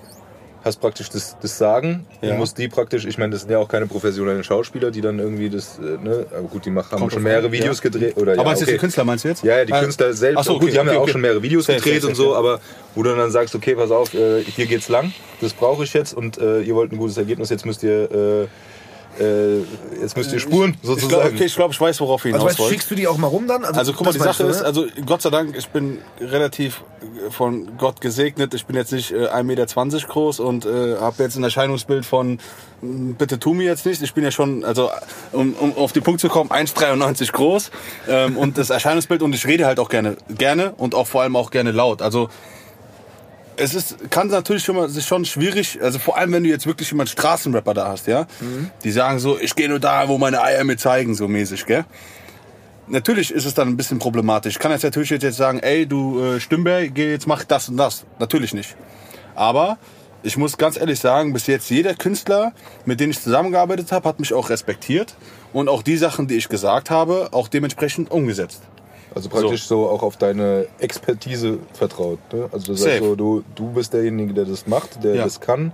[0.67, 2.05] hast praktisch das, das Sagen.
[2.21, 2.31] Ja.
[2.31, 5.17] Du musst die praktisch, ich meine, das sind ja auch keine professionellen Schauspieler, die dann
[5.17, 7.89] irgendwie das, äh, ne, aber gut, die machen, haben Kommt schon mehrere Videos ja.
[7.89, 8.17] gedreht.
[8.17, 8.73] Oder, Aber ja, jetzt okay.
[8.73, 9.43] die Künstler meinst du jetzt?
[9.43, 10.43] Ja, ja, die Ah, Künstler selbst.
[10.45, 12.15] So, gut, okay, die haben okay, ja auch schon mehrere Videos Safe, gedreht safe, und
[12.15, 12.59] so, aber
[12.93, 16.13] wo du dann sagst, okay, pass auf, äh, hier geht's lang, das brauche ich jetzt
[16.13, 18.47] und äh, ihr wollt ein gutes Ergebnis, jetzt müsst ihr,
[19.19, 19.59] äh,
[20.01, 21.35] jetzt müsst ihr spuren, Ich glaube, sozusagen.
[21.35, 22.71] okay, ich, glaub, ich weiß, worauf ihr also hinaus weißt, wollt.
[22.71, 23.63] schickst du die auch mal rum dann?
[23.65, 24.65] Also guck mal, die Sache du, ist, ne?
[24.65, 28.53] also Gott sei Dank, ich bin relativ äh, von Gott gesegnet.
[28.53, 32.39] Ich bin jetzt nicht äh, 1,20 Meter groß und äh, habe jetzt ein Erscheinungsbild von
[32.81, 34.01] mm, bitte tu mir jetzt nicht.
[34.01, 34.89] Ich bin ja schon, also
[35.31, 37.71] um, um auf den Punkt zu kommen, 1,93 groß
[38.07, 41.35] ähm, und das Erscheinungsbild und ich rede halt auch gerne, gerne und auch vor allem
[41.35, 42.01] auch gerne laut.
[42.01, 42.29] Also
[43.57, 46.65] es ist, kann natürlich schon mal, ist schon schwierig, also vor allem wenn du jetzt
[46.67, 48.27] wirklich jemanden Straßenrapper da hast, ja,
[48.83, 51.85] die sagen so, ich gehe nur da, wo meine Eier mir zeigen, so mäßig, gell.
[52.89, 54.53] Natürlich ist es dann ein bisschen problematisch.
[54.53, 57.75] Ich kann jetzt natürlich jetzt sagen, ey, du äh, Stümber, geh jetzt mach das und
[57.75, 58.05] das.
[58.17, 58.77] Natürlich nicht.
[59.35, 59.77] Aber
[60.23, 62.53] ich muss ganz ehrlich sagen, bis jetzt jeder Künstler,
[62.85, 65.15] mit dem ich zusammengearbeitet habe, hat mich auch respektiert
[65.51, 68.61] und auch die Sachen, die ich gesagt habe, auch dementsprechend umgesetzt.
[69.17, 72.19] Also praktisch so, auch auf deine Expertise vertraut.
[72.33, 72.49] Ne?
[72.51, 73.05] Also du sagst Safe.
[73.09, 75.23] so, du, du bist derjenige, der das macht, der Ja.
[75.23, 75.71] das kann,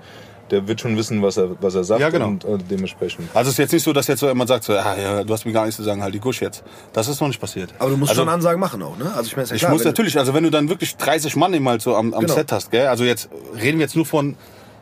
[0.52, 2.28] der wird schon wissen, was er, was er sagt Ja, genau.
[2.28, 3.28] und äh, dementsprechend.
[3.34, 5.34] Also es ist jetzt nicht so, dass jetzt so jemand sagt, so, ah, ja, du
[5.34, 6.64] hast mir gar nichts zu sagen, halt die Gusch jetzt.
[6.92, 7.74] Das ist noch nicht passiert.
[7.80, 9.06] Aber du musst also, schon Ansagen machen auch, ne?
[9.16, 10.96] Also ich meine, ist ja Ich klar, muss wenn- natürlich, also wenn du dann wirklich
[10.98, 12.34] 30 Mann eben halt so am, am Genau.
[12.34, 12.88] Set hast, gell?
[12.88, 14.36] Also jetzt reden wir jetzt nur von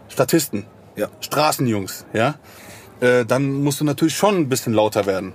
[0.10, 1.08] Statisten, Ja.
[1.22, 2.36] Straßenjungs, ja?
[3.00, 5.34] Äh, dann musst du natürlich schon ein bisschen lauter werden.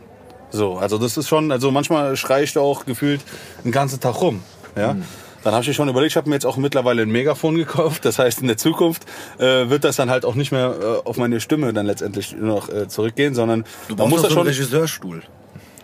[0.57, 3.21] So, also das ist schon, also manchmal schreie ich da auch gefühlt
[3.65, 4.43] den ganzen Tag rum,
[4.75, 4.95] ja?
[4.95, 5.05] Mhm.
[5.45, 8.05] Dann habe ich mir schon überlegt, ich habe mir jetzt auch mittlerweile ein Megafon gekauft.
[8.05, 9.05] Das heißt, in der Zukunft
[9.39, 12.69] äh, wird das dann halt auch nicht mehr äh, auf meine Stimme dann letztendlich noch
[12.69, 14.47] äh, zurückgehen, sondern du man muss noch da so schon.
[14.49, 15.23] Regisseurstuhl.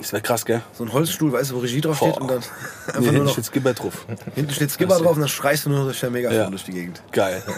[0.03, 0.61] Das wäre krass, gell?
[0.76, 2.44] So ein Holzstuhl, weißt du, wo Regie drauf steht und dann Nee,
[2.86, 4.07] einfach nur hinten noch, steht Skipper drauf.
[4.34, 6.50] hinten steht Skipper drauf und dann schreist du nur noch durch der Megafon Ja.
[6.50, 7.03] durch die Gegend.
[7.12, 7.42] Geil.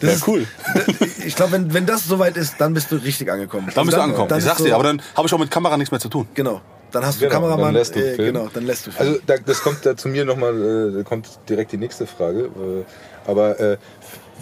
[0.00, 0.46] Das ja, ist- cool.
[1.26, 3.68] Ich glaube, wenn, wenn das soweit ist, dann bist du richtig angekommen.
[3.74, 4.28] Dann bist du angekommen.
[4.28, 6.08] dann ich sag's so- dir, aber dann habe ich auch mit Kamera nichts mehr zu
[6.08, 6.26] tun.
[6.34, 6.60] Genau.
[6.90, 7.64] Dann hast du Genau, Kameramann.
[7.66, 9.10] dann lässt du äh, genau, dann lässt du filmen.
[9.14, 10.54] Also da, das kommt da zu mir nochmal,
[10.90, 12.44] äh, da kommt direkt die nächste Frage.
[12.44, 13.76] Äh, aber äh,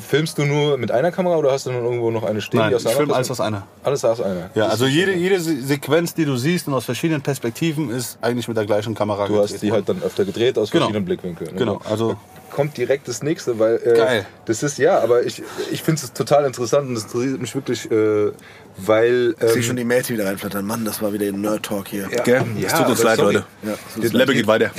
[0.01, 2.61] filmst du nur mit einer Kamera oder hast du dann irgendwo noch eine stehen?
[2.61, 3.67] Nein, die aus ich einer filme alles aus einer.
[3.85, 4.51] Alles aus einer.
[4.55, 8.19] Ja, Das also jede, jede Se- Sequenz, die du siehst und aus verschiedenen Perspektiven, ist
[8.21, 10.85] eigentlich mit der gleichen Kamera Du hast die halt dann öfter gedreht aus Genau.
[10.87, 11.53] verschiedenen Blickwinkeln.
[11.53, 11.59] ne?
[11.59, 12.17] Genau, also
[12.51, 14.27] kommt direkt das nächste, weil äh, Geil.
[14.47, 17.91] das ist ja, aber ich, ich finde es total interessant und das interessiert mich wirklich,
[17.91, 18.33] äh,
[18.79, 20.65] weil Ich sehe ähm, schon die Mails wieder reinflattern.
[20.65, 22.09] Mann, das war wieder ein Nerd-Talk hier.
[22.11, 22.45] ja, Gell?
[22.59, 23.35] ja, es tut uns leid, sorry.
[23.35, 23.47] Leute.
[23.63, 24.71] Ja, Das Level geht weiter.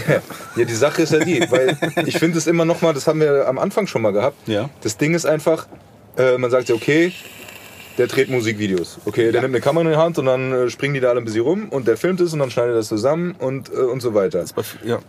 [0.56, 3.20] Ja, die Sache ist ja die, weil ich finde es immer noch mal, das haben
[3.20, 4.48] wir am Anfang schon mal gehabt.
[4.48, 4.70] Ja.
[4.82, 5.68] Das Ding ist einfach,
[6.18, 7.14] äh, man sagt ja, okay,
[7.98, 9.00] der dreht Musikvideos.
[9.06, 11.20] Okay, der nimmt eine Kamera in die Hand und dann äh, springen die da alle
[11.20, 13.78] ein bisschen rum und der filmt es und dann schneidet er das zusammen und, äh,
[13.78, 14.44] und so weiter.
[14.86, 15.00] Ja.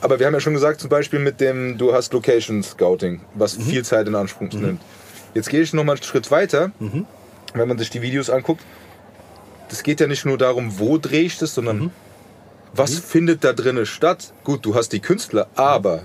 [0.00, 3.56] Aber wir haben ja schon gesagt, zum Beispiel mit dem, du hast Location Scouting, was
[3.56, 4.80] viel Zeit in Anspruch nimmt.
[5.34, 6.72] Jetzt gehe ich noch mal einen Schritt weiter,
[7.54, 8.62] wenn man sich die Videos anguckt.
[9.68, 11.92] Das geht ja nicht nur darum, wo drehe ich das, sondern
[12.72, 14.32] was findet da drinnen statt.
[14.44, 16.02] Gut, du hast die Künstler, aber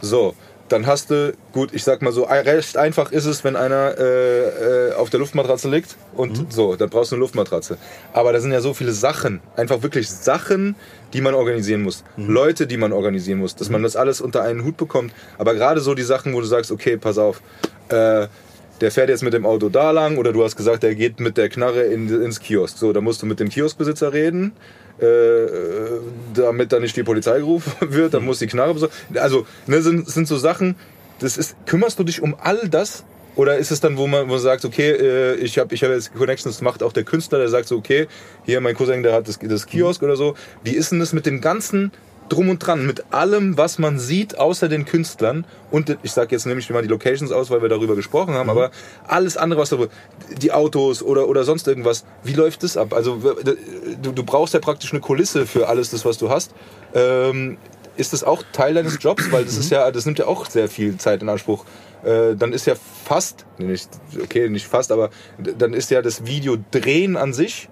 [0.00, 0.34] so,
[0.68, 4.88] dann hast du, gut, ich sag mal so, recht einfach ist es, wenn einer äh,
[4.88, 7.78] äh, auf der Luftmatratze liegt und so, dann brauchst du eine Luftmatratze.
[8.12, 10.76] Aber da sind ja so viele Sachen, einfach wirklich Sachen,
[11.12, 12.04] die man organisieren muss.
[12.16, 15.12] Leute, die man organisieren muss, dass man das alles unter einen Hut bekommt.
[15.38, 17.40] Aber gerade so die Sachen, wo du sagst, okay, pass auf,
[17.88, 18.28] äh,
[18.80, 21.36] der fährt jetzt mit dem Auto da lang oder du hast gesagt, der geht mit
[21.36, 22.78] der Knarre in, ins Kiosk.
[22.78, 24.52] So, da musst du mit dem Kioskbesitzer reden,
[25.00, 25.46] äh,
[26.34, 28.94] damit da nicht die Polizei gerufen wird, dann muss die Knarre besorgen.
[29.14, 30.76] Also, ne, sind, sind so Sachen,
[31.18, 33.04] das ist, kümmerst du dich um all das?
[33.36, 35.90] Oder ist es dann, wo man, wo man sagt, okay, äh, ich habe ich hab
[35.90, 38.08] jetzt Connections, macht auch der Künstler, der sagt so, okay,
[38.44, 40.34] hier mein Cousin, der hat das, das Kiosk oder so.
[40.64, 41.92] Wie ist denn das mit dem ganzen
[42.28, 46.46] drum und dran, mit allem, was man sieht, außer den Künstlern und ich sage jetzt
[46.46, 48.70] nämlich mal die Locations aus, weil wir darüber gesprochen haben, aber
[49.06, 49.88] alles andere, was darüber,
[50.40, 52.92] die Autos oder, oder sonst irgendwas, wie läuft das ab?
[52.92, 53.16] Also
[54.02, 56.52] du, du brauchst ja praktisch eine Kulisse für alles das, was du hast.
[56.94, 57.58] Ähm,
[57.96, 59.30] ist das auch Teil deines Jobs?
[59.32, 61.64] Weil das ist ja, das nimmt ja auch sehr viel Zeit in Anspruch.
[62.04, 62.74] Äh, dann ist ja
[63.04, 63.88] fast, nee, nicht,
[64.22, 67.68] okay, nicht fast, aber dann ist ja das Videodrehen an sich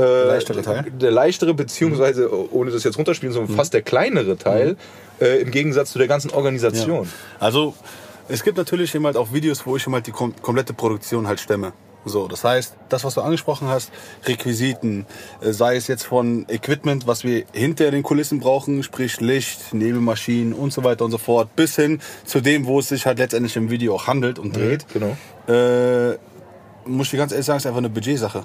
[0.00, 0.84] äh, Leichtere Teil?
[0.90, 4.76] der leichtere, beziehungsweise, ohne das jetzt runterspielen, sondern fast der kleinere Teil,
[5.20, 7.08] äh, im Gegensatz zu der ganzen Organisation.
[7.38, 7.74] Also
[8.28, 11.26] es gibt natürlich eben halt auch Videos, wo ich eben halt die kom komplette Produktion
[11.26, 11.72] halt stemme.
[12.04, 13.92] So, das heißt, das, was du angesprochen hast,
[14.24, 15.04] Requisiten,
[15.42, 20.54] äh, sei es jetzt von Equipment, was wir hinter den Kulissen brauchen, sprich Licht, Nebelmaschinen
[20.54, 23.54] und so weiter und so fort, bis hin zu dem, wo es sich halt letztendlich
[23.56, 24.86] im Video auch handelt und dreht.
[24.94, 25.16] Genau.
[25.46, 26.16] Äh,
[26.86, 28.44] muss ich dir ganz ehrlich sagen, ist einfach eine Budgetsache.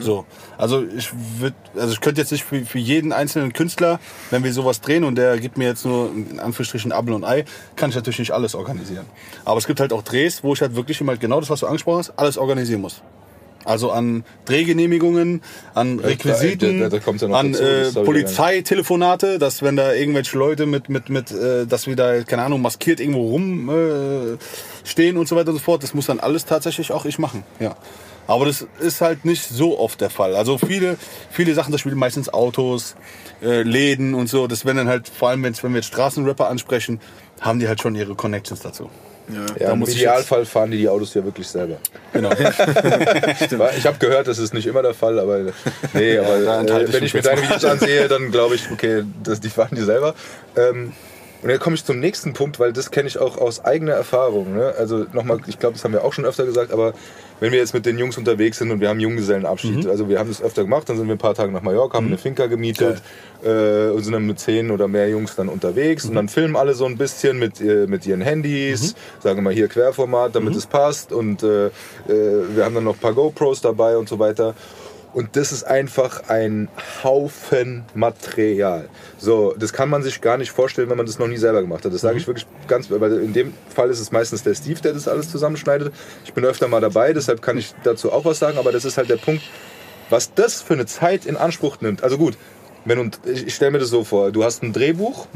[0.00, 0.26] So,
[0.58, 3.98] also ich würde, also ich könnte jetzt nicht für, für jeden einzelnen Künstler,
[4.30, 7.44] wenn wir sowas drehen und der gibt mir jetzt nur in Anführungsstrichen Apfel und Ei,
[7.76, 9.06] kann ich natürlich nicht alles organisieren.
[9.44, 11.66] Aber es gibt halt auch Drehs, wo ich halt wirklich immer genau das, was du
[11.66, 13.00] angesprochen hast, alles organisieren muss.
[13.64, 15.42] Also an Drehgenehmigungen,
[15.74, 20.66] an Requisiten, da- da kommt's ja an äh, ja- Polizeitelefonate, dass wenn da irgendwelche Leute
[20.66, 24.38] mit, mit, mit, äh, dass wir da, keine Ahnung, maskiert irgendwo rum äh,
[24.88, 27.44] stehen und so weiter und so fort, das muss dann alles tatsächlich auch ich machen.
[27.60, 27.76] Ja.
[28.30, 30.36] Aber das ist halt nicht so oft der Fall.
[30.36, 30.96] Also viele,
[31.32, 32.94] viele Sachen, das spielen meistens Autos,
[33.42, 34.46] äh, Läden und so.
[34.46, 37.00] Das werden dann halt, vor allem wenn's, wenn wir jetzt Straßenrapper ansprechen,
[37.40, 38.88] haben die halt schon ihre Connections dazu.
[39.34, 41.78] Ja, Da Im Idealfall fahren die die Autos ja wirklich selber.
[42.12, 42.30] Genau.
[43.76, 45.52] Ich habe gehört, das ist nicht immer der Fall, aber
[45.92, 49.02] nee, aber enthalte äh, ich wenn ich mir deine Videos ansehe, dann glaube ich, okay,
[49.24, 50.14] das, die fahren die selber.
[50.56, 50.92] Ähm,
[51.42, 54.54] und dann komme ich zum nächsten Punkt, weil das kenne ich auch aus eigener Erfahrung.
[54.54, 54.74] Ne?
[54.78, 56.92] Also nochmal, ich glaube, das haben wir auch schon öfter gesagt, aber
[57.40, 60.28] wenn wir jetzt mit den Jungs unterwegs sind und wir haben Junggesellenabschied, also wir haben
[60.28, 63.02] das öfter gemacht, dann sind wir ein paar Tage nach Mallorca, haben eine Finca gemietet
[63.42, 66.74] äh, und sind dann mit zehn oder mehr Jungs dann unterwegs und dann filmen alle
[66.74, 70.66] so ein bisschen mit, äh, mit ihren Handys, sagen wir mal hier Querformat, damit es
[70.66, 71.70] passt und äh, äh,
[72.08, 74.54] wir haben dann noch ein paar GoPros dabei und so weiter.
[75.12, 76.68] Und das ist einfach ein
[77.02, 78.88] Haufen Material.
[79.18, 81.84] So, das kann man sich gar nicht vorstellen, wenn man das noch nie selber gemacht
[81.84, 81.92] hat.
[81.92, 84.92] Das sage ich wirklich ganz, weil in dem Fall ist es meistens der Steve, der
[84.92, 85.92] das alles zusammenschneidet.
[86.24, 88.98] Ich bin öfter mal dabei, deshalb kann ich dazu auch was sagen, aber das ist
[88.98, 89.42] halt der Punkt,
[90.10, 92.04] was das für eine Zeit in Anspruch nimmt.
[92.04, 92.36] Also gut,
[92.84, 95.26] wenn und ich, ich stelle mir das so vor, du hast ein Drehbuch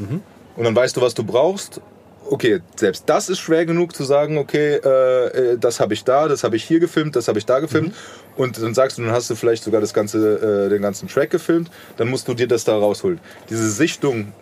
[0.56, 1.80] und dann weißt du, was du brauchst.
[2.30, 6.26] Okay, selbst das ist schwer genug zu sagen, okay, äh, äh, das habe ich da,
[6.26, 7.94] das habe ich hier gefilmt, das habe ich da gefilmt.
[8.36, 11.30] Und dann sagst du, dann hast du vielleicht sogar das ganze, äh, den ganzen Track
[11.30, 13.20] gefilmt, dann musst du dir das da rausholen.
[13.48, 14.32] Diese Sichtung,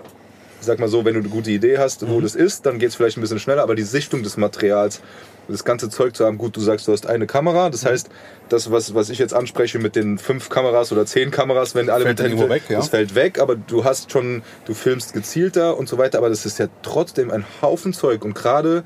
[0.61, 2.95] sag mal so, wenn du eine gute Idee hast, wo das ist, dann geht es
[2.95, 5.03] vielleicht ein bisschen schneller, aber die Sichtung des Materials,
[5.49, 8.09] das ganze Zeug zu haben, gut, du sagst, du hast eine Kamera, das heißt,
[8.49, 12.05] das, was, was ich jetzt anspreche mit den fünf Kameras oder zehn Kameras, wenn alle
[12.05, 12.78] Fällt mit irgendwo weg, ja?
[12.78, 16.47] das fällt weg, aber du hast schon, du filmst gezielter und so weiter, aber das
[16.47, 18.84] ist ja trotzdem ein Haufen Zeug und gerade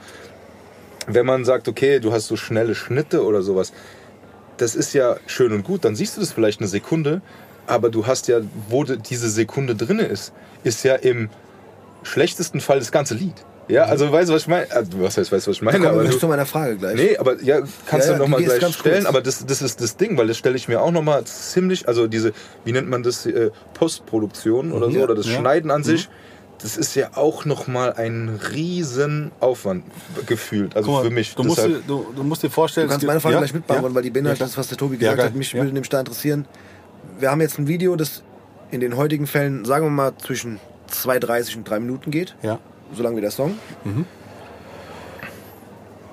[1.06, 3.72] wenn man sagt, okay, du hast so schnelle Schnitte oder sowas,
[4.58, 7.20] das ist ja schön und gut, dann siehst du das vielleicht eine Sekunde,
[7.66, 10.32] aber du hast ja, wo diese Sekunde drin ist,
[10.64, 11.30] ist ja im
[12.02, 13.34] schlechtesten Fall das ganze Lied.
[13.68, 14.70] Ja, also weißt du, was ich meine?
[14.70, 15.78] Also, was heißt, weißt du, was ich meine?
[15.80, 16.94] Kommen Aber du, zu meiner Frage gleich.
[16.94, 19.06] Nee, aber ja, kannst Ja, du ja, noch mal die geht gleich stellen, kurz.
[19.06, 21.88] aber das, das ist das Ding, weil das stelle ich mir auch noch mal ziemlich,
[21.88, 22.32] also diese,
[22.64, 25.26] wie nennt man das, äh, Postproduktion oder so, Ja, oder das.
[25.26, 26.08] Schneiden an sich,
[26.62, 29.84] das ist ja auch nochmal ein riesen Aufwand
[30.26, 30.74] gefühlt.
[30.76, 31.34] Also mal, für mich.
[31.34, 33.40] Du musst, dir, du, du musst dir vorstellen, Du kannst meine Frage ja?
[33.40, 33.96] gleich mitbeantworten, ja?
[33.96, 35.26] weil die beinhaltet Ja, das, was der Tobi Ja, gesagt geil.
[35.26, 35.34] hat.
[35.34, 35.60] Mich Ja.
[35.60, 36.46] würde nämlich da interessieren.
[37.18, 38.22] Wir haben jetzt ein Video, das
[38.70, 40.58] in den heutigen Fällen, sagen wir mal, zwischen
[40.90, 42.34] 2,30 und 3 Minuten geht.
[42.42, 42.58] Ja.
[42.94, 43.54] So lang wie der Song.
[43.84, 44.04] Mhm.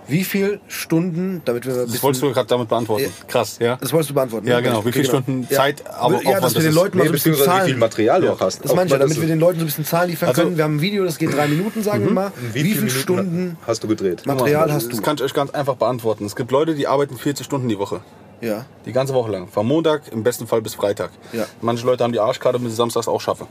[0.07, 3.03] Wie viele Stunden, damit wir Das wolltest du gerade damit beantworten.
[3.05, 3.09] Ja.
[3.27, 3.77] Krass, ja.
[3.77, 4.47] Das wolltest du beantworten.
[4.47, 4.63] Ja, ne?
[4.63, 4.85] genau.
[4.85, 5.57] Wie viele Okay, Stunden Ja.
[5.57, 7.67] Zeit, aber ja, dass wir den Leuten mal nee, so ein bisschen beziehungsweise wie viel
[7.73, 8.33] Zahlen, Material du Ja.
[8.33, 8.63] auch hast.
[8.65, 10.41] das meine ich ja, mal, damit wir den Leuten so ein bisschen Zahlen liefern Also-
[10.43, 10.57] können.
[10.57, 12.31] Wir haben ein Video, das geht drei Minuten, sagen wir mal.
[12.35, 14.25] wie, Wie, viele viele Minuten Stunden hast du gedreht?
[14.25, 14.89] Material hast du?
[14.91, 16.25] Das kann ich euch ganz einfach beantworten.
[16.25, 18.01] Es gibt Leute, die arbeiten 40 Stunden die Woche.
[18.41, 18.65] Ja.
[18.85, 19.47] Die ganze Woche lang.
[19.47, 21.11] Von Montag im besten Fall bis Freitag.
[21.31, 21.45] Ja.
[21.61, 23.47] Manche Leute haben die Arschkarte, bis sie samstags auch schaffen.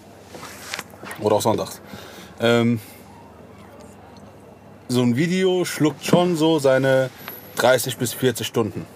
[1.20, 1.80] Oder auch sonntags.
[2.40, 2.78] Ähm,
[4.92, 7.10] so ein Video schluckt schon so seine
[7.56, 8.86] 30 bis 40 Stunden.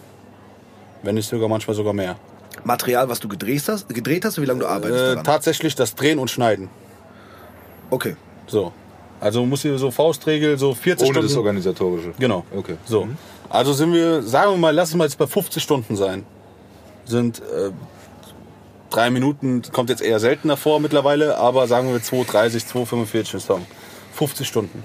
[1.03, 2.17] Wenn nicht sogar manchmal sogar mehr.
[2.65, 5.25] Material, was du gedreht hast, gedreht hast und wie lange du arbeitest Äh, daran?
[5.25, 6.69] tatsächlich das Drehen und Schneiden.
[7.91, 8.17] Okay.
[8.47, 8.73] So.
[9.21, 11.29] Also muss hier so Faustregel, so 40 Ohne Stunden.
[11.29, 12.13] das Organisatorische.
[12.19, 12.45] Genau.
[12.55, 12.77] Okay.
[12.87, 13.09] So.
[13.49, 16.25] Also sind wir, sagen wir mal, lass es mal jetzt bei 50 Stunden sein.
[17.05, 17.71] Sind äh,
[18.91, 23.67] drei Minuten, kommt jetzt eher seltener vor mittlerweile, aber sagen wir 2,30, 2,45 ein Song.
[24.15, 24.83] 50 Stunden.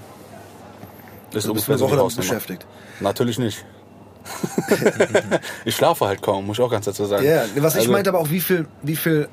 [1.32, 2.66] Das ist Du bist eine Woche damit beschäftigt.
[3.00, 3.64] Natürlich nicht.
[5.64, 7.24] ich schlafe halt kaum, muss ich auch ganz dazu sagen.
[7.24, 9.28] Ja, was ich Also- meinte aber auch, wie viel, wie viel,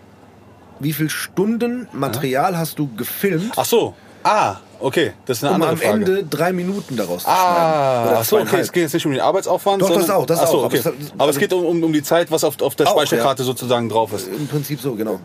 [0.79, 3.93] wie viel Stunden Material hast du gefilmt, Ach so.
[4.23, 5.13] Ah, okay.
[5.25, 5.93] Das ist eine um andere am Frage.
[5.93, 7.37] Ende drei Minuten daraus zu schneiden?
[7.37, 8.59] Ah, ach so, okay.
[8.59, 9.81] Es geht jetzt nicht um den Arbeitsaufwand.
[9.81, 10.63] Doch, das auch, das ach so, auch.
[10.65, 10.81] Okay.
[11.17, 14.27] Aber es geht um, um, die Zeit, was auf, auf der Speicherkarte sozusagen drauf ist.
[14.27, 15.19] Im Prinzip so, genau.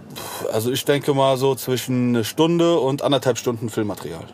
[0.52, 4.24] Also ich denke mal so zwischen eine Stunde und anderthalb Stunden Filmmaterial.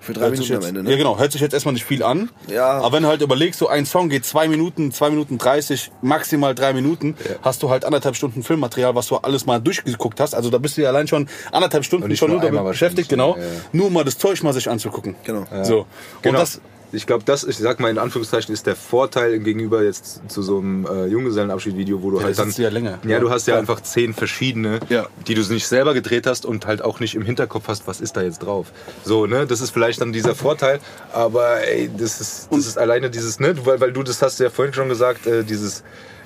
[0.00, 0.90] Für drei Hört Minuten jetzt, am Ende, ne?
[0.90, 2.30] Ja genau, hört sich jetzt erstmal nicht viel an.
[2.48, 2.78] Ja.
[2.80, 6.54] Aber wenn du halt überlegst, so ein Song geht zwei Minuten, zwei Minuten 30, maximal
[6.54, 10.34] drei Minuten, hast du halt anderthalb Stunden Filmmaterial, was du alles mal durchgeguckt hast.
[10.34, 13.36] Also da bist du ja allein schon anderthalb Stunden nicht schon nur damit beschäftigt, genau.
[13.36, 13.48] ja, ja.
[13.72, 15.16] Nur um mal das Zeug mal sich anzugucken.
[15.24, 15.46] Genau.
[15.62, 15.80] So.
[15.80, 15.86] Und
[16.22, 16.38] Genau.
[16.38, 16.60] das,
[16.92, 20.58] ich glaube, das, ich sag mal in Anführungszeichen, ist der Vorteil gegenüber jetzt zu so
[20.58, 22.52] einem äh, Junggesellenabschied-Video, wo du Ja, halt da dann.
[22.56, 22.98] ja länger.
[23.06, 23.18] Ja.
[23.20, 23.60] du hast ja, Ja.
[23.60, 25.06] einfach zehn verschiedene, Ja.
[25.26, 28.16] die du nicht selber gedreht hast und halt auch nicht im Hinterkopf hast, was ist
[28.16, 28.72] da jetzt drauf.
[29.04, 30.80] So, ne, das ist vielleicht dann dieser Vorteil,
[31.12, 34.50] aber ey, das ist, das ist alleine dieses, ne, weil, weil du das hast ja
[34.50, 35.82] vorhin schon gesagt, äh, dieses,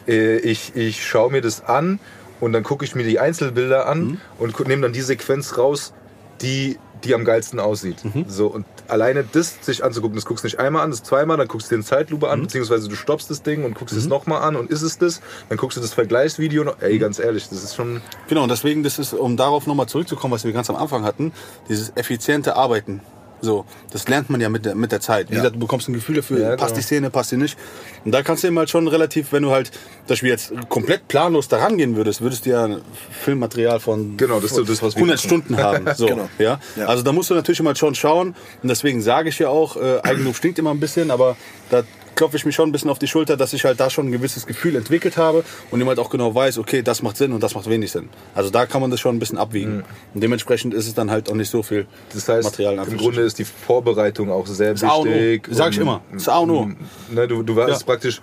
[0.09, 1.99] äh, ich, ich schaue mir das an
[2.41, 4.21] und dann gucke ich mir die Einzelbilder an Mhm.
[4.39, 5.93] und nehme dann die Sequenz raus,
[6.41, 8.05] die, die am geilsten aussieht.
[8.05, 8.25] Mhm.
[8.29, 11.49] So, und alleine das sich anzugucken, das guckst du nicht einmal an, das zweimal, dann
[11.49, 12.33] guckst du dir in Zeitlupe Mhm.
[12.33, 15.21] an, beziehungsweise du stoppst das Ding und guckst es nochmal an und ist es das,
[15.49, 16.77] dann guckst du das Vergleichsvideo noch.
[16.79, 16.85] Mhm.
[16.85, 18.01] Ey, ganz ehrlich, das ist schon.
[18.29, 21.33] Genau, und deswegen, das ist, um darauf nochmal zurückzukommen, was wir ganz am Anfang hatten,
[21.69, 23.01] dieses effiziente Arbeiten.
[23.45, 25.29] So, das lernt man ja mit der, mit der Zeit.
[25.31, 25.41] Wie Ja.
[25.41, 26.75] gesagt, du bekommst ein Gefühl dafür, Ja, passt genau.
[26.77, 27.57] die Szene, passt die nicht.
[28.05, 29.71] Und da kannst du eben halt schon relativ, wenn du halt,
[30.07, 32.81] dass wir jetzt komplett planlos da rangehen würdest, würdest du ja ein
[33.23, 35.19] Filmmaterial von Genau, das das, was wir 100 machen.
[35.19, 35.85] Stunden haben.
[35.97, 36.29] So, Genau.
[36.39, 36.59] ja?
[36.77, 36.87] Ja.
[36.87, 38.35] Also da musst du natürlich mal schon schauen.
[38.63, 41.37] Und deswegen sage ich ja auch, äh, Eigenlob stinkt immer ein bisschen, aber
[41.71, 41.83] da
[42.15, 44.13] klopfe ich mich schon ein bisschen auf die Schulter, dass ich halt da schon ein
[44.13, 47.55] gewisses Gefühl entwickelt habe und jemand auch genau weiß, okay, das macht Sinn und das
[47.55, 48.09] macht wenig Sinn.
[48.35, 49.85] Also da kann man das schon ein bisschen abwiegen.
[50.15, 51.87] Und dementsprechend ist es dann halt auch nicht so viel Mhm.
[52.15, 52.87] Das heißt, Material.
[52.89, 52.97] im.
[52.97, 55.05] Grunde ist die Vorbereitung auch sehr O.
[55.05, 55.49] wichtig.
[55.51, 56.03] Sag ich immer.
[56.13, 56.71] Das A und O.
[57.11, 57.87] Ne, du, du hast Ja.
[57.87, 58.21] praktisch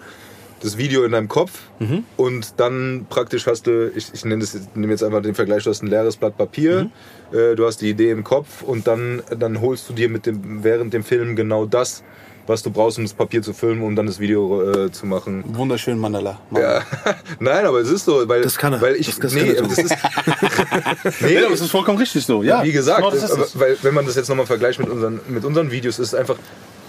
[0.61, 2.03] das Video in deinem Kopf Mhm.
[2.17, 5.71] und dann praktisch hast du, ich, ich nenne das, nehme jetzt einfach den Vergleich, du
[5.71, 6.89] hast ein leeres Blatt Papier,
[7.31, 7.37] Mhm.
[7.37, 10.63] äh, du hast die Idee im Kopf und dann, dann holst du dir mit dem,
[10.63, 12.03] während dem Film genau das,
[12.51, 15.43] was du brauchst, um das Papier zu filmen, um dann das Video äh, zu machen.
[15.47, 16.37] Wunderschön Mandala.
[16.51, 16.81] Ja.
[17.39, 18.81] Nein, aber es ist so, weil, Das kann er.
[18.81, 19.95] weil ich, Das- das nee, kann er das ist,
[21.21, 22.43] nee, Ja, das ist vollkommen richtig so.
[22.43, 23.59] Ja, wie gesagt, genau das ist aber, es.
[23.59, 26.35] weil, wenn man das jetzt nochmal vergleicht mit unseren, mit unseren Videos, ist es einfach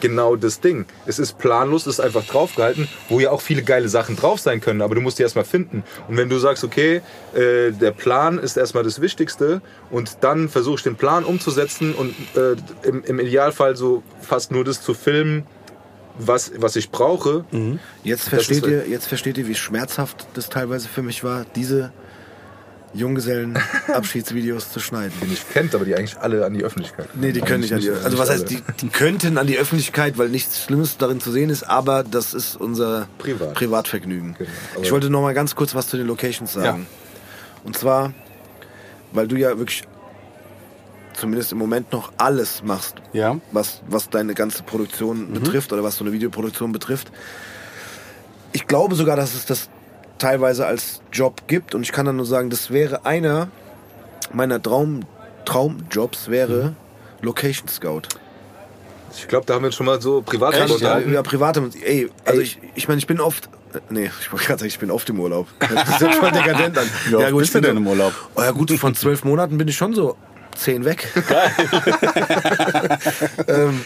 [0.03, 0.85] genau das Ding.
[1.07, 4.61] Es ist planlos, es ist einfach draufgehalten, wo ja auch viele geile Sachen drauf sein
[4.61, 5.85] können, aber du musst die erstmal finden.
[6.09, 7.01] Und wenn du sagst, okay,
[7.35, 12.15] äh, der Plan ist erstmal das Wichtigste und dann versuche ich den Plan umzusetzen und
[12.37, 15.47] äh, im, im Idealfall so fast nur das zu filmen,
[16.19, 17.45] was, was ich brauche,
[18.03, 21.91] Jetzt versteht, ihr, jetzt versteht ihr, wie schmerzhaft das teilweise für mich war, diese
[22.95, 25.13] Junggesellen-Abschiedsvideos zu schneiden.
[25.23, 27.09] die nicht kennt, aber die eigentlich alle an die Öffentlichkeit.
[27.15, 30.19] Nee, die können nicht an die Also was heißt, die, die könnten an die Öffentlichkeit,
[30.19, 33.55] weil nichts Schlimmes darin zu sehen ist, aber das ist unser Privat.
[33.55, 34.35] Privatvergnügen.
[34.39, 34.51] Genau.
[34.83, 36.87] Ich wollte noch mal ganz kurz was zu den Locations sagen.
[37.65, 38.13] Und zwar,
[39.13, 39.85] weil du ja wirklich
[41.15, 43.39] zumindest im Moment noch alles machst, Ja.
[43.53, 45.35] was, was deine ganze Produktion Mhm.
[45.35, 47.13] betrifft oder was so eine Videoproduktion betrifft.
[48.53, 49.69] Ich glaube sogar, dass es das
[50.23, 53.49] teilweise als Job gibt und ich kann dann nur sagen, das wäre einer
[54.33, 55.01] meiner Traum,
[55.45, 56.77] Traumjobs wäre Mhm.
[57.23, 58.03] Location Scout.
[59.15, 60.81] Ich glaube, da haben wir schon mal so privat Echt?
[60.81, 61.69] Ja, ja, private.
[61.85, 62.47] Ey, also Ey.
[62.47, 63.49] ich, ich meine, ich bin oft.
[63.91, 65.47] Nee, ich wollte gerade sagen, ich bin oft im Urlaub.
[65.61, 66.89] Das ist ja schon dekadent an.
[67.09, 68.15] Wie oft bist ich du bin denn im Urlaub?
[68.35, 70.17] Oh ja, gut, von zwölf Monaten bin ich schon so
[70.57, 71.07] zehn weg.
[73.49, 73.85] ähm,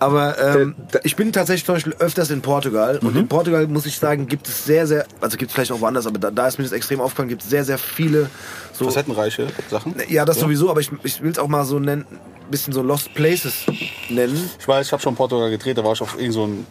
[0.00, 0.74] aber ähm,
[1.04, 2.98] ich bin tatsächlich zum Beispiel öfters in Portugal.
[3.02, 5.80] Und in Portugal muss ich sagen, gibt es sehr, sehr, also gibt es vielleicht auch
[5.80, 8.28] woanders, aber da, da ist mir das extrem aufgefallen, gibt es sehr, sehr viele
[8.72, 8.86] so.
[8.86, 9.94] Facettenreiche Sachen.
[10.08, 12.04] Ja, das sowieso, aber ich, ich will es auch mal so nennen,
[12.50, 13.66] bisschen so Lost Places
[14.08, 14.50] nennen.
[14.58, 16.66] Ich weiß, ich habe schon Portugal gedreht, da war ich auf irgend so ein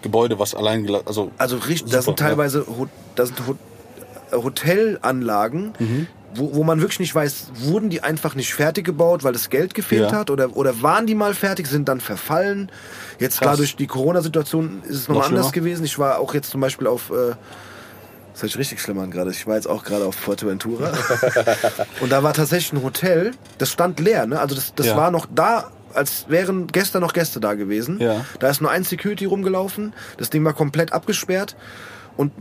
[0.00, 2.28] Gebäude, was allein gela- also Also richtig, das sind ja.
[2.28, 2.86] teilweise Ho
[3.16, 3.56] das sind Ho
[4.30, 6.06] äh, Hotelanlagen, Mhm.
[6.34, 9.74] Wo, wo man wirklich nicht weiß, wurden die einfach nicht fertig gebaut, weil das Geld
[9.74, 10.18] gefehlt Ja.
[10.18, 12.70] hat oder, oder waren die mal fertig, sind dann verfallen.
[13.18, 15.64] Jetzt klar durch die Corona-Situation ist es Noch nochmal anders schlimmer.
[15.66, 15.84] gewesen.
[15.84, 17.34] Ich war auch jetzt zum Beispiel auf, äh,
[18.32, 20.92] das hört sich richtig schlimm an gerade, ich war jetzt auch gerade auf Fuerteventura
[22.00, 24.38] und da war tatsächlich ein Hotel, das stand leer, ne?
[24.38, 24.96] also das, das Ja.
[24.96, 27.98] war noch da, als wären gestern noch Gäste da gewesen.
[28.00, 28.24] Ja.
[28.38, 31.56] Da ist nur ein Security rumgelaufen, das Ding war komplett abgesperrt
[32.16, 32.32] und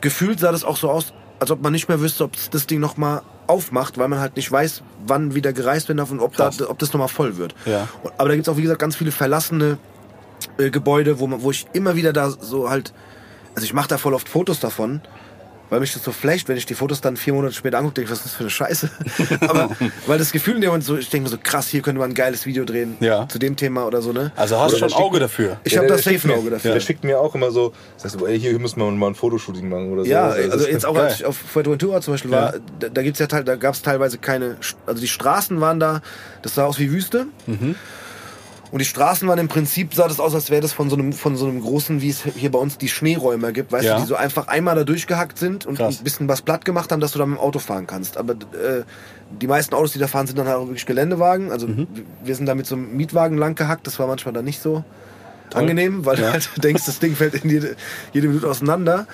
[0.00, 2.80] gefühlt sah das auch so aus, als ob man nicht mehr wüsste, ob das Ding
[2.80, 6.36] noch mal aufmacht, weil man halt nicht weiß, wann wieder gereist werden darf und ob,
[6.36, 7.54] da, ob das noch mal voll wird.
[7.64, 7.88] Ja.
[8.18, 9.78] Aber da gibt's auch, wie gesagt, ganz viele verlassene
[10.58, 12.92] äh, Gebäude, wo, man, wo ich immer wieder da so halt,
[13.54, 15.00] also ich mache da voll oft Fotos davon,
[15.70, 18.06] weil mich das so flasht, wenn ich die Fotos dann vier Monate später angucke, denke
[18.06, 18.90] ich, was ist das für eine Scheiße?
[19.48, 19.70] aber
[20.06, 22.10] weil das Gefühl in dem Moment so, ich denke mir so, krass, hier könnte man
[22.10, 23.28] ein geiles Video drehen Ja.
[23.28, 24.32] zu dem Thema oder so, ne?
[24.36, 25.58] Also hast du Oder schon Auge dafür.
[25.64, 26.72] Ich habe der das safe ein Auge dafür.
[26.72, 29.68] Der schickt mir auch immer so, sagst du, ey, hier müssen wir mal ein Fotoshooting
[29.68, 30.10] machen oder so.
[30.10, 31.04] Ja, also ist- jetzt auch geil.
[31.06, 34.56] als ich auf Fuerteventura zum Beispiel war, da, da gibt's ja da gab's teilweise keine,
[34.86, 36.00] also die Straßen waren da,
[36.42, 37.26] das sah aus wie Wüste.
[37.46, 37.74] Mhm.
[38.72, 41.12] Und die Straßen waren im Prinzip, sah das aus, als wäre das von so einem,
[41.12, 43.94] von so einem großen, wie es hier bei uns die Schneeräumer gibt, weißt Ja.
[43.96, 46.00] du, die so einfach einmal da durchgehackt sind und Krass.
[46.00, 48.16] ein bisschen was platt gemacht haben, dass du da mit dem Auto fahren kannst.
[48.16, 48.82] Aber äh,
[49.40, 51.52] die meisten Autos, die da fahren, sind dann halt auch wirklich Geländewagen.
[51.52, 51.86] Also Mhm.
[52.24, 54.84] wir sind da mit so einem Mietwagen lang gehackt, das war manchmal dann nicht so
[55.54, 57.76] angenehm, weil du halt denkst, das Ding fällt in jede,
[58.12, 59.06] jede Minute auseinander.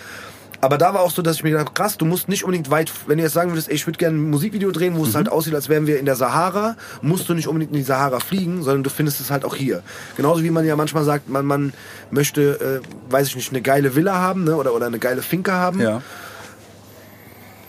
[0.62, 2.70] Aber da war auch so, dass ich mir gedacht habe, krass, du musst nicht unbedingt
[2.70, 5.16] weit, wenn du jetzt sagen würdest, ey, ich würde gerne ein Musikvideo drehen, wo es
[5.16, 8.20] halt aussieht, als wären wir in der Sahara, musst du nicht unbedingt in die Sahara
[8.20, 9.82] fliegen, sondern du findest es halt auch hier.
[10.16, 11.72] Genauso wie man ja manchmal sagt, man, man
[12.12, 15.54] möchte, äh, weiß ich nicht, eine geile Villa haben ne, oder, oder eine geile Finca
[15.54, 15.80] haben.
[15.80, 16.00] Ja.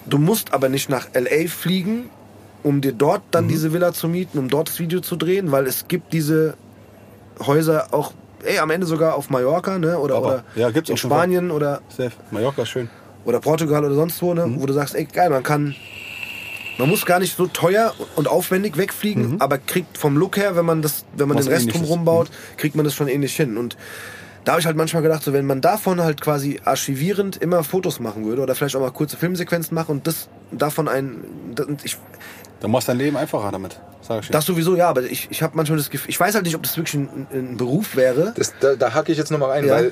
[0.05, 2.11] Du musst aber nicht nach LA fliegen,
[2.61, 5.65] um dir dort dann diese Villa zu mieten, um dort das Video zu drehen, weil
[5.65, 6.53] es gibt diese
[7.39, 8.13] Häuser auch,
[8.43, 9.97] ey, am Ende sogar auf Mallorca, ne?
[9.97, 10.97] Oder, Aber, oder ja, gibt's in.
[10.97, 12.11] Spanien oder, Safe.
[12.31, 12.89] Mallorca schön.
[13.25, 14.45] oder Portugal oder sonst wo, ne?
[14.57, 15.75] Wo du sagst, ey, geil, man kann.
[16.79, 20.65] Man muss gar nicht so teuer und aufwendig wegfliegen, aber kriegt vom Look her, wenn
[20.65, 23.57] man das, wenn man Was den Rest drumherum baut, kriegt man das schon ähnlich hin.
[23.57, 23.77] Und
[24.43, 27.99] da habe ich halt manchmal gedacht, so wenn man davon halt quasi archivierend immer Fotos
[27.99, 31.23] machen würde oder vielleicht auch mal kurze Filmsequenzen machen und das davon ein,
[31.83, 31.97] ich,
[32.63, 33.79] Dann machst du dein Leben einfacher damit.
[34.01, 34.31] Sag ich dir.
[34.33, 36.63] das sowieso ja, aber ich, ich habe manchmal das Gefühl, ich weiß halt nicht, ob
[36.63, 38.33] das wirklich ein, ein Beruf wäre.
[38.35, 39.75] Das, da, da hacke ich jetzt nochmal ein, Ja.
[39.75, 39.91] weil.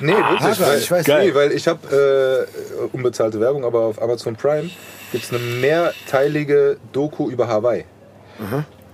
[0.00, 0.40] Nee, wirklich.
[0.40, 1.06] Ein, weil, ich weiß.
[1.08, 4.70] Nee, weil ich habe äh, unbezahlte Werbung, aber auf Amazon Prime
[5.10, 7.84] gibt es eine mehrteilige Doku über Hawaii.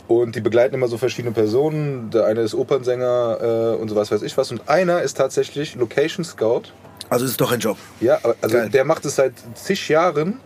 [0.08, 2.10] Und die begleiten immer so verschiedene Personen.
[2.10, 4.50] Der eine ist Opernsänger äh, und sowas weiß ich was.
[4.50, 6.62] Und einer ist tatsächlich Location Scout.
[7.10, 7.76] Also es ist doch ein Job.
[8.00, 8.70] Ja, aber- also Geil.
[8.70, 10.40] der macht es seit zig Jahren.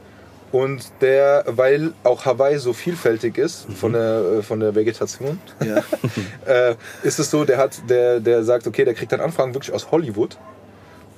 [0.52, 5.82] Und der, weil auch Hawaii so vielfältig ist von der, äh, von der Vegetation, Ja.
[6.46, 9.74] äh, ist es so, der hat, der, der sagt, okay, der kriegt dann Anfragen wirklich
[9.74, 10.36] aus Hollywood.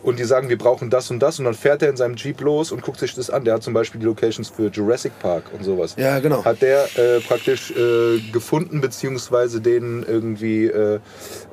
[0.05, 1.39] Und die sagen, wir brauchen das und das.
[1.39, 3.45] Und dann fährt er in seinem Jeep los und guckt sich das an.
[3.47, 5.95] Der hat zum Beispiel die Locations für Jurassic Park und sowas.
[5.97, 6.45] Ja, genau.
[6.45, 11.01] Hat der äh, praktisch äh, gefunden, beziehungsweise denen irgendwie äh,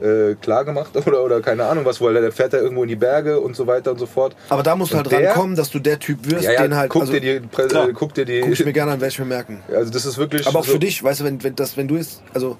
[0.04, 2.98] äh, klar gemacht oder, oder keine Ahnung was, weil der fährt da irgendwo in die
[2.98, 4.36] Berge und so weiter und so fort.
[4.50, 6.76] Aber da musst du halt der- rankommen, dass du der Typ wirst, Ja, ja, den
[6.76, 6.90] halt.
[6.92, 7.88] guck, also, dir die, Prä- klar.
[7.94, 8.42] guck dir die.
[8.42, 9.62] guck ich mir gerne an, werde ich mir merken.
[9.74, 10.46] Also das ist wirklich.
[10.46, 12.58] Aber auch so- für dich, weißt du, wenn, wenn, das, wenn du jetzt, also,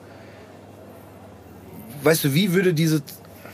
[2.04, 3.02] weißt du, wie würde diese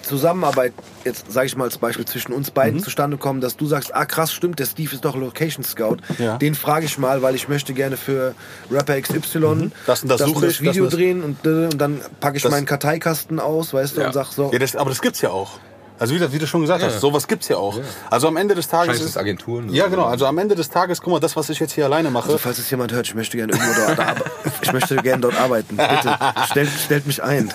[0.08, 0.74] Zusammenarbeit,
[1.06, 2.54] jetzt sage ich mal als Beispiel, zwischen uns Mhm.
[2.54, 5.98] beiden zustande kommen, dass du sagst, ah krass, stimmt, der Steve ist doch Location Scout.
[6.18, 6.38] Ja.
[6.38, 8.34] Den frage ich mal, weil ich möchte gerne für
[8.72, 9.72] Rapper XY Mhm.
[9.86, 12.44] Das und das suche ich, Video das und das- drehen und, und dann packe ich
[12.44, 14.08] Das- meinen Karteikasten aus, weißt du, Ja.
[14.08, 15.60] und sag so, Ja, das, aber das gibt's ja auch.
[16.00, 17.80] Also wie, du- wie du schon gesagt hast, sowas gibt's ja auch.
[18.12, 19.74] Also am Ende des Tages ist es Agenturen.
[19.74, 20.06] Ja, genau.
[20.06, 22.38] Also am Ende des Tages, guck mal, das, was ich jetzt hier alleine mache, Also
[22.38, 24.32] falls es jemand hört, ich möchte gerne irgendwo dort arbeiten.
[24.62, 25.78] Ich möchte gerne dort arbeiten.
[25.78, 26.18] Bitte,
[26.50, 27.50] stellt, stellt mich ein.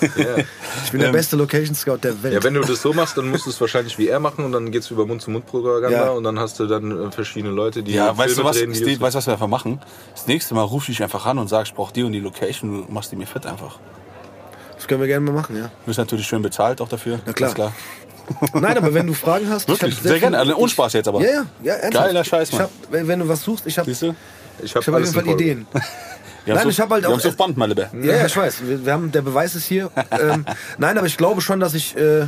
[0.85, 2.33] Ich bin der Ähm, beste Location Scout der Welt.
[2.33, 4.51] Ja, wenn du das so machst, dann musst du es wahrscheinlich wie er machen und
[4.51, 6.09] dann geht's über Mund-zu-Mund-Propaganda Ja.
[6.11, 8.99] und dann hast du dann äh, verschiedene Leute, die Ja, weißt du was, drehen, Steve,
[8.99, 9.79] weißt du, was wir einfach machen?
[10.15, 12.19] Das nächste Mal rufe ich dich einfach an und sag, ich brauche die und die
[12.19, 13.77] Location, du machst die mir fit einfach.
[14.75, 15.63] Das können wir gerne mal machen, ja.
[15.65, 17.19] Du bist natürlich schön bezahlt auch dafür.
[17.25, 17.71] Na klar.
[18.53, 20.37] Nein, aber wenn du Fragen hast, Wirklich, hab sehr gerne.
[20.39, 21.21] Also ohne Spaß jetzt aber.
[21.21, 22.05] Ja, ja, ja, ernsthaft.
[22.07, 22.63] Geiler Scheiß, Ich Mann.
[22.63, 22.71] hab,
[23.07, 24.15] wenn du was suchst, ich habe Siehst du?
[24.61, 25.67] Ich habe ich hab auf jeden Fall Ideen.
[25.73, 25.81] Wir
[26.55, 27.89] Nein, haben's ich hab halt wir auch- haben's auf Band, mein Lieber.
[28.01, 28.65] Ja, ja, ich weiß.
[28.67, 29.89] Wir, wir haben, der Beweis ist hier.
[30.11, 30.45] ähm,
[30.77, 32.27] nein, aber ich glaube schon, dass ich, äh,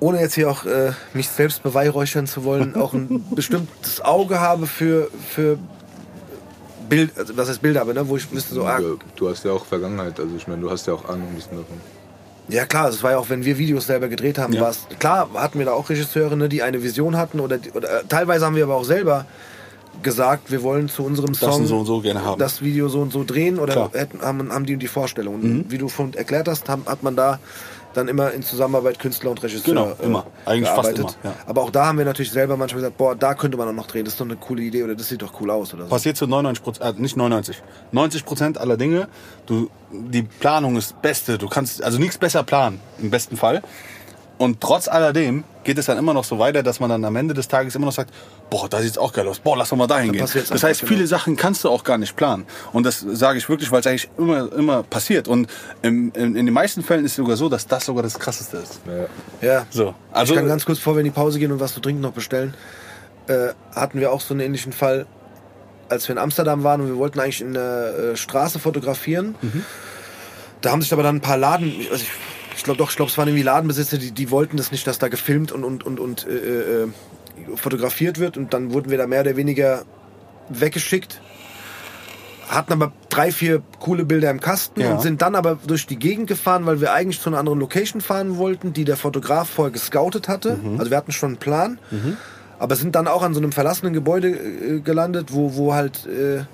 [0.00, 4.66] ohne jetzt hier auch äh, mich selbst beweihräuchern zu wollen, auch ein bestimmtes Auge habe
[4.66, 5.58] für, für
[6.88, 8.86] Bild, also was heißt Bilder, aber ne, wo ich wüsste so, ah, Ja,
[9.16, 11.56] Du hast ja auch Vergangenheit, also ich meine, du hast ja auch Ahnung ein bisschen
[11.56, 11.80] davon.
[12.52, 14.60] Ja klar, das war ja auch, wenn wir Videos selber gedreht haben, Ja.
[14.62, 17.70] war es klar, hatten wir da auch Regisseure, ne, die eine Vision hatten oder, die-
[17.70, 19.24] oder äh, teilweise haben wir aber auch selber
[20.02, 22.38] gesagt, wir wollen zu unserem Song so und so gerne haben.
[22.38, 23.88] das Video so und so drehen oder.
[23.88, 23.98] Mhm.
[23.98, 25.34] hätten, haben, haben die und die Vorstellung.
[25.36, 27.38] Und wie du schon erklärt hast, haben, hat man da
[27.94, 30.26] dann immer in Zusammenarbeit Künstler und Regisseur Genau, immer.
[30.44, 31.18] Eigentlich fast gearbeitet.
[31.22, 31.38] immer, ja.
[31.46, 33.86] Aber auch da haben wir natürlich selber manchmal gesagt, boah, da könnte man auch noch
[33.86, 35.90] drehen, das ist doch eine coole Idee oder das sieht doch cool aus oder so.
[35.90, 37.62] Passiert zu 99 Prozent, äh, nicht 99,
[37.92, 39.08] 90 Prozent aller Dinge.
[39.46, 41.38] Du, die Planung ist das Beste.
[41.38, 43.62] Du kannst also nichts besser planen, im besten Fall.
[44.42, 47.32] Und trotz alledem geht es dann immer noch so weiter, dass man dann am Ende
[47.32, 48.12] des Tages immer noch sagt,
[48.50, 50.20] boah, da sieht's auch geil aus, boah, lass doch mal dahin gehen.
[50.20, 51.06] Das heißt, viele.
[51.06, 52.44] Sachen kannst du auch gar nicht planen.
[52.72, 55.28] Und das sage ich wirklich, weil es eigentlich immer, immer passiert.
[55.28, 55.48] Und
[55.82, 58.56] im, in, in den meisten Fällen ist es sogar so, dass das sogar das Krasseste
[58.56, 58.80] ist.
[59.40, 59.48] Ja.
[59.48, 59.66] Ja.
[59.70, 61.78] So, also ich kann ganz kurz vor, wir in die Pause gehen und was zu
[61.80, 62.54] trinken noch bestellen.
[63.28, 65.06] Äh, hatten wir auch so einen ähnlichen Fall,
[65.88, 69.36] als wir in Amsterdam waren und wir wollten eigentlich in der äh, Straße fotografieren.
[70.62, 72.10] Da haben sich aber dann ein paar Laden, also ich,
[72.62, 75.00] ich glaube doch, ich glaube es waren irgendwie Ladenbesitzer, die, die wollten das nicht, dass
[75.00, 76.88] da gefilmt und, und, und, und äh, äh,
[77.56, 79.82] fotografiert wird und dann wurden wir da mehr oder weniger
[80.48, 81.20] weggeschickt.
[82.46, 84.92] Hatten aber drei, vier coole Bilder im Kasten Ja.
[84.92, 88.00] und sind dann aber durch die Gegend gefahren, weil wir eigentlich zu einer anderen Location
[88.00, 90.56] fahren wollten, die der Fotograf vorher gescoutet hatte.
[90.78, 91.80] Also wir hatten schon einen Plan.
[92.60, 96.44] Aber sind dann auch an so einem verlassenen Gebäude äh, gelandet, wo, wo halt äh,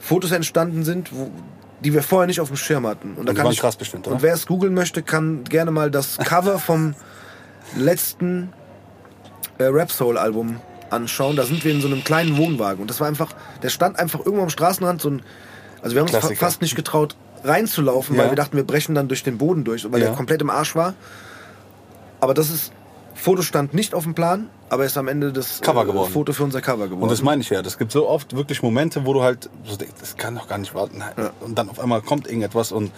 [0.00, 1.30] Fotos entstanden sind, wo,
[1.80, 3.14] die wir vorher nicht auf dem Schirm hatten.
[3.14, 4.16] Und, da kann ich, krass bestimmt, oder?
[4.16, 6.94] Und wer es googeln möchte, kann gerne mal das Cover vom
[7.76, 8.52] letzten
[9.58, 11.36] äh, Rap Soul Album anschauen.
[11.36, 13.32] Da sind wir in so einem kleinen Wohnwagen und das war einfach,
[13.62, 15.22] der stand einfach irgendwo am Straßenrand so ein,
[15.82, 16.38] also wir haben uns Klassiker.
[16.40, 18.22] fast nicht getraut reinzulaufen, Ja.
[18.22, 20.06] weil wir dachten, wir brechen dann durch den Boden durch, weil Ja.
[20.08, 20.94] der komplett im Arsch war.
[22.20, 22.72] Aber das ist,
[23.16, 26.12] Foto stand nicht auf dem Plan, aber ist am Ende das Cover äh, geworden.
[26.12, 27.02] Foto für unser Cover geworden.
[27.02, 27.62] Und das meine ich ja.
[27.62, 30.58] Das gibt so oft wirklich Momente, wo du halt so denkst, das kann doch gar
[30.58, 31.02] nicht warten.
[31.40, 32.92] Und dann auf einmal kommt irgendetwas und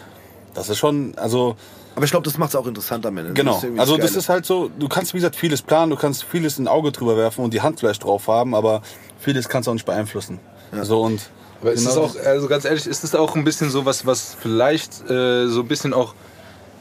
[0.55, 1.57] das ist schon, also
[1.99, 3.33] aber ich glaube, das macht es auch interessant am Ende.
[3.33, 3.57] genau.
[3.57, 4.19] ist irgendwie also das Geile.
[4.19, 7.17] ist halt so, du kannst wie gesagt vieles planen, du kannst vieles ein Auge drüber
[7.17, 8.83] werfen und die Hand vielleicht drauf haben, aber
[9.19, 10.39] vieles kannst du auch nicht beeinflussen.
[10.83, 11.29] So und
[11.61, 14.07] Aber ist genau es auch, also ganz ehrlich, ist es auch ein bisschen so was,
[14.07, 16.15] was vielleicht äh, so ein bisschen auch,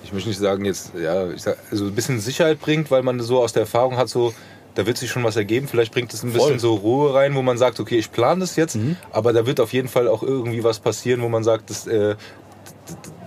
[0.08, 3.20] ich möchte nicht sagen jetzt, ja, ich sag, also ein bisschen Sicherheit bringt, weil man
[3.20, 4.34] so aus der Erfahrung hat, so,
[4.76, 5.68] da wird sich schon was ergeben.
[5.68, 6.54] Vielleicht bringt es ein bisschen Voll.
[6.54, 6.60] Mhm.
[6.60, 8.78] so Ruhe rein, wo man sagt, okay, ich plane das jetzt,
[9.12, 12.16] aber da wird auf jeden Fall auch irgendwie was passieren, wo man sagt, das, äh,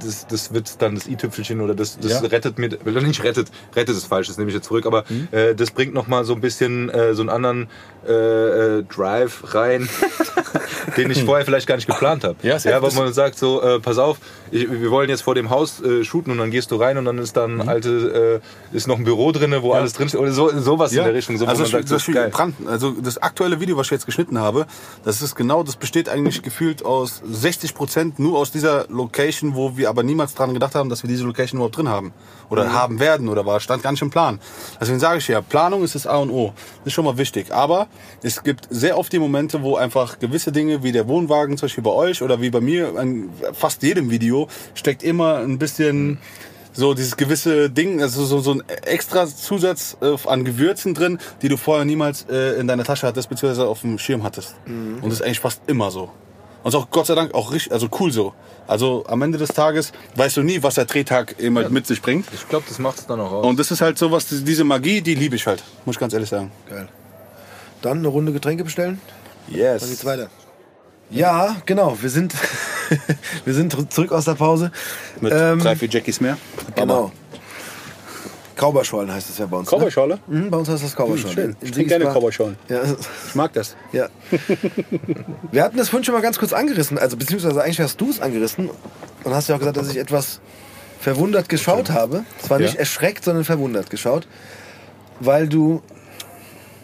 [0.02, 2.20] das, das wird dann das i-Tüpfelchen oder das, das Ja.
[2.20, 5.28] rettet mir, oder nicht rettet, rettet ist falsch, das nehme ich jetzt zurück, aber Mhm.
[5.32, 7.68] äh, das bringt nochmal so ein bisschen äh, so einen anderen
[8.06, 8.12] äh,
[8.78, 9.88] äh, Drive rein,
[10.96, 12.36] den ich vorher vielleicht gar nicht geplant habe.
[12.42, 14.18] Ja, ja, weil man sagt so, äh, pass auf,
[14.50, 17.04] ich, wir wollen jetzt vor dem Haus äh, shooten und dann gehst du rein und
[17.04, 18.40] dann ist dann alte,
[18.72, 21.14] äh, ist noch ein Büro drinne, wo alles drin steht oder so, sowas in der
[21.14, 22.30] Richtung, so, also man das, sagt, das das.
[22.30, 24.66] Brand, also das aktuelle Video, was ich jetzt geschnitten habe,
[25.04, 29.76] das ist genau, das besteht eigentlich gefühlt aus 60 Prozent nur aus dieser Location, wo
[29.76, 32.12] wir aber niemals dran gedacht haben, dass wir diese Location überhaupt drin haben
[32.48, 32.72] oder Mhm.
[32.72, 34.40] haben werden oder war stand gar nicht im Plan.
[34.80, 36.52] Deswegen sage ich ja, Planung ist das A und O.
[36.78, 37.52] Das ist schon mal wichtig.
[37.52, 37.86] Aber
[38.22, 41.84] es gibt sehr oft die Momente, wo einfach gewisse Dinge wie der Wohnwagen, zum Beispiel
[41.84, 46.18] bei euch oder wie bei mir, in fast jedem Video steckt immer ein bisschen
[46.72, 51.48] so dieses gewisse Ding, also so, so ein extra Zusatz äh, an Gewürzen drin, die
[51.48, 54.54] du vorher niemals äh, in deiner Tasche hattest, beziehungsweise auf dem Schirm hattest.
[54.66, 56.10] Und das ist eigentlich fast immer so.
[56.62, 58.34] Und auch Gott sei Dank auch richtig, also cool so.
[58.66, 62.26] Also am Ende des Tages weißt du nie, was der Drehtag immer mit sich bringt.
[62.34, 63.46] Ich glaube, das macht es dann auch aus.
[63.46, 66.28] Und das ist halt sowas, diese Magie, die liebe ich halt, muss ich ganz ehrlich
[66.28, 66.52] sagen.
[66.68, 66.88] Geil.
[67.82, 69.00] Dann eine Runde Getränke bestellen.
[69.48, 70.04] Dann geht's Yes.
[70.04, 70.28] weiter.
[71.10, 71.96] Ja, genau.
[72.00, 72.34] Wir sind,
[73.44, 74.70] wir sind zurück aus der Pause.
[75.20, 76.36] Mit Ähm, drei, vier Jackies mehr.
[76.76, 77.10] Genau.
[78.60, 79.68] Kauberschorlen heißt es ja bei uns.
[79.70, 80.18] Cowboyschorle?
[80.28, 80.40] Ne?
[80.42, 81.34] Mhm, bei uns heißt das Kauberschorlen.
[81.34, 81.44] schön.
[81.44, 82.56] In- in Ich trinke gerne Cowboyschorlen.
[82.68, 82.80] Ja,
[83.28, 83.74] Ich mag das.
[83.92, 84.08] ja.
[85.50, 88.20] Wir hatten das vorhin schon mal ganz kurz angerissen, also beziehungsweise eigentlich hast du es
[88.20, 88.70] angerissen
[89.24, 90.40] und hast ja auch gesagt, dass ich etwas
[91.00, 92.24] verwundert geschaut habe.
[92.38, 92.80] Zwar nicht Ja.
[92.80, 94.28] erschreckt, sondern verwundert geschaut,
[95.20, 95.82] weil du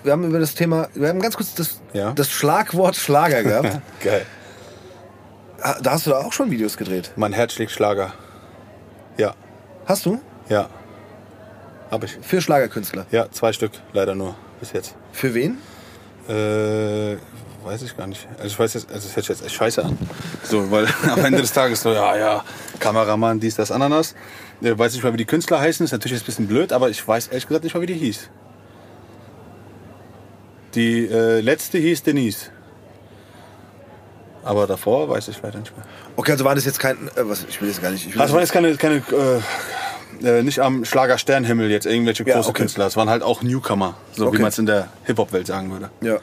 [0.02, 2.12] wir haben über das Thema, wir haben ganz kurz das, Ja.
[2.12, 3.80] das Schlagwort Schlager gehabt.
[4.02, 4.24] Geil.
[5.82, 7.10] Da hast du da auch schon Videos gedreht.
[7.16, 8.12] Mein Herz schlägt Schlager.
[9.18, 9.34] Ja,
[9.84, 10.20] Hast du?
[10.48, 10.68] ja.
[11.96, 12.18] Hab ich.
[12.20, 13.06] Für Schlagerkünstler.
[13.10, 14.94] Ja, zwei Stück leider nur bis jetzt.
[15.12, 15.56] Für wen?
[16.28, 17.16] Äh,
[17.64, 18.28] weiß ich gar nicht.
[18.36, 19.96] Also ich weiß jetzt, also es hört sich jetzt echt scheiße an.
[20.42, 22.44] So, weil am Ende des Tages so, ja, ja,
[22.80, 24.14] Kameramann, dies, das, Ananas.
[24.60, 26.90] Äh, weiß nicht mal, wie die Künstler heißen, ist natürlich jetzt ein bisschen blöd, aber
[26.90, 28.28] ich weiß ehrlich gesagt nicht mal, wie die hieß.
[30.74, 32.50] Die äh, letzte hieß Denise.
[34.44, 35.86] Aber davor weiß ich leider nicht mehr.
[36.14, 38.32] Okay, also war das jetzt kein, äh, was, ich will jetzt gar nicht, ich Das
[38.32, 39.40] waren jetzt keine, keine äh,
[40.22, 42.62] äh, nicht am Schlager Sternhimmel jetzt irgendwelche Ja, große okay.
[42.62, 42.86] Künstler.
[42.86, 44.38] Es waren halt auch Newcomer, so Okay.
[44.38, 45.90] wie man es in der Hip-Hop-Welt sagen würde.
[46.00, 46.18] ja.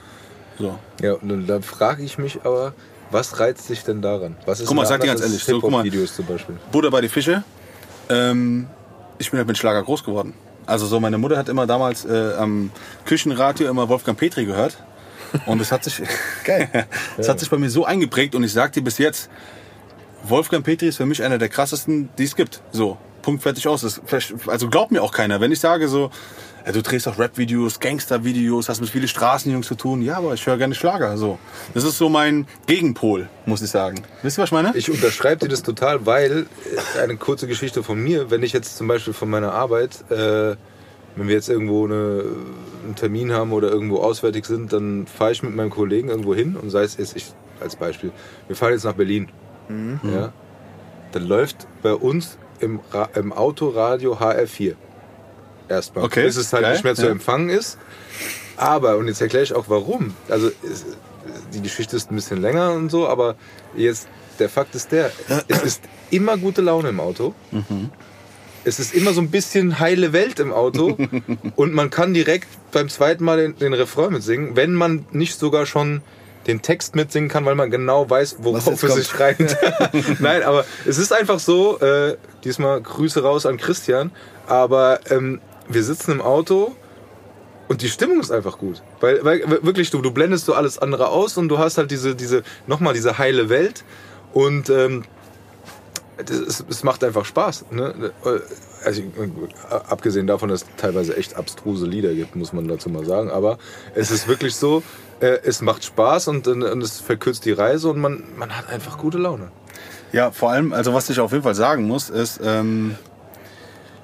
[0.60, 0.78] So.
[1.02, 2.74] Ja, und dann frage ich mich aber,
[3.10, 4.36] Was reizt dich denn daran?
[4.46, 5.84] Was ist Guck mal, sag dir ganz ehrlich, so, guck mal.
[5.84, 6.56] Hip-Hop-Videos zum Beispiel.
[6.72, 7.44] Buddha bei die Fische.
[8.10, 8.68] Ähm,
[9.18, 10.34] ich bin halt mit Schlager groß geworden.
[10.68, 12.72] Also so, meine Mutter hat immer damals äh, am
[13.06, 14.78] Küchenradio immer Wolfgang Petri gehört.
[15.48, 16.02] Und es hat sich,
[16.44, 16.70] Geil.
[17.18, 19.30] es hat sich bei mir so eingeprägt und ich sag dir bis jetzt,
[20.24, 22.62] Wolfgang Petri ist für mich einer der krassesten, die es gibt.
[22.72, 23.82] So, Punkt, fertig aus.
[23.82, 24.02] Das,
[24.46, 25.42] also glaubt mir auch keiner.
[25.42, 26.12] Wenn ich sage so,
[26.66, 30.02] ja, du drehst auch Rap-Videos, Gangster-Videos, hast mit vielen Straßenjungs zu tun.
[30.02, 31.18] Ja, aber ich höre gerne Schlager.
[31.18, 31.40] So.
[31.74, 34.04] Das ist so mein Gegenpol, muss ich sagen.
[34.22, 34.72] Wisst ihr, was ich meine?
[34.76, 36.46] Ich unterschreibe dir das total, weil
[36.96, 40.56] äh, eine kurze Geschichte von mir, wenn ich jetzt zum Beispiel von meiner Arbeit, äh,
[41.16, 42.24] wenn wir jetzt irgendwo eine,
[42.84, 46.56] einen Termin haben oder irgendwo auswärtig sind, dann fahre ich mit meinem Kollegen irgendwo hin
[46.56, 48.12] und sei es jetzt ich als Beispiel,
[48.48, 49.30] wir fahren jetzt nach Berlin.
[50.04, 50.34] Ja,
[51.14, 54.76] dann läuft bei uns im, Ra im Autoradio HR4.
[55.70, 56.06] Erstmal.
[56.06, 57.12] Okay, Bis es halt geil, nicht mehr zu ja.
[57.12, 57.78] empfangen ist.
[58.58, 60.14] Aber, und jetzt erkläre ich auch warum.
[60.30, 60.52] Also,
[61.54, 63.36] die Geschichte ist ein bisschen länger und so, aber
[63.76, 64.08] jetzt,
[64.40, 65.12] der Fakt ist der,
[65.48, 65.82] es ist
[66.12, 67.34] immer gute Laune im Auto.
[68.66, 70.98] Es ist immer so ein bisschen heile Welt im Auto.
[71.56, 75.66] und man kann direkt beim zweiten Mal den, den Refrain mitsingen, wenn man nicht sogar
[75.66, 76.02] schon
[76.48, 79.58] den Text mitsingen kann, weil man genau weiß, worauf es sich reimt.
[80.20, 84.12] Nein, aber es ist einfach so, äh, diesmal Grüße raus an Christian,
[84.48, 86.76] aber ähm, wir sitzen im Auto
[87.68, 88.82] und die Stimmung ist einfach gut.
[89.00, 92.16] Weil, weil wirklich, du, du blendest so alles andere aus und du hast halt diese,
[92.16, 93.84] diese nochmal diese heile Welt
[94.34, 95.06] und ähm,
[96.18, 97.66] es, es macht einfach Spaß.
[97.72, 98.12] Ne?
[98.84, 99.02] Also,
[99.88, 103.32] abgesehen davon, dass es teilweise echt abstruse Lieder gibt, muss man dazu mal sagen.
[103.32, 103.58] Aber
[103.96, 104.84] es ist wirklich so,
[105.24, 108.98] äh, es macht Spaß und, und es verkürzt die Reise und man, man hat einfach
[108.98, 109.52] gute Laune.
[110.12, 112.96] Ja, vor allem, also was ich auf jeden Fall sagen muss, ist, ähm,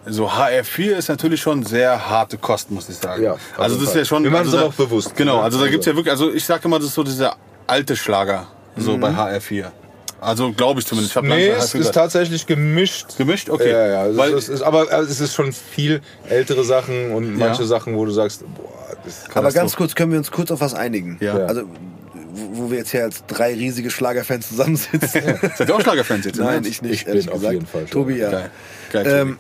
[0.06, 3.22] so HR4 ist natürlich schon sehr harte Kost, muss ich sagen.
[3.22, 4.24] Ja, also das ist ja schon.
[4.24, 5.44] Wir machen also es auch bewusst, Genau, ne?
[5.44, 7.36] also da Also- gibt's ja wirklich, also ich sage immer, das ist so dieser
[7.68, 8.48] alte Schlager,
[8.78, 9.66] so bei HR4.
[10.22, 11.16] Also glaube ich zumindest.
[11.16, 13.18] Ich Nee, es HR4 ist tatsächlich gemischt.
[13.18, 13.50] Gemischt?
[13.50, 13.72] Okay.
[13.72, 14.06] Ja, ja.
[14.08, 17.68] Es Weil- ist, es aber es ist schon viel ältere Sachen und manche Ja.
[17.68, 18.89] Sachen, wo du sagst, boah,
[19.34, 21.18] Aber ganz kurz, können wir uns kurz auf was einigen?
[21.20, 21.36] Ja.
[21.36, 21.64] Also,
[22.54, 25.10] wo wir jetzt hier als drei riesige Schlagerfans zusammensitzen.
[25.58, 26.40] Seid ihr auch Schlagerfans jetzt?
[26.40, 27.54] Nein, ich nicht, Ich bin ehrlich auf gesagt.
[27.54, 28.30] jeden Fall Tobi, ja.
[28.32, 28.50] Geil.
[28.92, 29.40] Geil, Ähm, Tobi.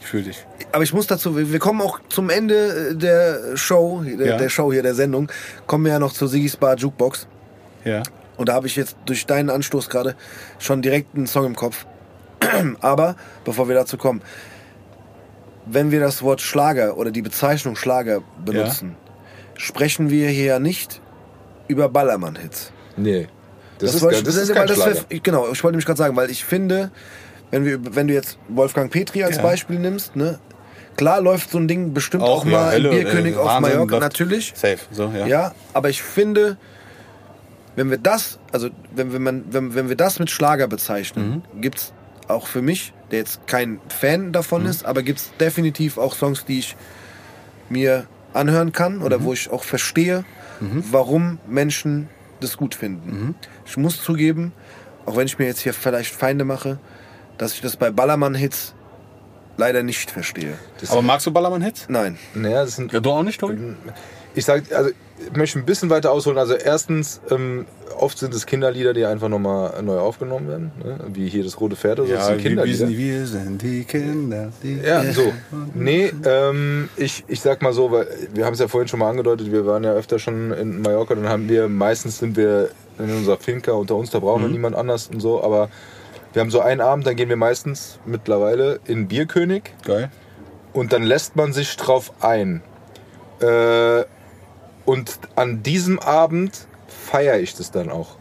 [0.00, 0.44] Ich fühle dich.
[0.72, 4.36] aber ich muss dazu, wir wir kommen auch zum Ende der Show, der, Ja.
[4.38, 5.30] der Show hier, der Sendung,
[5.68, 7.28] kommen wir ja noch zur Sigis Bar Jukebox.
[7.84, 8.02] Ja.
[8.36, 10.16] Und da habe ich jetzt durch deinen Anstoß gerade
[10.58, 11.86] schon direkt einen Song im Kopf.
[12.80, 14.20] Aber bevor wir dazu kommen,
[15.72, 18.96] wenn wir das Wort Schlager oder die Bezeichnung Schlager benutzen,
[19.56, 21.00] sprechen wir hier ja nicht
[21.68, 22.72] über Ballermann-Hits.
[22.96, 23.28] Nee.
[23.78, 24.94] Das, ist, wollte gar- das ist kein das Schlager.
[25.10, 26.90] wär- genau, ich wollte nämlich gerade sagen, weil ich finde,
[27.50, 29.42] wenn, wir, wenn du jetzt Wolfgang Petri als Ja.
[29.42, 30.38] Beispiel nimmst, ne,
[30.96, 33.62] klar läuft so ein Ding bestimmt Auch, auch, ja, mal Hölle, Bierkönig äh, auf Wahnsinn,
[33.72, 34.52] Mallorca, läuft- natürlich.
[34.54, 34.78] Safe.
[34.90, 35.26] So, ja.
[35.26, 36.56] Ja, aber ich finde,
[37.76, 41.92] wenn wir das, also wenn, wenn, man, wenn, wenn wir das mit Schlager bezeichnen, gibt's
[42.28, 46.58] auch für mich, der jetzt kein Fan davon ist, aber gibt's definitiv auch Songs, die
[46.60, 46.76] ich
[47.68, 50.24] mir anhören kann oder wo ich auch verstehe,
[50.60, 52.08] warum Menschen
[52.40, 53.34] das gut finden.
[53.66, 54.52] Ich muss zugeben,
[55.06, 56.78] auch wenn ich mir jetzt hier vielleicht Feinde mache,
[57.38, 58.74] dass ich das bei Ballermann-Hits
[59.56, 60.54] leider nicht verstehe.
[60.88, 61.86] Aber magst du Ballermann-Hits?
[61.88, 62.18] Nein.
[62.34, 63.74] Naja, das sind, Ja, du auch nicht, Tobi?
[64.34, 66.38] Ich sag, also ich möchte ein bisschen weiter ausholen.
[66.38, 67.66] Also erstens, ähm,
[67.98, 70.72] oft sind es Kinderlieder, die einfach nochmal neu aufgenommen werden.
[70.82, 70.98] Ne?
[71.12, 72.14] Wie hier das Rote Pferd oder so.
[72.14, 72.78] das sind wir, Kinderlieder.
[72.78, 74.52] sind, wir sind die Kinder.
[74.62, 75.32] Die Ja, so.
[75.74, 79.10] Nee, ähm, ich, ich sag mal so, weil wir haben es ja vorhin schon mal
[79.10, 83.10] angedeutet, wir waren ja öfter schon in Mallorca, dann haben wir, meistens sind wir in
[83.10, 85.68] unserer Finca unter uns, da brauchen wir niemand anders und so, aber
[86.32, 90.10] wir haben so einen Abend, dann gehen wir meistens mittlerweile in Bierkönig Geil.
[90.72, 92.62] und dann lässt man sich drauf ein.
[93.40, 94.04] Äh,
[94.90, 98.16] und an diesem Abend feiere ich das dann auch.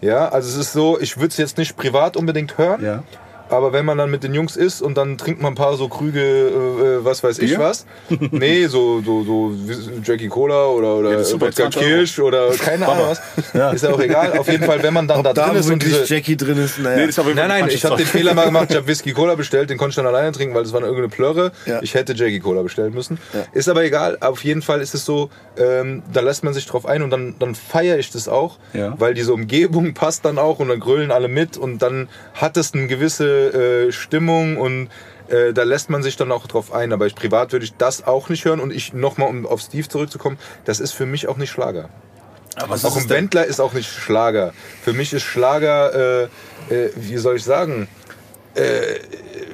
[0.00, 3.02] Ja, also es ist so, ich würde es jetzt nicht privat unbedingt hören, Ja.
[3.50, 5.88] Aber wenn man dann mit den Jungs ist und dann trinkt man ein paar so
[5.88, 7.86] Krüge, äh, was weiß ich was.
[8.30, 9.52] nee, so, so, so
[10.04, 11.86] Jackie Cola oder, oder Ja, Wodka 20 Euro.
[11.88, 13.20] Kirsch oder keine Ahnung was.
[13.54, 13.70] Ja.
[13.70, 14.38] Ist ja auch egal.
[14.38, 16.58] Auf jeden Fall, wenn man dann da Da drin ist und wirklich diese, Jackie drin
[16.58, 17.06] ist, naja.
[17.06, 18.66] Nee, Nein, nein, ich habe den Fehler mal gemacht.
[18.70, 20.86] Ich habe Whisky Cola bestellt, den konnte ich dann alleine trinken, weil das war eine
[20.88, 21.52] irgendeine Plörre.
[21.66, 21.80] Ja.
[21.82, 23.18] Ich hätte Jackie Cola bestellen müssen.
[23.32, 23.44] Ja.
[23.52, 24.18] Ist aber egal.
[24.20, 27.34] Auf jeden Fall ist es so, ähm, da lässt man sich drauf ein und dann,
[27.38, 28.94] dann feiere ich das auch, Ja.
[28.98, 32.74] weil diese Umgebung passt dann auch und dann grölen alle mit und dann hat es
[32.74, 34.88] eine gewisse äh, Stimmung und
[35.28, 36.92] äh, da lässt man sich dann auch drauf ein.
[36.92, 39.88] Aber ich privat würde ich das auch nicht hören und ich nochmal, um auf Steve
[39.88, 41.88] zurückzukommen, das ist für mich auch nicht Schlager.
[42.56, 43.08] Aber was Auch ein?
[43.08, 44.52] Wendler ist auch nicht Schlager.
[44.82, 46.28] Für mich ist Schlager,
[46.68, 47.88] äh, äh, wie soll ich sagen,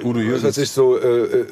[0.03, 1.45] Udo was ich so, äh, äh,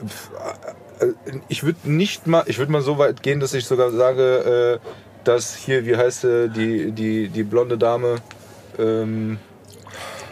[0.99, 1.13] äh,
[1.49, 4.87] ich würde nicht mal, ich würde mal so weit gehen, dass ich sogar sage, äh,
[5.23, 8.17] dass hier, wie heißt die, die, die blonde Dame,
[8.77, 9.39] ähm,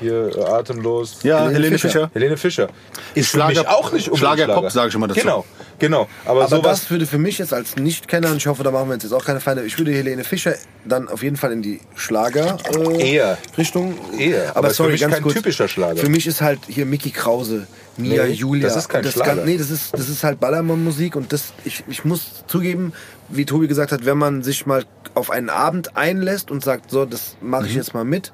[0.02, 1.20] hier äh, atemlos.
[1.24, 1.90] Ja, Helene Helene, Fischer.
[1.90, 2.12] Fischer.
[2.14, 2.68] Helene Fischer.
[3.16, 5.22] Ist Schlager- auch nicht unbedingt Schlager-Pop, sage ich immer dazu.
[5.22, 5.46] Genau,
[5.80, 6.08] genau.
[6.26, 8.96] Aber, Aber das würde für mich jetzt als Nicht-Kenner, und ich hoffe, da machen wir
[8.96, 11.80] uns jetzt auch keine Feinde, ich würde Helene Fischer dann auf jeden Fall in die
[11.96, 13.38] Schlager äh, Eher.
[13.58, 13.98] Richtung.
[14.18, 14.50] Eher.
[14.50, 15.36] Aber, Aber ist für sorry, mich ganz kein kurz.
[15.36, 15.96] typischer Schlager.
[15.98, 17.68] Für mich ist halt hier Mickey Krause,
[17.98, 18.68] Mia, Nee, Julia.
[18.68, 19.36] das ist kein das Schlager.
[19.36, 22.94] Gan- nee, das ist, das ist halt Ballermann-Musik und das, ich, ich muss zugeben,
[23.30, 24.84] wie Tobi gesagt hat, wenn man sich mal
[25.14, 27.68] auf einen Abend einlässt und sagt, so, das mache Mhm.
[27.70, 28.32] ich jetzt mal mit,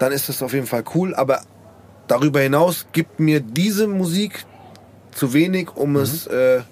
[0.00, 1.14] dann ist das auf jeden Fall cool.
[1.14, 1.42] Aber
[2.08, 4.44] darüber hinaus gibt mir diese Musik
[5.12, 5.96] zu wenig, um Mhm.
[6.00, 6.62] es äh,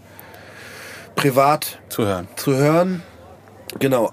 [1.14, 2.28] privat Zu hören.
[2.36, 3.02] zu hören.
[3.78, 4.12] Genau.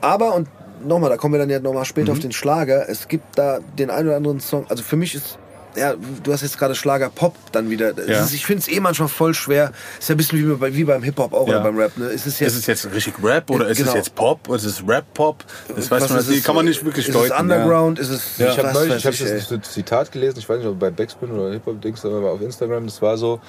[0.00, 0.48] Aber, und
[0.84, 2.16] nochmal, da kommen wir dann ja nochmal später Mhm.
[2.18, 2.88] auf den Schlager.
[2.88, 4.66] Es gibt da den einen oder anderen Song.
[4.68, 5.38] Also für mich ist,
[5.76, 7.96] ja, du hast jetzt gerade Schlager Pop dann wieder.
[7.96, 8.24] Es Ja.
[8.24, 9.72] Ist, ich finde es eh manchmal voll schwer.
[9.98, 11.54] Ist ja ein bisschen wie, bei, wie beim Hip-Hop auch Ja.
[11.54, 11.96] oder beim Rap.
[11.96, 12.06] Ne?
[12.06, 13.90] Es ist jetzt, Ist es jetzt richtig Rap oder ist Genau.
[13.90, 15.44] es jetzt Pop oder ist es Rap-Pop?
[15.76, 16.44] Das weiß man ist es?
[16.44, 17.32] kann man nicht wirklich ist deuten.
[17.32, 17.98] Es Underground?
[17.98, 18.38] Ist es.
[18.40, 21.52] Ich habe neulich, ich das ein Zitat gelesen, ich weiß nicht, ob bei Backspin oder
[21.52, 23.40] Hip-Hop-Dings, aber auf Instagram, das war so,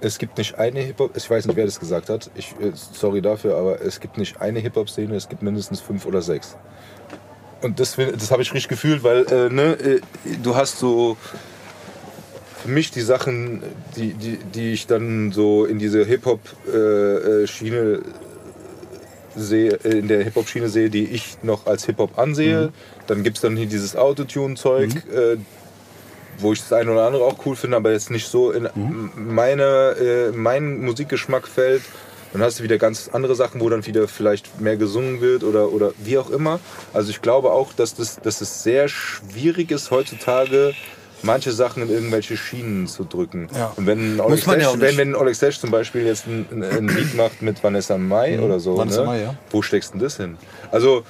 [0.00, 3.22] es gibt nicht eine Hip-Hop, ich weiß nicht, wer das gesagt hat, ich, äh, sorry
[3.22, 6.56] dafür, aber es gibt nicht eine Hip-Hop-Szene, es gibt mindestens fünf oder sechs.
[7.60, 10.00] Und das, das habe ich richtig gefühlt, weil äh, ne, äh,
[10.42, 11.16] du hast so
[12.62, 13.62] für mich die Sachen,
[13.96, 18.00] die, die, die ich dann so in diese Hip-Hop-Schiene
[19.36, 22.72] sehe, äh, in der Hip-Hop-Schiene sehe, die ich noch als Hip-Hop ansehe.
[23.06, 25.36] Dann gibt es dann hier dieses Autotune-Zeug, äh,
[26.38, 29.10] wo ich das eine oder andere auch cool finde, aber jetzt nicht so in m-
[29.16, 29.96] meine,
[30.32, 31.82] äh, mein Musikgeschmack fällt.
[32.32, 35.72] Dann hast du wieder ganz andere Sachen, wo dann wieder vielleicht mehr gesungen wird oder,
[35.72, 36.60] oder wie auch immer.
[36.92, 40.74] Also ich glaube auch, dass, das, dass es sehr schwierig ist heutzutage,
[41.22, 43.48] manche Sachen in irgendwelche Schienen zu drücken.
[43.54, 43.72] Ja.
[43.76, 46.46] Und wenn Oleg, man ja Sesh, auch wenn, wenn Oleg Sesh zum Beispiel jetzt ein,
[46.50, 49.06] ein, ein Lied macht mit Vanessa Mai oder so, Vanessa ne?
[49.06, 49.34] Mai, ja.
[49.50, 50.36] wo steckst du denn das hin?
[50.70, 51.02] Also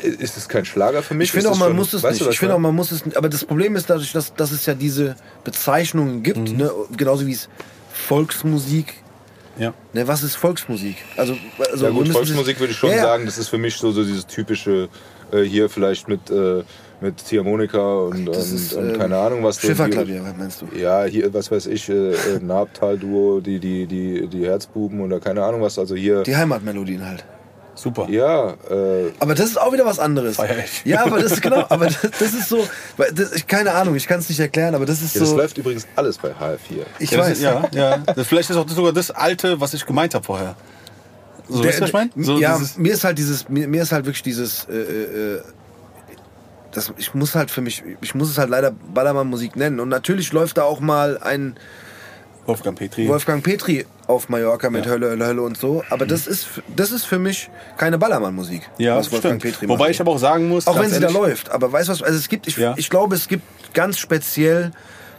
[0.00, 1.26] ist es kein Schlager für mich?
[1.28, 2.20] Ich finde auch, man schon- muss es nicht.
[2.26, 3.16] Ich finde auch, man muss es nicht.
[3.16, 6.56] Aber das Problem ist dadurch, dass, dass es ja diese Bezeichnungen gibt, Mhm.
[6.56, 6.70] ne?
[6.96, 7.48] genauso wie es
[8.08, 8.94] Volksmusik.
[9.58, 9.72] Ja.
[9.92, 10.96] Ne, was ist Volksmusik?
[11.16, 11.36] Also,
[11.70, 13.02] also Ja gut, Volksmusik würde ich schon Ja, ja.
[13.02, 14.88] sagen, das ist für mich so, so dieses typische
[15.32, 16.64] äh, hier vielleicht mit, äh,
[17.04, 19.60] mit Ziehharmonika und, und, Das ist, und ähm, keine Ahnung was.
[19.60, 20.66] Schifferklavier, was meinst du?
[20.76, 25.44] Ja, hier, was weiß ich, äh, äh, Nabtal-Duo, die, die, die, die Herzbuben oder keine
[25.44, 25.78] Ahnung was.
[25.78, 27.24] Also hier, Die Heimatmelodien halt.
[27.76, 28.06] Super.
[28.08, 30.36] ja, äh, Aber das ist auch wieder was anderes.
[30.36, 30.84] Feier ich.
[30.84, 32.64] Ja, aber das ist genau, aber das, das ist so,
[32.96, 35.30] weil das, ich, keine Ahnung, ich kann es nicht erklären, aber das ist ja, das
[35.30, 35.36] so.
[35.36, 36.56] läuft übrigens alles bei HF4.
[37.00, 37.36] Ich Ja, das weiß.
[37.38, 37.98] ist, ja, ja.
[37.98, 40.54] Das, vielleicht ist auch sogar das Alte, was ich gemeint habe vorher.
[41.48, 42.10] So, Der- weißt du, was ich meine?
[42.16, 45.42] So, ja, mir ist halt dieses, mir, mir ist halt wirklich dieses, äh, äh,
[46.74, 49.80] das, ich muss halt für mich, ich muss es halt leider Ballermann-Musik nennen.
[49.80, 51.56] Und natürlich läuft da auch mal ein
[52.46, 53.08] Wolfgang Petri.
[53.08, 54.92] Wolfgang Petri auf Mallorca mit Ja.
[54.92, 55.82] Hölle, Hölle, Hölle und so.
[55.88, 56.46] Aber das ist,
[56.76, 57.48] das ist für mich
[57.78, 59.54] keine Ballermann-Musik, ja, was Wolfgang stimmt.
[59.54, 61.50] Petri Wobei ich aber auch sagen muss, Auch wenn sie da läuft.
[61.50, 62.02] Aber weißt du was?
[62.02, 62.74] Also es gibt, ich, Ja.
[62.76, 63.42] ich glaube, es gibt
[63.72, 64.72] ganz speziell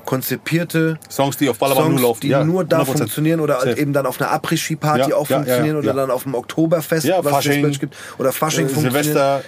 [0.05, 2.21] konzipierte Songs, die auf Ballermann Songs, nur laufen.
[2.21, 2.85] die ja, nur da 100%.
[2.85, 3.77] funktionieren oder Safe.
[3.79, 7.23] eben dann auf einer Après-Ski-Party Ja, auch ja, funktionieren oder dann auf dem Oktoberfest, Ja,
[7.25, 7.95] was es gibt.
[8.19, 9.03] Oder Fasching Äh, funktioniert.
[9.03, 9.41] Silvester,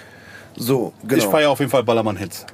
[0.58, 1.30] So, ich genau.
[1.30, 2.46] feiere auf jeden Fall Ballermann-Hits.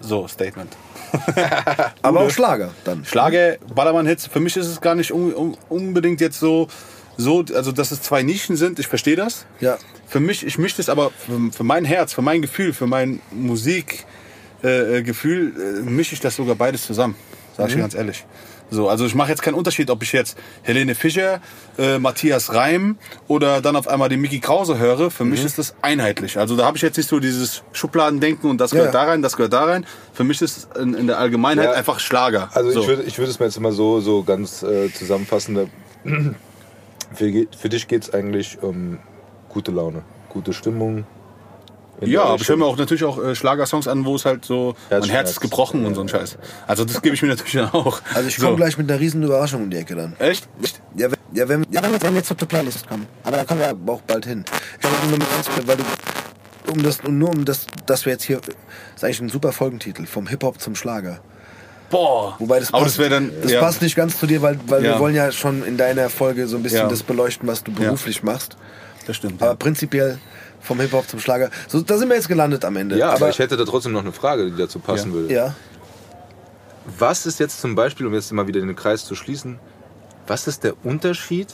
[0.00, 0.76] So, Statement.
[2.02, 3.04] Aber auch Schlager dann.
[3.04, 6.68] Schlager, Ballermann-Hits, für mich ist es gar nicht un, un, unbedingt jetzt so,
[7.16, 9.46] so, also dass es zwei Nischen sind, ich verstehe das.
[9.60, 9.78] Ja.
[10.06, 13.20] Für mich, ich möchte es aber für, für mein Herz, für mein Gefühl, für mein
[13.30, 14.04] Musikgefühl,
[14.62, 17.16] äh, Gefühl, äh, mische ich das sogar beides zusammen.
[17.56, 18.24] Sag ich dir ganz ehrlich.
[18.70, 21.40] So, also ich mache jetzt keinen Unterschied, ob ich jetzt Helene Fischer,
[21.78, 22.96] äh, Matthias Reim
[23.28, 25.10] oder dann auf einmal den Mickey Krause höre.
[25.10, 26.38] Für mich ist das einheitlich.
[26.38, 29.04] Also da habe ich jetzt nicht so dieses Schubladendenken und das gehört ja.
[29.04, 29.86] da rein, das gehört da rein.
[30.12, 31.72] Für mich ist es in, in der Allgemeinheit Ja.
[31.72, 32.50] einfach Schlager.
[32.54, 32.80] Also so.
[32.80, 35.70] ich würde ich würde es mir jetzt immer so, so ganz äh, zusammenfassen.
[37.14, 38.98] Für, für dich geht es eigentlich um
[39.48, 41.06] gute Laune, gute Stimmung.
[42.00, 44.74] Ja, aber ich höre mir auch natürlich auch äh, Schlagersongs an, wo es halt so,
[44.90, 45.16] mein Herzschmerz.
[45.16, 46.36] Herz ist gebrochen und so ein Scheiß.
[46.66, 48.00] Also das gebe ich mir natürlich dann auch.
[48.12, 48.46] Also ich so.
[48.46, 50.14] komme gleich mit einer riesen Überraschung um die Ecke dann.
[50.18, 50.48] Echt?
[50.62, 50.80] Echt?
[50.94, 53.06] Ja, wenn, ja, wenn, ja, wenn, wir, wenn wir jetzt auf die Playlist kommen.
[53.24, 54.44] Aber da kommen wir auch bald hin.
[54.74, 55.84] Ich glaube nur mit eins, weil du,
[56.72, 58.54] um das, und nur um das, dass wir jetzt hier, das
[58.96, 61.20] ist eigentlich ein super Folgentitel, vom Hip-Hop zum Schlager.
[61.88, 62.34] Boah.
[62.40, 63.30] Wobei das aber passt, das wäre dann.
[63.42, 63.60] das ja.
[63.60, 64.94] passt nicht ganz zu dir, weil, weil Ja.
[64.94, 66.88] wir wollen ja schon in deiner Folge so ein bisschen Ja.
[66.88, 68.56] das beleuchten, was du beruflich machst.
[69.06, 69.40] Das stimmt.
[69.40, 69.56] Aber Ja.
[69.56, 70.18] prinzipiell
[70.66, 71.50] vom Hip-Hop zum Schlager.
[71.68, 72.98] So, da sind wir jetzt gelandet am Ende.
[72.98, 75.14] Ja, aber, ich hätte da trotzdem noch eine Frage, die dazu passen Ja.
[75.14, 75.34] würde.
[75.34, 75.54] ja.
[76.98, 79.58] Was ist jetzt zum Beispiel, um jetzt mal wieder den Kreis zu schließen,
[80.26, 81.48] was ist der Unterschied,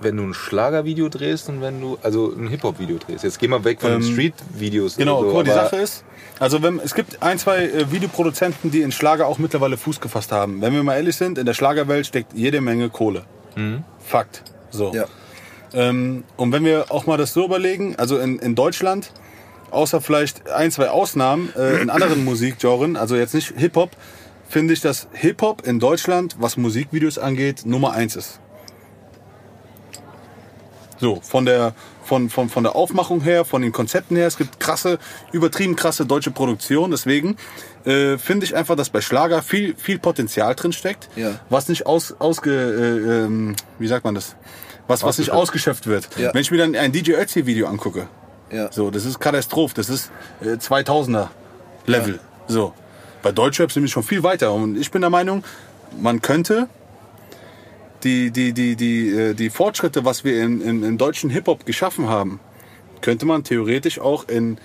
[0.00, 3.24] wenn du ein Schlagervideo drehst und wenn du, also ein Hip-Hop-Video drehst?
[3.24, 4.96] Jetzt geh mal weg von den Ähm, Street-Videos.
[4.96, 6.04] Genau, oder so, mal, die aber- Sache ist,
[6.38, 10.32] also wenn, es gibt ein, zwei äh, Videoproduzenten, die in Schlager auch mittlerweile Fuß gefasst
[10.32, 10.62] haben.
[10.62, 13.24] Wenn wir mal ehrlich sind, in der Schlagerwelt steckt jede Menge Kohle.
[14.06, 14.42] Fakt.
[14.70, 14.92] So.
[14.94, 15.06] Ja.
[15.74, 19.12] Ähm, und wenn wir auch mal das so überlegen, also in, in Deutschland
[19.70, 23.90] außer vielleicht ein, zwei Ausnahmen äh, in anderen Musikgenren, also jetzt nicht Hip-Hop,
[24.48, 28.40] finde ich, dass Hip-Hop in Deutschland, was Musikvideos angeht, Nummer eins ist.
[31.00, 34.26] So, von der, von, von, von der Aufmachung her, von den Konzepten her.
[34.26, 34.98] Es gibt krasse,
[35.32, 36.90] übertrieben krasse deutsche Produktion.
[36.90, 37.36] Deswegen
[37.84, 41.38] äh, finde ich einfach, dass bei Schlager viel, viel Potenzial drin steckt, Ja.
[41.50, 44.34] was nicht aus, ausge, äh, ähm, wie sagt man das?
[44.88, 46.08] Was, was nicht ausgeschöpft wird.
[46.16, 46.32] Ja.
[46.34, 48.08] Wenn ich mir dann ein DJ Ötzi Video angucke,
[48.50, 48.72] Ja.
[48.72, 50.10] so, das ist Katastroph, das ist
[50.40, 51.28] äh, 2000er
[51.86, 52.18] Level.
[52.48, 52.72] So.
[53.22, 55.44] Bei Deutschrap sind wir schon viel weiter und ich bin der Meinung,
[56.00, 56.68] man könnte
[58.04, 62.08] die, die, die, die, äh, die Fortschritte, was wir in, in, in deutschen Hip-Hop geschaffen
[62.08, 62.40] haben,
[63.00, 64.58] könnte man theoretisch auch in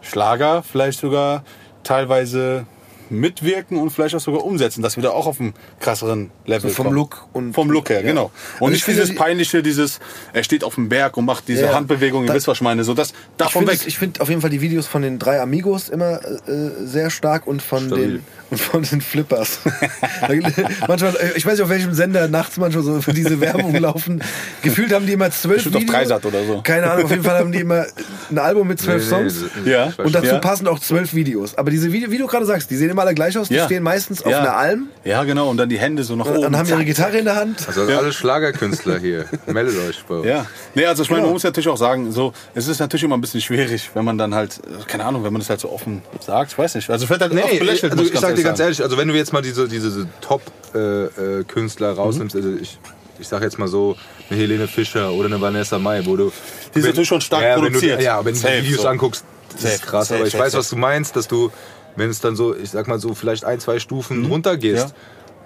[0.00, 1.44] Schlager vielleicht sogar
[1.84, 2.66] teilweise
[3.10, 6.76] mitwirken und vielleicht auch sogar umsetzen, dass wir da auch auf einem krasseren Level So
[6.76, 6.96] vom kommen.
[6.96, 8.06] Look und- vom Look her, ja.
[8.06, 8.24] genau.
[8.24, 10.00] Und Also ich nicht finde, dieses die- peinliche, dieses
[10.32, 11.74] er steht auf dem Berg und macht diese Ja.
[11.74, 13.80] Handbewegung, ihr wisst was ich meine, so das Ich davon finde weg.
[13.80, 17.10] es- ich finde auf jeden Fall die Videos von den drei Amigos immer äh, sehr
[17.10, 18.08] stark und von Stabil.
[18.08, 19.60] den und von den Flippers.
[20.88, 24.22] manchmal, äh, ich weiß nicht auf welchem Sender nachts manchmal so für diese Werbung laufen.
[24.62, 25.96] Gefühlt haben die immer zwölf Bestimmt auf Videos.
[25.96, 26.60] Dreisat oder so.
[26.62, 27.86] Keine Ahnung, auf jeden Fall haben die immer
[28.30, 29.36] ein Album mit zwölf Songs.
[29.64, 29.88] Ja.
[29.88, 30.38] ich weiß Und dazu Ja.
[30.38, 31.56] passen auch zwölf Videos.
[31.56, 33.48] Aber diese Videos, wie du gerade sagst, die sehen immer alle gleich aus.
[33.48, 33.66] Die Ja.
[33.66, 36.44] stehen meistens auf einer Alm Ja, genau, und dann die Hände so nach oben.
[36.46, 36.86] und haben ihre zack.
[36.86, 37.66] Gitarre in der Hand.
[37.68, 40.26] Also alle Schlagerkünstler hier, meldet euch bei uns.
[40.26, 41.26] Ja, nee, also ich meine, Genau.
[41.28, 44.16] man muss natürlich auch sagen, so, es ist natürlich immer ein bisschen schwierig, wenn man
[44.18, 46.88] dann halt, äh, keine Ahnung, wenn man das halt so offen sagt, ich weiß nicht.
[46.90, 48.66] Also es wird halt Nee, oft belächelt, also muss ich sag dir ganz sagen.
[48.68, 52.78] ehrlich, also wenn du jetzt mal diese, diese Top-Künstler rausnimmst, also ich,
[53.18, 53.96] ich sag jetzt mal so
[54.30, 56.32] eine Helene Fischer oder eine Vanessa Mai, wo du...
[56.74, 58.00] Die sind natürlich schon stark ja, wenn produziert.
[58.00, 58.88] Du, ja, wenn du Safe, die Videos so.
[58.88, 60.08] anguckst, das Safe, ist krass.
[60.08, 60.60] safe, aber ich safe, weiß, safe.
[60.60, 61.50] was du meinst, dass du,
[61.96, 64.94] wenn es dann so, ich sag mal so, vielleicht ein, zwei Stufen runter gehst, Ja.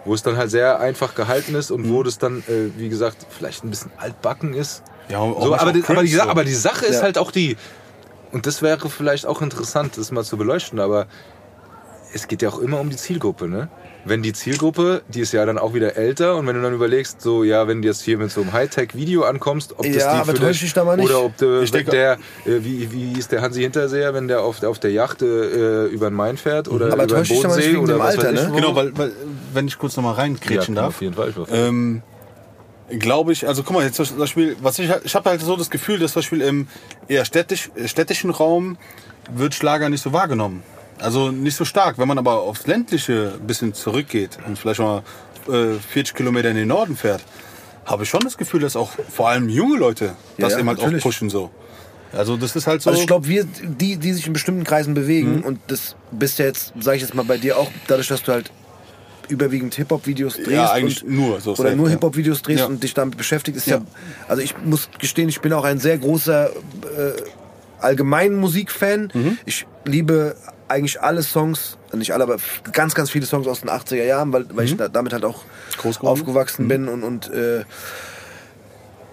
[0.04, 3.26] wo es dann halt sehr einfach gehalten ist und wo das dann, äh, wie gesagt,
[3.28, 4.82] vielleicht ein bisschen altbacken ist.
[5.08, 6.22] Ja, So, aber, die, aber, die, so.
[6.22, 7.02] aber die Sache ist Ja.
[7.02, 7.56] halt auch die,
[8.32, 11.06] und das wäre vielleicht auch interessant, das mal zu beleuchten, aber
[12.12, 13.68] es geht ja auch immer um die Zielgruppe, ne?
[14.08, 17.20] Wenn die Zielgruppe, die ist ja dann auch wieder älter und wenn du dann überlegst,
[17.20, 20.20] so, ja, wenn du jetzt hier mit so einem Hightech-Video ankommst, ob das Ja, die
[20.20, 21.06] aber für täusch dich da mal nicht.
[21.10, 22.12] Oder ob du, Ich denke- der,
[22.44, 26.08] äh, wie, wie ist der Hansi Hinterseher, wenn der auf, auf der Yacht äh, über
[26.08, 28.52] den Main fährt oder Aber über den Bodensee oder was Alter, weiß ich ne?
[28.52, 28.56] wo.
[28.56, 29.12] Genau, weil, weil,
[29.52, 30.94] wenn ich kurz nochmal reinkrätschen ja, darf.
[30.94, 31.34] auf jeden Fall.
[31.50, 32.02] Ähm,
[33.00, 35.68] glaube ich, also guck mal, jetzt zum Beispiel, was ich, ich habe halt so das
[35.70, 36.68] Gefühl, dass zum Beispiel im
[37.08, 38.78] eher städtisch, städtischen Raum
[39.34, 40.62] wird Schlager nicht so wahrgenommen.
[41.00, 41.98] Also nicht so stark.
[41.98, 45.02] Wenn man aber aufs ländliche ein bisschen zurückgeht und vielleicht mal
[45.48, 47.22] äh, 40 Kilometer in den Norden fährt,
[47.84, 50.78] habe ich schon das Gefühl, dass auch vor allem junge Leute das Ja, eben halt
[50.78, 51.02] auch natürlich.
[51.04, 51.50] pushen so.
[52.12, 52.90] Also das ist halt so.
[52.90, 56.46] Also ich glaube, wir, die, die sich in bestimmten Kreisen bewegen, und das bist ja
[56.46, 58.50] jetzt, sage ich jetzt mal bei dir auch, dadurch, dass du halt
[59.28, 60.50] überwiegend Hip-Hop-Videos drehst.
[60.50, 61.90] Ja, eigentlich und, nur so Oder nur.
[61.90, 62.66] Hip-Hop-Videos drehst Ja.
[62.66, 63.78] und dich damit beschäftigt, ist ja.
[63.78, 63.82] Ja.
[64.28, 66.52] Also ich muss gestehen, ich bin auch ein sehr großer äh,
[67.80, 69.10] allgemeinen Musikfan.
[69.12, 69.38] Mhm.
[69.44, 70.36] Ich liebe
[70.68, 72.36] eigentlich alle Songs, nicht alle, aber
[72.72, 74.72] ganz, ganz viele Songs aus den 80er Jahren, weil, weil Mhm.
[74.72, 75.44] ich da, damit halt auch
[76.10, 77.64] aufgewachsen bin und, und äh,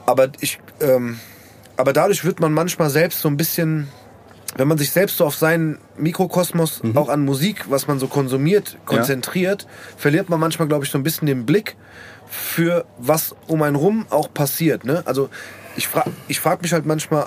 [0.05, 1.19] aber ich ähm,
[1.77, 3.87] aber dadurch wird man manchmal selbst so ein bisschen
[4.55, 6.95] wenn man sich selbst so auf seinen Mikrokosmos Mhm.
[6.97, 9.65] auch an Musik, was man so konsumiert, konzentriert,
[9.97, 11.75] verliert man manchmal, glaube ich, so ein bisschen den Blick
[12.29, 14.85] für was um einen rum auch passiert.
[14.85, 15.01] Ne?
[15.05, 15.29] Also
[15.75, 17.25] ich frage ich frag mich halt manchmal,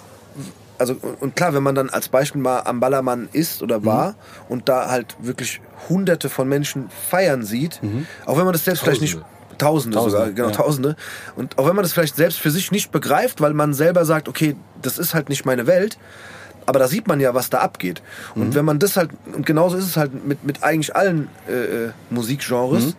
[0.78, 4.14] also und klar, wenn man dann als Beispiel mal am Ballermann ist oder war
[4.48, 7.80] und da halt wirklich hunderte von Menschen feiern sieht,
[8.26, 9.18] auch wenn man das selbst vielleicht nicht
[9.58, 10.54] Tausende, sogar, Tausende, genau, ja.
[10.54, 10.96] Tausende.
[11.34, 14.28] Und auch wenn man das vielleicht selbst für sich nicht begreift, weil man selber sagt,
[14.28, 15.98] okay, das ist halt nicht meine Welt,
[16.66, 18.02] aber da sieht man ja, was da abgeht.
[18.34, 21.52] Und wenn man das halt, und genauso ist es halt mit, mit eigentlich allen äh,
[21.52, 22.96] äh, Musikgenres.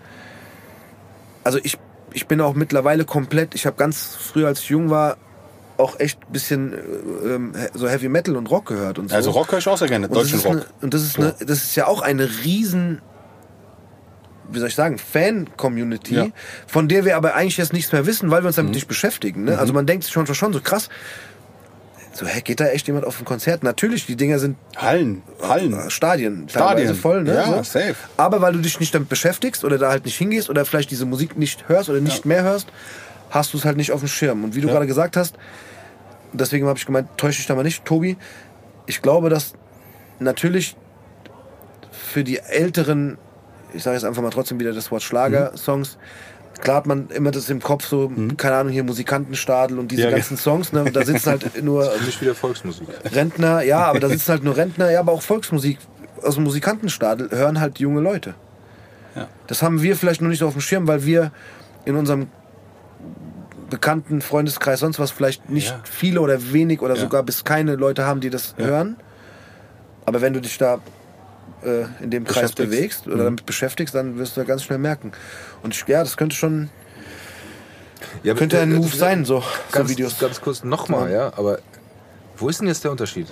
[1.43, 1.77] Also ich,
[2.13, 5.17] ich bin auch mittlerweile komplett, ich habe ganz früher, als ich jung war,
[5.77, 6.77] auch echt ein bisschen äh,
[7.35, 9.15] ähm, so Heavy Metal und Rock gehört und so.
[9.15, 10.51] also Rock höre ich auch sehr gerne, deutschen Rock.
[10.51, 13.01] Eine, und das ist, eine, das ist ja auch eine riesen,
[14.49, 16.25] wie soll ich sagen, Fan-Community, Ja.
[16.25, 16.33] Mhm.
[16.67, 19.43] von der wir aber eigentlich jetzt nichts mehr wissen, weil wir uns damit nicht beschäftigen.
[19.43, 19.57] Ne?
[19.59, 20.89] Also man denkt sich schon, schon so krass,
[22.13, 23.61] so, hä, geht da echt jemand auf ein Konzert?
[23.63, 25.73] Natürlich, die Dinger sind Hallen, Hallen.
[25.73, 26.95] äh, Stadien, Stadien.
[26.95, 27.35] voll, ne?
[27.35, 27.63] Ja, so.
[27.63, 27.93] safe.
[28.17, 31.05] Aber weil du dich nicht damit beschäftigst oder da halt nicht hingehst oder vielleicht diese
[31.05, 32.69] Musik nicht hörst oder nicht mehr hörst,
[33.29, 34.43] hast du es halt nicht auf dem Schirm.
[34.45, 35.35] Und wie du gerade gesagt hast,
[36.33, 38.17] deswegen habe ich gemeint, täusche dich da mal nicht, Tobi,
[38.85, 39.53] ich glaube, dass
[40.19, 40.75] natürlich
[41.91, 43.17] für die älteren,
[43.73, 45.97] ich sage jetzt einfach mal trotzdem wieder das Wort Schlager-Songs,
[46.61, 50.11] klar hat man immer das im Kopf, so, keine Ahnung, hier Musikantenstadel und diese Ja,
[50.11, 50.89] ganzen Songs, ne?
[50.91, 52.87] da sitzen halt nur Nicht wieder Volksmusik.
[53.11, 55.77] Rentner, ja, aber da sitzen halt nur Rentner, ja, aber auch Volksmusik
[56.23, 58.33] aus dem Musikantenstadel hören halt junge Leute.
[59.15, 59.27] Ja.
[59.47, 61.31] Das haben wir vielleicht noch nicht so auf dem Schirm, weil wir
[61.85, 62.27] in unserem
[63.69, 65.81] bekannten Freundeskreis sonst was vielleicht nicht Ja.
[65.83, 67.01] viele oder wenig oder Ja.
[67.01, 68.95] sogar bis keine Leute haben, die das hören.
[70.05, 70.79] Aber wenn du dich da
[71.63, 73.13] äh, in dem Kreis bewegst Mhm.
[73.13, 75.11] oder damit beschäftigst, dann wirst du ganz schnell merken.
[75.63, 76.69] Und ich, ja, das könnte schon,
[78.23, 80.19] Ja, könnte ein äh, Move äh, sein, so, so ganz, Videos.
[80.19, 81.59] Ganz kurz nochmal, ja, aber
[82.37, 83.27] wo ist denn jetzt der Unterschied?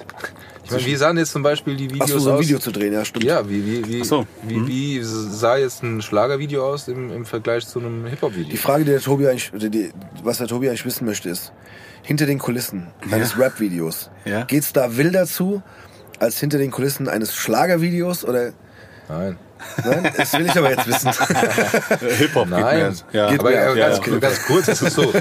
[0.65, 2.41] Ich meine, wie sahen jetzt zum Beispiel die Videos Achso, so ein aus?
[2.41, 3.23] Video zu drehen, ja, stimmt.
[3.23, 4.27] Ja, wie, wie, wie, Ach so.
[4.43, 8.49] wie, wie sah jetzt ein Schlagervideo aus im, im Vergleich zu einem Hip-Hop-Video?
[8.49, 9.91] Die Frage, die der Tobi eigentlich, die,
[10.23, 11.53] was der Tobi eigentlich wissen möchte, ist,
[12.01, 14.43] hinter den Kulissen eines Rap-Videos, Ja.
[14.45, 15.61] geht's da wilder zu,
[16.19, 18.53] als hinter den Kulissen eines Schlagervideos oder,
[19.07, 19.37] Nein.
[19.83, 20.11] nein?
[20.17, 21.11] Das will ich aber jetzt wissen.
[22.17, 22.79] Hip-Hop geht Nein,
[23.11, 23.19] mir.
[23.19, 23.29] Ja.
[23.29, 24.17] Geht aber mir ganz, ja.
[24.17, 25.13] ganz kurz ist es so.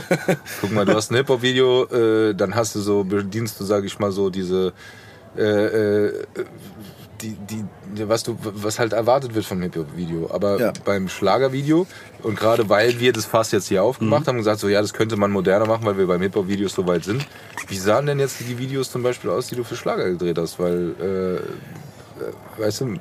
[0.62, 1.84] Guck mal, du hast ein Hip-Hop-Video,
[2.30, 4.72] äh, dann hast du so, bedienst du, sag ich mal, so diese,
[5.36, 6.24] äh, äh,
[7.20, 7.64] die, die,
[8.08, 10.30] was du, was halt erwartet wird vom Hip-Hop-Video.
[10.32, 10.72] Aber Ja.
[10.84, 11.86] beim Schlagervideo
[12.22, 14.26] und gerade weil wir das Fass jetzt hier aufgemacht Mhm.
[14.26, 16.86] haben und gesagt so, ja, das könnte man moderner machen, weil wir beim Hip-Hop-Videos so
[16.86, 17.26] weit sind.
[17.68, 20.58] Wie sahen denn jetzt die Videos zum Beispiel aus, die du für Schlager gedreht hast?
[20.58, 21.40] Weil, äh, äh,
[22.58, 22.98] weißt du, man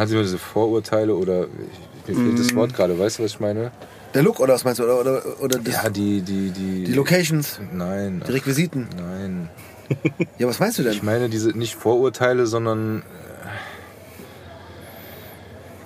[0.00, 1.46] hat immer diese Vorurteile oder
[2.06, 2.36] mir fehlt Mhm.
[2.36, 3.70] das Wort gerade, weißt du, was ich meine?
[4.14, 4.84] Der Look oder was meinst du?
[4.84, 6.84] Oder, oder, oder das, Ja, die, die, die.
[6.84, 8.22] die Locations, Nein.
[8.26, 8.88] die Requisiten.
[8.96, 9.48] Nein.
[10.38, 13.02] Ja, was meinst du denn, Ich meine diese nicht Vorurteile, sondern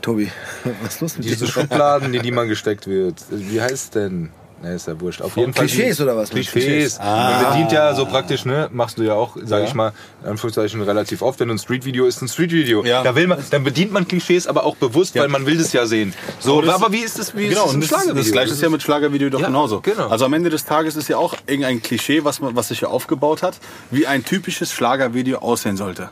[0.07, 0.31] Tobi?
[0.83, 1.49] Was ist los mit diese?
[1.49, 3.25] Schubladen, die die man gesteckt wird.
[3.31, 4.31] Wie heißt denn?
[4.63, 5.21] Ne, ist ja wurscht.
[5.21, 5.67] Auf jeden Fall.
[5.67, 6.31] Klischees oder was?
[6.31, 6.99] Klischees.
[6.99, 7.43] Ah.
[7.43, 8.71] Man bedient ja so praktisch, ne?
[8.73, 9.69] Machst du ja auch, sag Ja.
[9.69, 9.93] ich mal,
[10.23, 12.83] in Anführungszeichen relativ oft, wenn ein Streetvideo ist, ein Streetvideo.
[12.83, 13.03] Ja.
[13.03, 15.23] Da will man, dann bedient man Klischees, aber auch bewusst, Ja.
[15.23, 16.15] weil man will das ja sehen.
[16.41, 18.23] So, Aber aber wie ist das, wie Genau, ist das das, Schlagervideo?
[18.23, 19.81] das gleiche ist ja mit Schlagervideo doch genauso.
[19.83, 20.09] genau.
[20.09, 22.89] Also am Ende des Tages ist ja auch irgendein Klischee, was, man, was sich ja
[22.89, 23.59] aufgebaut hat,
[23.91, 26.09] wie ein typisches Schlagervideo aussehen sollte.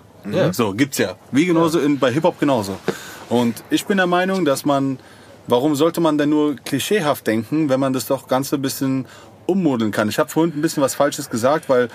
[0.52, 1.16] So, gibt's ja.
[1.32, 2.76] Wie genauso in, bei Hip-Hop genauso.
[3.30, 4.98] Und ich bin der Meinung, dass man,
[5.46, 9.06] warum sollte man denn nur klischeehaft denken, wenn man das doch Ganze ein bisschen
[9.46, 10.08] ummodeln kann.
[10.08, 11.88] Ich habe vorhin ein bisschen was Falsches gesagt, weil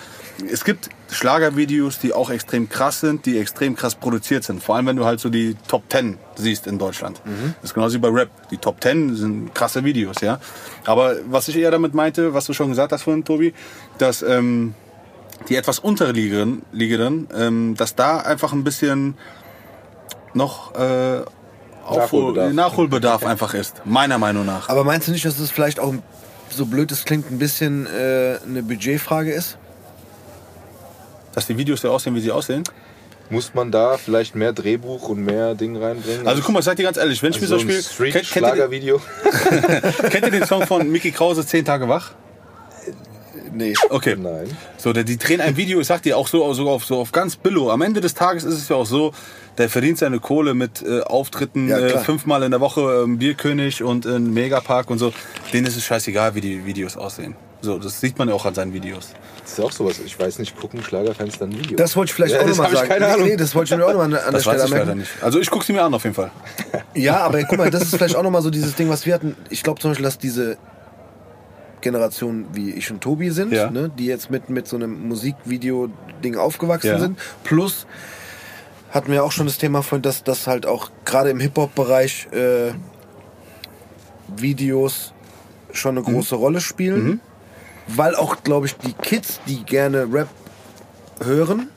[0.52, 4.62] es gibt Schlagervideos, die auch extrem krass sind, die extrem krass produziert sind.
[4.62, 7.22] Vor allem, wenn du halt so die Top 10 siehst in Deutschland.
[7.62, 8.30] Das ist genauso wie bei Rap.
[8.52, 10.40] Die Top 10 sind krasse Videos, ja.
[10.86, 13.54] Aber was ich eher damit meinte, was du schon gesagt hast vorhin, Tobi,
[13.98, 14.76] dass ähm,
[15.48, 19.18] die etwas unterliegenden, liegenden, ähm, dass da einfach ein bisschen
[20.34, 21.22] noch äh,
[21.90, 22.53] Aufhol Nachholbedarf.
[22.53, 23.82] Nachholbedarf einfach ist.
[23.86, 24.70] Meiner Meinung nach.
[24.70, 25.94] Aber meinst du nicht, dass es vielleicht auch,
[26.49, 29.57] so blöd es klingt, ein bisschen äh, eine Budgetfrage ist?
[31.34, 32.64] Dass die Videos so aussehen, wie sie aussehen.
[33.30, 36.28] Muss man da vielleicht mehr Drehbuch und mehr Ding reinbringen?
[36.28, 38.11] Also guck mal, ich sag dir ganz ehrlich, wenn ich Also mir so zum ein.
[38.11, 39.02] Kennt, kennt, ihr, Street-Schlagervideo.
[40.02, 42.11] den- kennt ihr den Song von Mickey Krause, 10 Tage wach?
[43.54, 43.74] Nee.
[43.90, 44.16] Okay.
[44.18, 44.48] Nein.
[44.78, 47.12] So, der, die drehen ein Video, ich sag dir auch so, sogar auf, so auf
[47.12, 47.72] ganz Billo.
[47.72, 49.14] Am Ende des Tages ist es ja auch so,
[49.58, 53.84] der verdient seine Kohle mit äh, Auftritten Ja, äh, fünfmal in der Woche ähm, Bierkönig
[53.84, 55.14] und in Megapark und so.
[55.54, 57.36] Denen ist es scheißegal, wie die Videos aussehen.
[57.62, 59.10] So, das sieht man ja auch an seinen Videos.
[59.42, 60.00] Das ist ja auch sowas.
[60.06, 61.76] Ich weiß nicht, gucken Schlagerfans dann Video?
[61.76, 62.88] Das wollte ich vielleicht Ja, auch das nochmal sagen.
[62.88, 63.24] keine Ahnung.
[63.26, 64.70] Nee, nee, das wollte ich mir auch nochmal an, an der Das Stelle weiß ich
[64.72, 65.00] leider anmerken.
[65.02, 65.12] nicht.
[65.24, 66.32] Also ich gucke sie mir an auf jeden Fall.
[66.94, 69.36] Ja, aber guck mal, das ist vielleicht auch nochmal so dieses Ding, was wir hatten.
[69.50, 70.58] Ich glaube zum Beispiel, dass diese
[71.82, 73.70] Generation wie ich und Tobi sind, Ja.
[73.72, 77.00] ne, die jetzt mit, mit so einem Musikvideo-Ding aufgewachsen Ja.
[77.00, 77.18] sind.
[77.44, 77.86] Plus
[78.92, 82.72] hatten wir auch schon das Thema von, dass das halt auch gerade im Hip-Hop-Bereich äh,
[84.36, 85.14] Videos
[85.72, 86.06] schon Mhm.
[86.06, 87.22] eine große Rolle spielen.
[87.88, 90.28] Weil auch, glaube ich, die Kids, die gerne Rap
[91.24, 91.70] hören,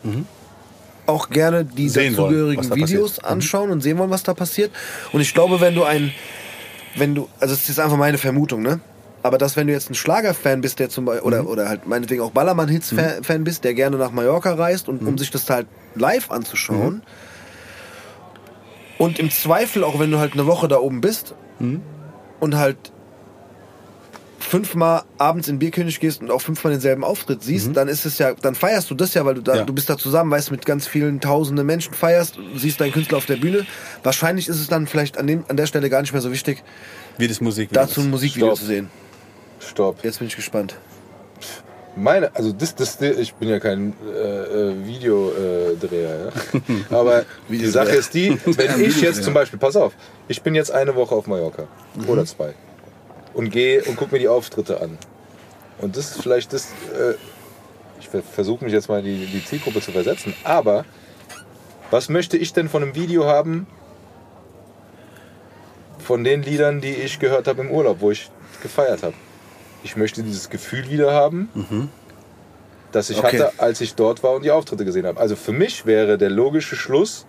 [1.06, 1.88] auch gerne die Mhm.
[1.88, 3.18] Sehen wollen, dazugehörigen da Videos.
[3.22, 3.28] Mhm.
[3.28, 4.70] anschauen und sehen wollen, was da passiert.
[5.12, 6.12] Und ich glaube, wenn du ein,
[6.96, 8.80] wenn du, also es ist einfach meine Vermutung, ne?
[9.24, 11.26] Aber dass wenn du jetzt ein Schlagerfan bist, der zum Beispiel, Mhm.
[11.26, 15.08] oder, oder halt meinetwegen auch Ballermann-Hits-Fan bist, der gerne nach Mallorca reist und Mhm.
[15.08, 17.02] um sich das halt live anzuschauen.
[18.98, 21.82] Und im Zweifel, auch wenn du halt eine Woche da oben bist Mhm.
[22.40, 22.76] und halt
[24.38, 28.34] fünfmal abends in Bierkönig gehst und auch fünfmal denselben Auftritt siehst, dann ist es ja,
[28.34, 29.58] dann feierst du das ja, weil du da, Mhm.
[29.60, 29.64] Ja.
[29.64, 33.24] du bist da zusammen, weißt mit ganz vielen tausenden Menschen feierst, siehst deinen Künstler auf
[33.26, 33.66] der Bühne.
[34.02, 36.62] Wahrscheinlich ist es dann vielleicht an, dem, an der Stelle gar nicht mehr so wichtig,
[37.18, 38.10] Wie das Musikvideo dazu ein.
[38.10, 38.58] Musikvideo Stopp.
[38.58, 38.90] zu sehen.
[39.68, 40.02] Stopp.
[40.04, 40.76] Jetzt bin ich gespannt.
[41.94, 46.60] Meine, also das, das, ich bin ja kein äh, äh, Videodreher, ja.
[46.98, 47.66] Aber die.
[47.66, 49.92] Sache ist die, wenn ich jetzt zum Beispiel, pass auf,
[50.26, 51.68] ich bin jetzt eine Woche auf Mallorca
[52.08, 52.54] oder zwei
[53.34, 54.96] und gehe und gucke mir die Auftritte an.
[55.78, 56.68] Und das ist vielleicht das,
[56.98, 57.12] äh,
[58.00, 60.86] ich ver- versuche mich jetzt mal in die, die Zielgruppe zu versetzen, aber
[61.90, 63.66] was möchte ich denn von einem Video haben
[65.98, 68.30] von den Liedern, die ich gehört habe im Urlaub, wo ich
[68.62, 69.14] gefeiert habe?
[69.84, 71.48] Ich möchte dieses Gefühl wieder haben,
[72.92, 73.38] das ich Okay.
[73.40, 75.18] hatte, als ich dort war und die Auftritte gesehen habe.
[75.20, 77.26] Also für mich wäre der logische Schluss,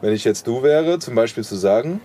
[0.00, 2.00] wenn ich jetzt du wäre, zum Beispiel zu sagen,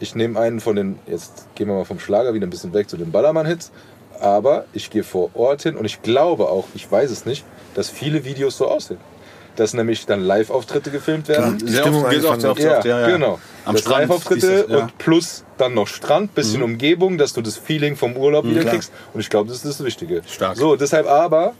[0.00, 2.90] ich nehme einen von den, jetzt gehen wir mal vom Schlager wieder ein bisschen weg
[2.90, 3.70] zu den Ballermann-Hits,
[4.20, 7.44] aber ich gehe vor Ort hin und ich glaube auch, ich weiß es nicht,
[7.74, 8.98] dass viele Videos so aussehen.
[9.56, 11.58] Dass nämlich dann Live-Auftritte gefilmt werden.
[11.66, 13.38] Sehr oft, geht Ja, genau.
[13.64, 14.76] Am das Strand Live-Auftritte ja.
[14.76, 14.82] Mhm.
[14.82, 18.74] und plus dann noch Strand, bisschen Umgebung, dass du das Feeling vom Urlaub wieder klar.
[18.74, 18.92] kriegst.
[19.12, 20.22] Und ich glaube, das ist das Wichtige.
[20.26, 20.56] Stark.
[20.56, 21.54] So, deshalb aber,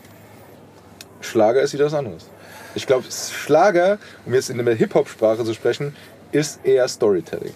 [1.20, 2.26] Schlager ist wieder was anderes.
[2.74, 5.94] Ich glaube, Schlager, um jetzt in der Hip-Hop-Sprache zu sprechen,
[6.32, 7.54] ist eher Storytelling.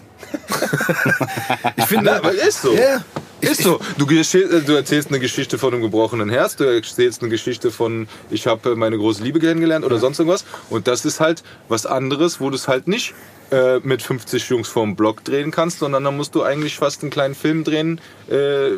[1.75, 2.73] Ich finde, aber ist so.
[2.73, 3.03] Ja,
[3.41, 3.79] Ist so.
[3.97, 8.07] Du, äh, du erzählst eine Geschichte von einem gebrochenen Herz, du erzählst eine Geschichte von,
[8.29, 10.45] ich habe meine große Liebe kennengelernt oder sonst irgendwas.
[10.69, 13.13] Und das ist halt was anderes, wo du es halt nicht
[13.51, 17.09] äh, mit 50 Jungs vorm Block drehen kannst, sondern dann musst du eigentlich fast einen
[17.09, 18.33] kleinen Film drehen, äh,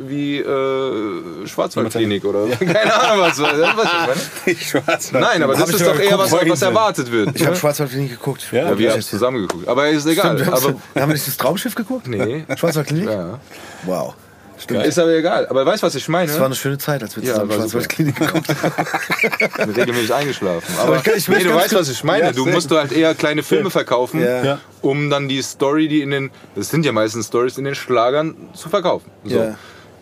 [0.07, 3.37] wie äh, Schwarzwaldklinik oder keine Ahnung was.
[3.37, 7.35] Du, was Nein, aber das ist doch eher was, was erwartet wird.
[7.35, 7.55] ich habe?
[7.55, 8.47] Schwarzwaldklinik geguckt.
[8.51, 9.67] Ja, ja, wir haben zusammen geguckt.
[9.67, 10.37] Aber ist egal.
[10.37, 12.07] Stimmt, aber, haben wir nicht das Traumschiff geguckt?
[12.07, 12.45] nee.
[12.55, 13.09] Schwarzwaldklinik?
[13.09, 13.39] Ja.
[13.85, 14.13] Wow.
[14.57, 14.85] Stimmt.
[14.85, 15.47] Ist aber egal.
[15.47, 16.27] Aber weißt du, was ich meine?
[16.27, 19.65] Das war eine schöne Zeit, als wir Ja, zusammen war Schwarzwaldklinik geguckt haben.
[19.65, 20.75] bin regelmäßig eingeschlafen.
[20.79, 22.25] Aber, ich kann- ich nee, du weißt, was ich meine.
[22.25, 24.43] Ja, du musst halt eher kleine Filme verkaufen, Ja.
[24.43, 24.59] Ja.
[24.81, 28.35] um dann die Story, die in den, das sind ja meistens Stories in den Schlagern,
[28.53, 29.09] zu verkaufen.
[29.23, 29.35] So.
[29.37, 29.57] Ja.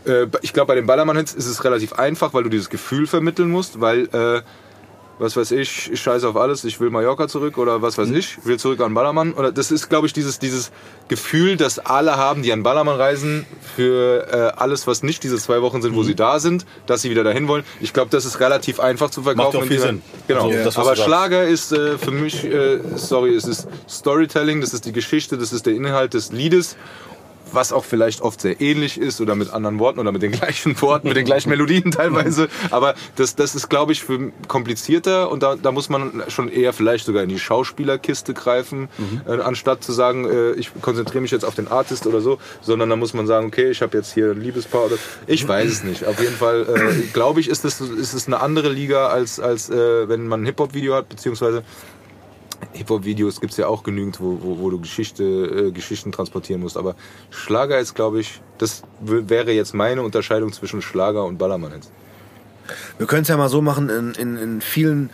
[0.06, 3.50] Äh, ich glaube, bei den Ballermann-Hits ist es relativ einfach, weil du dieses Gefühl vermitteln
[3.50, 4.42] musst, weil, äh,
[5.20, 8.02] was weiß ich, ich scheiße auf alles, ich will Mallorca zurück oder was Mhm.
[8.02, 9.34] weiß ich, will zurück an Ballermann.
[9.34, 10.72] Oder das ist, glaube ich, dieses, dieses
[11.10, 15.62] Gefühl, das alle haben, die an Ballermann reisen, für äh, alles, was nicht diese zwei
[15.62, 16.06] Wochen sind, wo Mhm.
[16.06, 17.64] sie da sind, dass sie wieder dahin wollen.
[17.82, 19.58] Ich glaube, das ist relativ einfach zu verkaufen.
[19.58, 20.02] auch viel wenn die- Sinn.
[20.28, 20.48] Genau.
[20.48, 20.96] Also, das, Aber.
[20.96, 25.52] Schlager ist äh, für mich, äh, sorry, es ist Storytelling, das ist die Geschichte, das
[25.54, 26.78] ist der Inhalt des Liedes
[27.54, 30.80] was auch vielleicht oft sehr ähnlich ist oder mit anderen Worten oder mit den gleichen
[30.82, 32.50] Worten, mit den gleichen Melodien teilweise.
[32.72, 36.74] Aber das, das ist, glaube ich, für komplizierter und da, da muss man schon eher
[36.74, 38.90] vielleicht sogar in die Schauspielerkiste greifen,
[39.28, 42.90] äh, anstatt zu sagen, äh, ich konzentriere mich jetzt auf den Artist oder so, sondern
[42.90, 44.96] da muss man sagen, okay, ich habe jetzt hier ein Liebespaar oder
[45.28, 46.06] ich weiß es nicht.
[46.06, 50.10] Auf jeden Fall, äh, glaube ich, ist es ist eine andere Liga als, als äh,
[50.10, 51.64] wenn man ein Hip-Hop-Video hat, beziehungsweise
[52.74, 56.78] Hip-Hop-Videos gibt es ja auch genügend, wo, wo, wo du Geschichte, äh, Geschichten transportieren musst.
[56.78, 56.96] Aber
[57.32, 61.92] Schlager ist, glaube ich, das wäre jetzt meine Unterscheidung zwischen Schlager und Ballermann jetzt.
[62.98, 65.10] Wir können es ja mal so machen, in, in, in vielen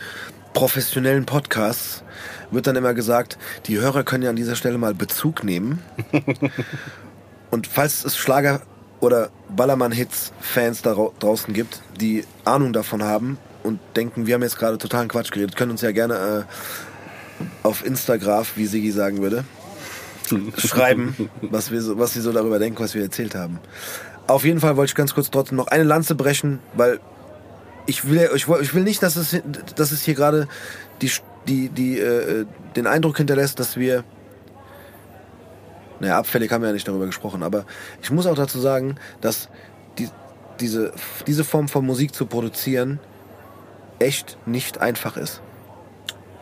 [0.52, 2.02] professionellen Podcasts
[2.50, 5.82] wird dann immer gesagt, die Hörer können ja an dieser Stelle mal Bezug nehmen.
[7.50, 8.62] Und falls es Schlager-
[9.00, 14.58] oder Ballermann-Hits-Fans da rau- draußen gibt, die Ahnung davon haben und denken, wir haben jetzt
[14.58, 16.14] gerade totalen Quatsch geredet, können uns ja gerne
[16.46, 16.85] äh,
[17.62, 19.44] auf Instagram, wie Sigi sagen würde,
[20.58, 23.58] schreiben, was, wir so, was sie so darüber denken, was wir erzählt haben.
[24.26, 26.98] Auf jeden Fall wollte ich ganz kurz trotzdem noch eine Lanze brechen, weil
[27.86, 29.36] ich will, ich, will- ich will nicht, dass es,
[29.76, 30.48] dass es hier gerade
[31.00, 31.10] die,
[31.46, 32.44] die, die, äh,
[32.74, 34.02] den Eindruck hinterlässt, dass wir.
[36.00, 37.64] Naja, abfällig haben wir ja nicht darüber gesprochen, aber
[38.02, 39.48] ich muss auch dazu sagen, dass
[39.98, 40.08] die,
[40.60, 40.92] diese,
[41.26, 42.98] diese Form von Musik zu produzieren
[43.98, 45.40] echt nicht einfach ist.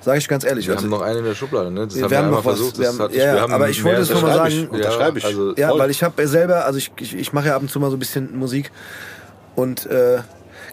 [0.05, 0.67] Sage ich ganz ehrlich.
[0.67, 1.87] Wir Also, haben noch einen in der Schublade, ne?
[1.87, 2.79] Das Wir haben wir haben noch was, versucht.
[2.79, 4.71] wir haben- ja, wir haben aber ich wollte es nur mal Unterschreibe sagen- ich.
[4.71, 5.25] Unterschreibe ich.
[5.25, 7.81] Also, Ja, weil ich habe selber, also ich, ich, ich mache ja ab und zu
[7.81, 8.71] mal so ein bisschen Musik
[9.55, 10.19] und äh,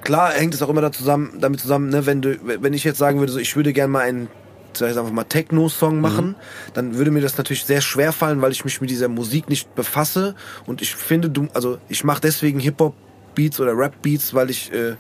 [0.04, 2.98] klar hängt es auch immer da zusammen, damit zusammen, ne, wenn du, wenn ich jetzt
[2.98, 4.28] sagen würde, so, ich würde gerne mal einen,
[4.74, 6.02] sag ich jetzt einfach mal Techno-Song Mhm.
[6.02, 6.36] machen,
[6.74, 9.74] dann würde mir das natürlich sehr schwer fallen, weil ich mich mit dieser Musik nicht
[9.76, 10.36] befasse
[10.66, 14.96] und ich finde, du, also ich mache deswegen Hip-Hop-Beats oder Rap-Beats, weil ich, äh,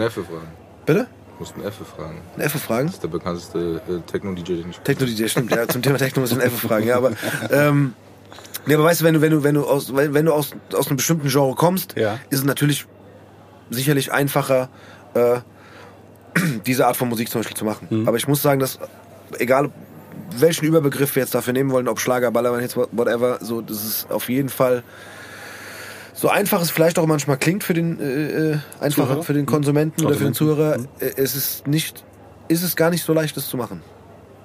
[0.00, 0.48] Effe fragen.
[0.86, 1.06] bitte?
[1.42, 2.20] Musst einen Effe fragen.
[2.36, 2.86] Eine Effe fragen?
[2.86, 6.30] Das ist der bekannteste äh, Techno-DJ, den ich Techno-DJ, stimmt, ja, zum Thema Techno muss
[6.30, 7.10] ich Effe fragen, ja, aber,
[7.50, 7.94] ähm,
[8.66, 10.52] nee, aber weißt du, wenn du, wenn du, wenn du aus, wenn wenn du aus,
[10.72, 12.20] aus einem bestimmten Genre kommst, Ja.
[12.30, 12.86] ist es natürlich
[13.70, 14.68] sicherlich einfacher,
[15.14, 15.40] äh,
[16.66, 17.88] diese Art von Musik zum Beispiel zu machen.
[17.90, 18.06] Mhm.
[18.08, 18.78] Aber ich muss sagen, dass,
[19.38, 19.72] egal
[20.38, 24.10] welchen Überbegriff wir jetzt dafür nehmen wollen, ob Schlager, Ballermann, Hits, whatever, so, das ist
[24.12, 24.84] auf jeden Fall
[26.22, 29.22] so einfach es vielleicht auch manchmal klingt für den äh, äh, einfacher Zuhörer?
[29.24, 30.34] für den Konsumenten oder für den.
[30.34, 32.04] Zuhörer, äh, es ist nicht,
[32.46, 33.82] ist es gar nicht so leicht, das zu machen.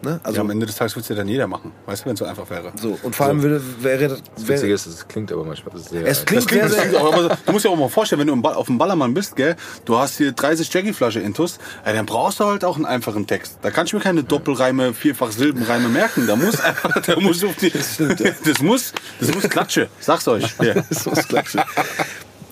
[0.07, 0.19] Ne?
[0.23, 1.73] Also ja, am Ende des Tages würde es ja dann jeder machen.
[1.85, 2.71] Weißt du, wenn es so einfach wäre.
[2.81, 6.05] so und vor allem würde, wäre das Das Witzige ist, es klingt aber manchmal sehr.
[6.07, 8.21] Es klingt- Das klingt, sehr, klingt sehr- auch, aber du musst dir auch mal vorstellen,
[8.21, 11.57] wenn du im Ball, auf dem Ballermann bist, gell, du hast hier 30 Jackie-Flasche intus,
[11.83, 13.57] ey, dann brauchst du halt auch einen einfachen Text.
[13.63, 16.25] Da kann ich mir keine Doppelreime, vierfach Silbenreime merken.
[16.25, 19.89] Da muss einfach, da muss die, das, muss, das muss Klatsche.
[19.99, 20.45] Sag's euch.
[20.63, 20.75] Ja.
[20.89, 21.61] Das muss klatschen.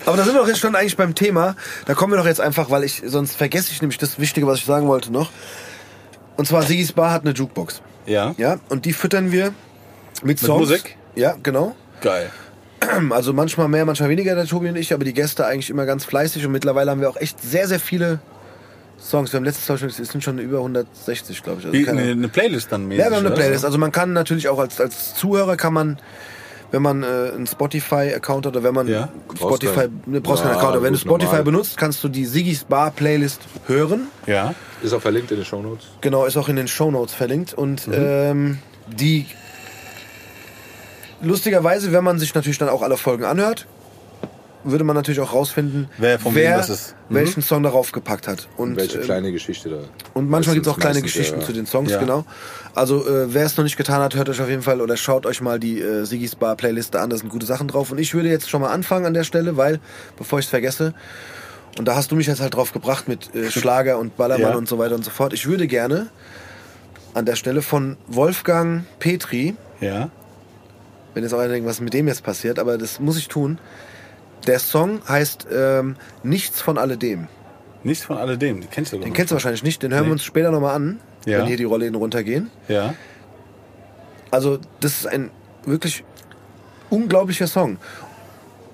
[0.04, 1.56] Aber da sind wir doch jetzt schon eigentlich beim Thema.
[1.86, 4.58] Da kommen wir doch jetzt einfach, weil ich sonst vergesse ich nämlich das Wichtige, was
[4.58, 5.30] ich sagen wollte noch.
[6.36, 7.80] Und zwar Sigis Bar hat eine Jukebox.
[8.06, 8.34] ja.
[8.36, 9.52] Ja, und die füttern wir
[10.22, 10.60] mit Songs.
[10.68, 10.96] Musik?
[11.14, 11.74] Ja, genau.
[12.00, 12.30] Geil.
[13.10, 16.04] Also manchmal mehr, manchmal weniger der Tobi und ich, aber die Gäste eigentlich immer ganz
[16.04, 18.20] fleißig und mittlerweile haben wir auch echt sehr, sehr viele
[19.00, 19.32] Songs.
[19.32, 21.66] Wir haben letztes Mal schon, es sind schon über 160, glaube ich.
[21.66, 23.02] Also Wie, keine- eine, eine Playlist dann mäßig.
[23.04, 23.34] ja, wir haben eine?
[23.34, 23.64] Playlist.
[23.64, 25.98] Also man kann natürlich auch als, als Zuhörer kann man
[26.70, 29.08] wenn man äh, einen Spotify-Account hat oder wenn man Ja.
[29.36, 30.02] Spotify, Brauchst keinen.
[30.06, 31.44] ne, brauchst keinen Ja, Account, aber wenn du Spotify normal.
[31.44, 34.08] benutzt, kannst du die Sigis Bar Playlist hören.
[34.26, 34.54] Ja.
[34.82, 35.86] Ist auch verlinkt in den Shownotes.
[36.00, 37.52] Genau, ist auch in den Shownotes verlinkt.
[37.56, 37.62] Mhm.
[37.62, 39.26] Und ähm, die
[41.22, 43.66] lustigerweise, wenn man sich natürlich dann auch alle Folgen anhört,
[44.70, 46.94] würde man natürlich auch rausfinden, Wer von ist.
[47.08, 47.14] Mhm.
[47.14, 48.48] welchen Song darauf gepackt hat.
[48.56, 49.78] Und, Welche ähm, kleine Geschichte da.
[50.14, 51.46] und manchmal gibt es auch kleine Geschichten ja.
[51.46, 51.98] zu den Songs, Ja.
[51.98, 52.24] genau.
[52.74, 55.24] Also äh, wer es noch nicht getan hat, hört euch auf jeden Fall oder schaut
[55.26, 57.90] euch mal die äh, Sigis Bar Playliste an, da sind gute Sachen drauf.
[57.90, 59.80] Und ich würde jetzt schon mal anfangen an der Stelle, weil,
[60.18, 60.92] bevor ich es vergesse,
[61.78, 64.56] und da hast du mich jetzt halt drauf gebracht mit äh, Schlager und Ballermann Ja.
[64.56, 65.32] und so weiter und so fort.
[65.32, 66.08] Ich würde gerne
[67.14, 70.10] an der Stelle von Wolfgang Petri, Ja.
[71.14, 73.58] wenn jetzt auch einer denkt, was mit dem jetzt passiert, aber das muss ich tun.
[74.46, 77.28] Der Song heißt ähm, Nichts von alledem.
[77.82, 78.60] Nichts von alledem.
[78.60, 79.04] Die kennst du doch.
[79.04, 80.08] Den kennst du wahrscheinlich nicht, den hören Nee.
[80.08, 81.38] wir uns später nochmal an, Ja.
[81.38, 82.50] wenn hier die Rollläden runtergehen.
[82.68, 82.94] Ja.
[84.30, 85.30] Also, das ist ein
[85.64, 86.04] wirklich
[86.90, 87.78] unglaublicher Song.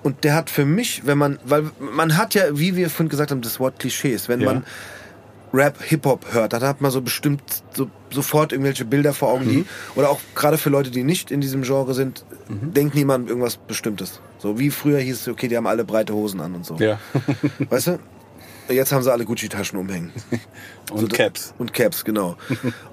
[0.03, 3.31] Und der hat für mich, wenn man, weil man hat ja, wie wir vorhin gesagt
[3.31, 4.27] haben, das Wort Klischees.
[4.29, 4.53] Wenn Ja.
[4.53, 4.65] man
[5.53, 7.41] Rap, Hip-Hop hört, dann hat man so bestimmt
[7.73, 9.49] so, sofort irgendwelche Bilder vor Augen, Mhm.
[9.51, 9.65] die,
[9.95, 14.19] oder auch gerade für Leute, die nicht in diesem Genre sind, denkt niemand irgendwas Bestimmtes.
[14.43, 16.75] So wie früher hieß es, okay, die haben alle breite Hosen an und so.
[16.75, 16.99] Ja.
[17.69, 17.99] Weißt du?
[18.67, 20.11] Jetzt haben sie alle Gucci-Taschen umhängen.
[20.91, 21.53] Und Caps.
[21.57, 22.35] Und Caps, genau.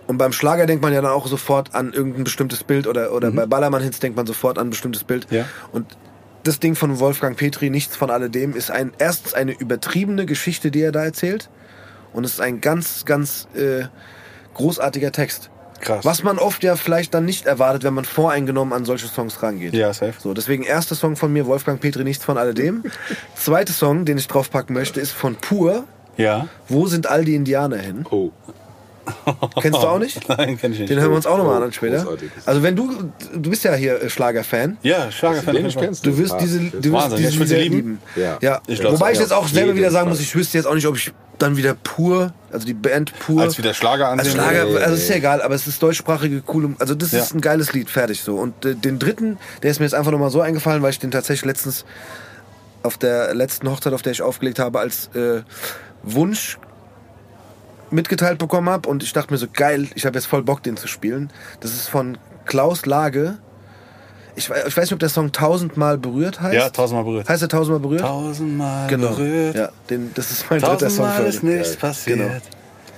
[0.06, 3.32] und beim Schlager denkt man ja dann auch sofort an irgendein bestimmtes Bild oder, oder
[3.32, 5.27] bei Ballermann-Hits denkt man sofort an ein bestimmtes Bild.
[5.31, 5.44] Ja.
[5.72, 5.97] Und
[6.44, 10.82] das Ding von Wolfgang Petri, nichts von alledem, ist ein, erstens eine übertriebene Geschichte, die
[10.82, 11.51] er da erzählt.
[12.12, 13.86] Und es ist ein ganz, ganz äh,
[14.55, 15.51] großartiger Text.
[15.81, 16.05] Krass.
[16.05, 19.73] Was man oft ja vielleicht dann nicht erwartet, wenn man voreingenommen an solche Songs rangeht.
[19.74, 20.15] Ja, safe.
[20.19, 22.85] So, deswegen erster Song von mir, Wolfgang Petri, nichts von alledem.
[23.35, 25.85] Zweiter Song, den ich draufpacken möchte, ist von Pur.
[26.16, 26.48] Ja.
[26.69, 28.05] Wo sind all die Indianer hin?
[28.11, 28.31] Oh,
[29.61, 30.28] Kennst du auch nicht?
[30.28, 30.91] Nein, kenn ich nicht.
[30.91, 31.99] Den hören wir uns auch nochmal an später.
[32.03, 32.31] großartig.
[32.47, 34.78] Also wenn du, du bist ja hier äh, Schlagerfan.
[34.82, 35.55] Ja, Schlagerfan.
[35.55, 36.05] den ich kennst.
[36.07, 37.19] Du wirst Ah, diese, du wirst Wahnsinn.
[37.31, 37.77] diese Lieder lieben.
[37.77, 37.99] lieben.
[38.16, 38.39] Ja.
[38.41, 38.61] ja.
[38.66, 40.87] Ich glaub's Wobei ich jetzt auch selber wieder sagen muss, ich wüsste jetzt auch nicht,
[40.87, 43.41] ob ich dann wieder pur, also die Band pur.
[43.43, 44.32] Als wieder Schlager als ansehen.
[44.35, 47.20] Schlager, Nee, also ist ja egal, aber es ist deutschsprachige, coole, also das Ja.
[47.20, 48.37] ist ein geiles Lied, fertig so.
[48.37, 51.11] Und äh, den dritten, der ist mir jetzt einfach nochmal so eingefallen, weil ich den
[51.11, 51.87] tatsächlich letztens
[52.82, 55.41] auf der letzten Hochzeit, auf der ich aufgelegt habe, als äh,
[56.03, 56.59] Wunsch
[57.91, 60.77] mitgeteilt bekommen habe und ich dachte mir so geil, ich habe jetzt voll Bock den
[60.77, 61.31] zu spielen.
[61.61, 63.39] Das ist von Klaus Lage.
[64.37, 66.55] Ich, ich weiß nicht, ob der Song tausendmal berührt heißt.
[66.55, 67.29] Ja, tausendmal berührt.
[67.29, 68.01] Heißt er tausendmal berührt?
[68.01, 69.09] Tausendmal genau.
[69.11, 69.57] berührt.
[69.57, 72.19] Ja, den, das ist mein dritter Song Tausendmal für ist nichts passiert.
[72.19, 72.31] Genau.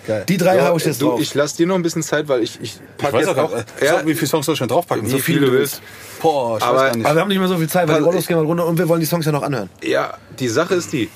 [0.06, 0.24] Geil.
[0.28, 1.20] Die drei Ja, hau ich jetzt du, drauf.
[1.20, 3.44] ich lass dir noch ein bisschen Zeit, weil ich, ich Ich pack weiß jetzt auch,
[3.44, 3.51] auch.
[3.52, 5.09] gar- sag, wie viele Songs soll ich schon draufpacken?
[5.09, 5.81] so viele du willst.
[6.20, 7.06] Boah, ich Aber- weiß gar nicht.
[7.06, 8.77] aber wir haben nicht mehr so viel Zeit, weil die Rollos gehen mal runter und
[8.78, 9.70] wir wollen die Songs ja noch anhören.
[9.82, 11.09] Ja, die Sache ist die.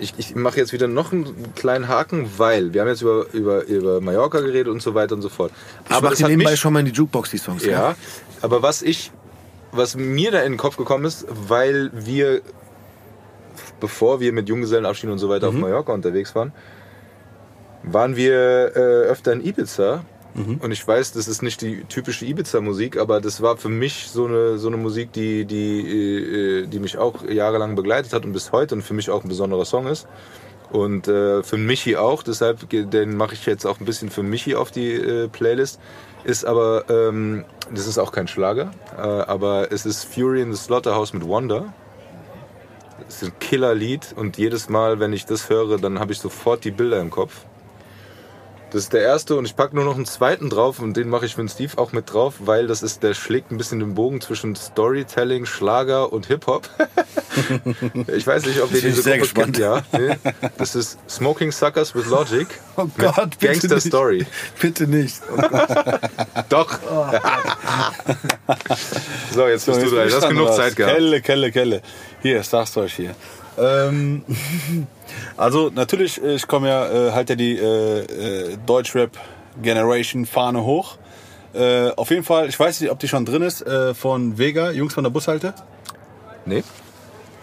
[0.00, 3.64] Ich, ich mache jetzt wieder noch einen kleinen Haken, weil wir haben jetzt über, über,
[3.64, 5.52] über Mallorca geredet und so weiter und so fort.
[5.84, 7.64] Ich mach das die hat nebenbei mich- schon mal in die Jukebox, die Songs.
[7.64, 7.94] Ja,
[8.42, 9.12] aber was ich,
[9.72, 12.40] was mir da in den Kopf gekommen ist, weil wir,
[13.80, 16.52] bevor wir mit Junggesellenabschied und so weiter auf Mallorca unterwegs waren,
[17.84, 20.04] waren wir äh, öfter in Ibiza.
[20.60, 24.26] Und ich weiß, das ist nicht die typische Ibiza-Musik, aber das war für mich so
[24.26, 28.50] eine, so eine Musik, die, die, äh, die mich auch jahrelang begleitet hat und bis
[28.50, 30.08] heute und für mich auch ein besonderer Song ist.
[30.70, 32.66] Und äh, für Michi auch, deshalb
[33.06, 35.78] mache ich jetzt auch ein bisschen für Michi auf die äh, Playlist.
[36.24, 40.58] Ist aber, ähm, das ist auch kein Schlager, äh, aber es ist Fury in the
[40.58, 41.72] Slaughterhouse mit Wonder.
[43.06, 46.64] Das ist ein Killerlied und jedes Mal, wenn ich das höre, dann habe ich sofort
[46.64, 47.44] die Bilder im Kopf.
[48.74, 51.26] Das ist der erste und ich packe nur noch einen zweiten drauf und den mache
[51.26, 53.94] ich für den Steve auch mit drauf, weil das ist, der schlägt ein bisschen den
[53.94, 56.68] Bogen zwischen Storytelling, Schlager und Hip-Hop.
[58.08, 59.58] ich weiß nicht, ob ihr diese Gruppe gespannt.
[59.58, 59.58] kennt.
[59.58, 60.16] Ja, nee.
[60.58, 62.48] Das ist Smoking Suckers with Logic.
[62.76, 63.86] Oh Gott, bitte Gangster nicht.
[63.86, 64.26] Story.
[64.60, 65.22] Bitte nicht.
[66.48, 66.76] Doch.
[69.32, 70.08] so, jetzt bist jetzt du dran.
[70.08, 70.52] Du hast genug?
[70.54, 70.96] Zeit gehabt.
[70.96, 71.82] Kelle, Kelle, Kelle.
[72.20, 73.14] Hier, ich sag's euch hier.
[73.58, 74.24] Ähm,
[75.36, 79.10] also natürlich, äh, ich komme ja, äh, halt ja die äh, äh, Deutschrap
[79.62, 80.96] Generation Fahne hoch.
[81.54, 84.72] Äh, auf jeden Fall, ich weiß nicht, ob die schon drin ist, äh, von Vega,
[84.72, 85.54] Jungs von der Bushalte.
[86.46, 86.64] Nee?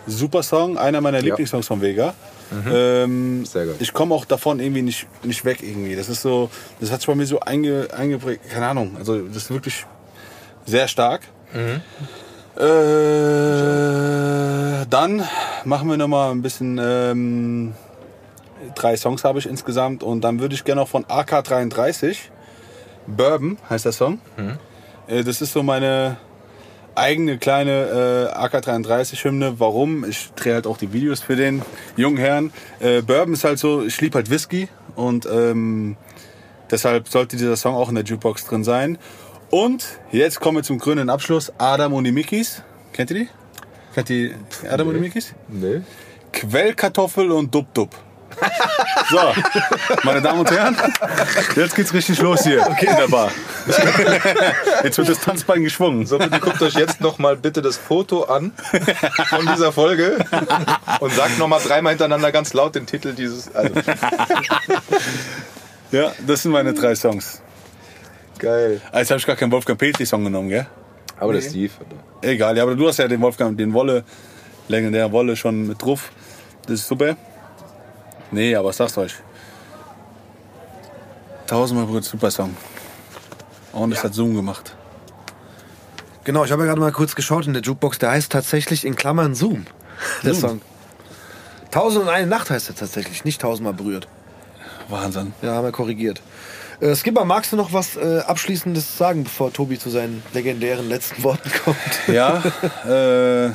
[0.05, 2.13] Super Song, einer meiner Lieblingssongs von Vega.
[2.51, 3.75] Ähm, Sehr geil.
[3.79, 5.95] Ich komme auch davon irgendwie nicht, nicht weg irgendwie.
[5.95, 6.49] Das ist so,
[6.81, 8.97] das hat sich bei mir so einge, eingeprägt, keine Ahnung.
[8.97, 9.85] Also das ist wirklich
[10.65, 11.21] sehr stark.
[12.57, 12.61] Äh,
[14.89, 15.23] dann
[15.63, 16.79] machen wir noch mal ein bisschen.
[16.81, 17.73] Ähm,
[18.75, 22.17] drei Songs habe ich insgesamt und dann würde ich gerne noch von AK33
[23.07, 24.19] Bourbon heißt der Song.
[25.07, 26.17] Äh, das ist so meine
[26.95, 29.59] eigene kleine äh, AK33-Hymne.
[29.59, 30.05] Warum?
[30.05, 31.61] Ich drehe halt auch die Videos für den
[31.95, 32.51] jungen Herrn.
[32.79, 35.95] Äh, Bourbon ist halt so, ich liebe halt Whisky und ähm,
[36.69, 38.97] deshalb sollte dieser Song auch in der Jukebox drin sein.
[39.51, 41.51] Und jetzt kommen wir zum grünen Abschluss.
[41.57, 42.63] Adam und die Mickis.
[42.93, 43.29] Kennt ihr die?
[43.93, 44.35] Kennt ihr
[44.69, 45.33] Adam und die Mickis?
[45.49, 45.81] Nee.
[46.31, 47.89] Quellkartoffel und Dub-Dub.
[49.09, 49.19] So,
[50.03, 50.75] meine Damen und Herren,
[51.55, 53.29] jetzt geht's richtig los hier in der Bar.
[54.83, 56.07] Jetzt wird das Tanzbein geschwungen.
[56.07, 58.53] So, bitte guckt euch jetzt noch mal bitte das Foto an
[59.29, 60.25] von dieser Folge
[61.01, 63.53] und sagt noch mal dreimal hintereinander ganz laut den Titel dieses.
[63.53, 63.75] Also,
[65.91, 67.41] Ja, das sind meine drei Songs.
[68.41, 68.81] Geil.
[68.91, 70.67] Ah, Jetzt habe ich gar keinen Wolfgang Petri-Song genommen, gell?
[71.19, 71.71] Aber der Steve.
[72.21, 74.03] Egal, ja, aber du hast ja den Wolfgang, den Wolle,
[74.67, 76.11] legendären Wolle schon mit drauf.
[76.63, 77.15] Das ist super.
[78.31, 79.15] Nee, aber was sagst du euch?
[81.47, 82.55] Tausendmal berührt, super Song.
[83.73, 84.75] Und es hat Zoom gemacht.
[86.23, 87.99] Genau, ich habe ja gerade mal kurz geschaut in der Jukebox.
[87.99, 89.65] Der heißt tatsächlich in Klammern Zoom.
[90.23, 90.49] Der Zoom.
[90.49, 90.61] Song.
[91.71, 94.07] Tausend und eine Nacht heißt er tatsächlich, nicht tausendmal berührt.
[94.89, 95.33] Wahnsinn.
[95.41, 96.21] Ja, haben wir korrigiert.
[96.81, 101.23] Äh, Skipper, magst du noch was äh, Abschließendes sagen, bevor Tobi zu seinen legendären letzten
[101.23, 101.77] Worten kommt?
[102.07, 102.41] Ja,
[102.87, 103.51] äh,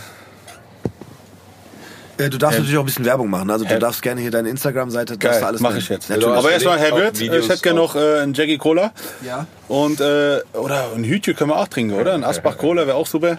[2.19, 3.51] Äh, du darfst Ähm, natürlich auch ein bisschen Werbung machen.
[3.51, 5.83] Also du Herr- darfst gerne hier deine Instagram-Seite, du alles mach nennen.
[5.83, 6.09] ich jetzt.
[6.09, 6.29] Natürlich.
[6.35, 8.93] Aber erstmal, Herr Wirt, Videos ich hätte gerne noch äh, einen Jackie Cola.
[9.23, 9.47] Ja.
[9.69, 12.15] Und, äh, oder ein Hütchen können wir auch trinken, oder?
[12.15, 13.37] Ein Asbach Cola wäre auch super.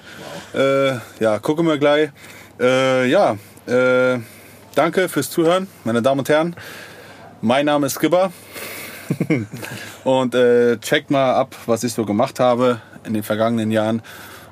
[0.54, 2.10] Äh, ja, gucken wir gleich.
[2.60, 3.38] Äh, ja,
[3.68, 4.20] äh,
[4.76, 6.56] danke fürs Zuhören, meine Damen und Herren.
[7.42, 8.32] Mein Name ist Skipper.
[10.04, 14.02] und äh, checkt mal ab, was ich so gemacht habe in den vergangenen Jahren.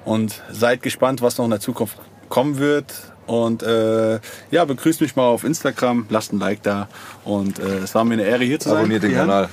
[0.05, 1.97] Und seid gespannt, was noch in der Zukunft
[2.29, 2.93] kommen wird.
[3.25, 4.19] Und äh,
[4.51, 6.87] ja, begrüßt mich mal auf Instagram, lasst ein Like da.
[7.23, 8.77] Und äh, es war mir eine Ehre, hier zu sein.
[8.77, 9.27] Abonniert den Herren.
[9.27, 9.49] Kanal.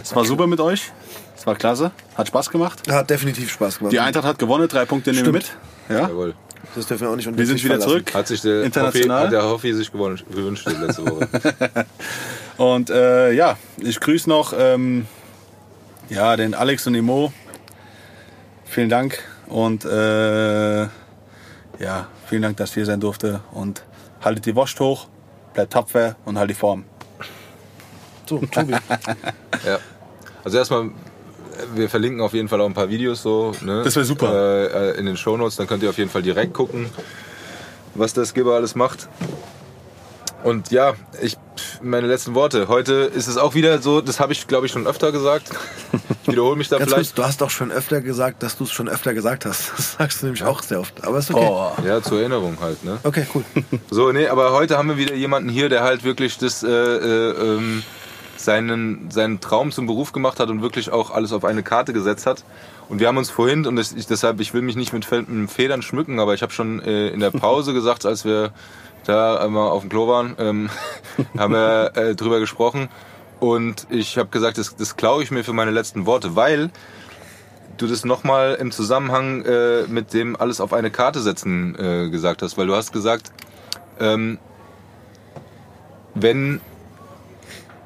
[0.00, 0.92] Es war super mit euch.
[1.36, 1.90] Es war klasse.
[2.16, 2.82] Hat Spaß gemacht.
[2.88, 3.92] Hat definitiv Spaß gemacht.
[3.92, 4.68] Die Eintracht hat gewonnen.
[4.68, 5.56] Drei Punkte nehmen wir mit.
[5.88, 6.08] Ja.
[6.08, 6.34] Jawohl.
[6.74, 7.90] Das dürfen wir auch nicht Wir sind wieder verlassen.
[7.90, 8.14] zurück.
[8.14, 10.24] Hat sich der Hoffi, hat der Hoffi sich gewünscht
[10.68, 11.26] letzte Woche.
[12.60, 15.06] Und äh, ja, ich grüße noch ähm,
[16.10, 17.32] ja, den Alex und den Mo.
[18.66, 19.18] Vielen Dank.
[19.46, 23.40] Und äh, ja, vielen Dank, dass ich hier sein durfte.
[23.52, 23.82] Und
[24.20, 25.08] haltet die Wurst hoch,
[25.54, 26.84] bleibt tapfer und halt die Form.
[28.26, 28.74] So, Tobi.
[29.64, 29.78] Ja.
[30.44, 30.90] Also erstmal,
[31.74, 33.52] wir verlinken auf jeden Fall auch ein paar Videos so.
[33.62, 33.84] Ne?
[33.84, 34.34] Das wär super.
[34.34, 36.90] Äh, äh, in den Shownotes, dann könnt ihr auf jeden Fall direkt gucken,
[37.94, 39.08] was der Skipper alles macht.
[40.42, 41.36] Und ja, ich
[41.82, 42.68] meine letzten Worte.
[42.68, 45.50] Heute ist es auch wieder so, das habe ich glaube ich schon öfter gesagt.
[46.22, 47.18] Ich wiederhole mich da Ganz kurz, vielleicht.
[47.18, 49.72] du hast doch schon öfter gesagt, dass du es schon öfter gesagt hast.
[49.76, 51.04] Das sagst du nämlich auch sehr oft.
[51.04, 51.48] Aber ist okay.
[51.50, 51.72] Oh.
[51.84, 52.98] Ja, zur Erinnerung halt, ne?
[53.02, 53.44] Okay, cool.
[53.90, 57.30] So, nee, aber heute haben wir wieder jemanden hier, der halt wirklich das, äh, äh,
[57.56, 57.82] ähm,
[58.44, 62.26] seinen, seinen Traum zum Beruf gemacht hat und wirklich auch alles auf eine Karte gesetzt
[62.26, 62.44] hat.
[62.88, 66.18] Und wir haben uns vorhin, und ich, deshalb, ich will mich nicht mit Federn schmücken,
[66.18, 68.52] aber ich habe schon äh, in der Pause gesagt, als wir
[69.04, 70.70] da einmal auf dem Klo waren, ähm,
[71.38, 72.88] haben wir äh, drüber gesprochen.
[73.38, 76.70] Und ich habe gesagt, das, das klaue ich mir für meine letzten Worte, weil
[77.78, 82.42] du das nochmal im Zusammenhang äh, mit dem alles auf eine Karte setzen äh, gesagt
[82.42, 83.32] hast, weil du hast gesagt,
[83.98, 84.38] ähm,
[86.14, 86.60] wenn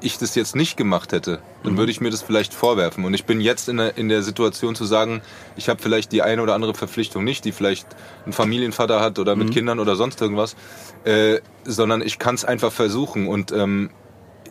[0.01, 3.05] ich das jetzt nicht gemacht hätte, dann würde ich mir das vielleicht vorwerfen.
[3.05, 5.21] Und ich bin jetzt in der, in der Situation zu sagen,
[5.55, 7.87] ich habe vielleicht die eine oder andere Verpflichtung nicht, die vielleicht
[8.25, 10.55] ein Familienvater hat oder mit Kindern oder sonst irgendwas,
[11.05, 13.27] äh, sondern ich kann es einfach versuchen.
[13.27, 13.89] Und ähm,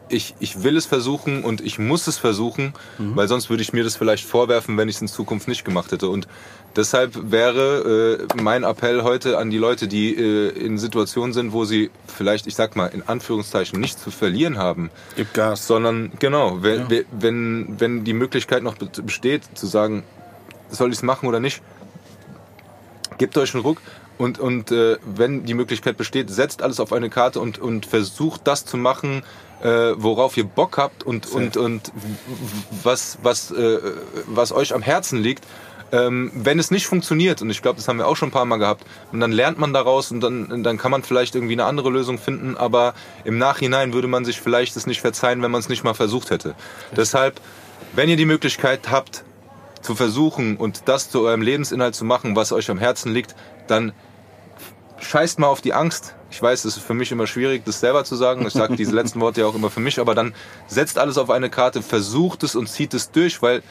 [0.08, 3.84] ich, ich will es versuchen und ich muss es versuchen, weil sonst würde ich mir
[3.84, 6.08] das vielleicht vorwerfen, wenn ich es in Zukunft nicht gemacht hätte.
[6.08, 6.28] Und
[6.76, 11.64] deshalb wäre äh, mein Appell heute an die Leute, die äh, in Situationen sind, wo
[11.64, 15.66] sie vielleicht, ich sag mal, in Anführungszeichen nichts zu verlieren haben, Gib Gas.
[15.66, 20.02] sondern genau, wenn, wenn, wenn die Möglichkeit noch be- besteht, zu sagen,
[20.70, 21.62] soll ich es machen oder nicht,
[23.18, 23.78] gebt euch einen Ruck
[24.18, 28.42] und, und äh, wenn die Möglichkeit besteht, setzt alles auf eine Karte und, und versucht
[28.44, 29.22] das zu machen,
[29.62, 31.92] äh, worauf ihr Bock habt und, und, und
[32.82, 33.78] was, was, äh,
[34.26, 35.44] was euch am Herzen liegt.
[35.94, 38.44] Ähm, wenn es nicht funktioniert, und ich glaube, das haben wir auch schon ein paar
[38.44, 41.66] Mal gehabt, und dann lernt man daraus und dann, dann kann man vielleicht irgendwie eine
[41.66, 42.94] andere Lösung finden, aber
[43.24, 46.30] im Nachhinein würde man sich vielleicht das nicht verzeihen, wenn man es nicht mal versucht
[46.30, 46.56] hätte.
[46.96, 47.40] Deshalb,
[47.94, 49.22] wenn ihr die Möglichkeit habt,
[49.82, 53.36] zu versuchen und das zu eurem Lebensinhalt zu machen, was euch am Herzen liegt,
[53.68, 53.92] dann
[54.98, 56.16] scheißt mal auf die Angst.
[56.30, 58.44] Ich weiß, es ist für mich immer schwierig, das selber zu sagen.
[58.46, 60.34] Ich sage diese letzten Worte ja auch immer für mich, aber dann
[60.66, 63.62] setzt alles auf eine Karte, versucht es und zieht es durch, weil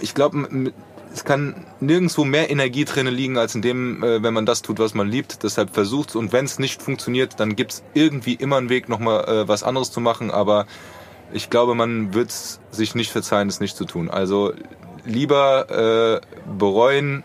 [0.00, 0.72] ich glaube,
[1.12, 4.78] es kann nirgendwo mehr Energie drin liegen, als in dem, äh, wenn man das tut,
[4.78, 5.42] was man liebt.
[5.42, 9.48] Deshalb versucht's und wenn es nicht funktioniert, dann gibt's irgendwie immer einen Weg, nochmal äh,
[9.48, 10.66] was anderes zu machen, aber
[11.32, 12.32] ich glaube, man wird
[12.70, 14.10] sich nicht verzeihen, es nicht zu tun.
[14.10, 14.52] Also
[15.04, 17.24] lieber äh, bereuen,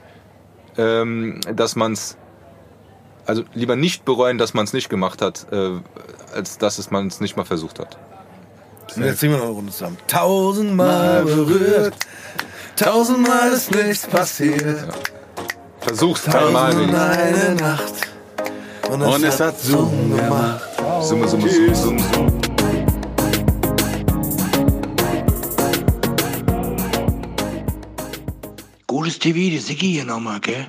[0.77, 2.17] ähm, dass man es,
[3.25, 5.79] also lieber nicht bereuen, dass man es nicht gemacht hat, äh,
[6.33, 7.97] als dass es man es nicht mal versucht hat.
[8.95, 9.97] Und jetzt singen wir noch eine Runde zusammen.
[10.07, 11.95] Tausendmal berührt,
[12.79, 14.87] Tausendmal ist nichts passiert.
[15.81, 16.71] Versuch's einmal.
[16.71, 17.93] Tausend eine Nacht.
[18.89, 20.61] Und es, Und es hat Zoom gemacht.
[21.01, 22.31] Summe, Summe, Summe, Summe, Summe.
[28.87, 30.67] Gutes TV, die Siggi hier nochmal, gell?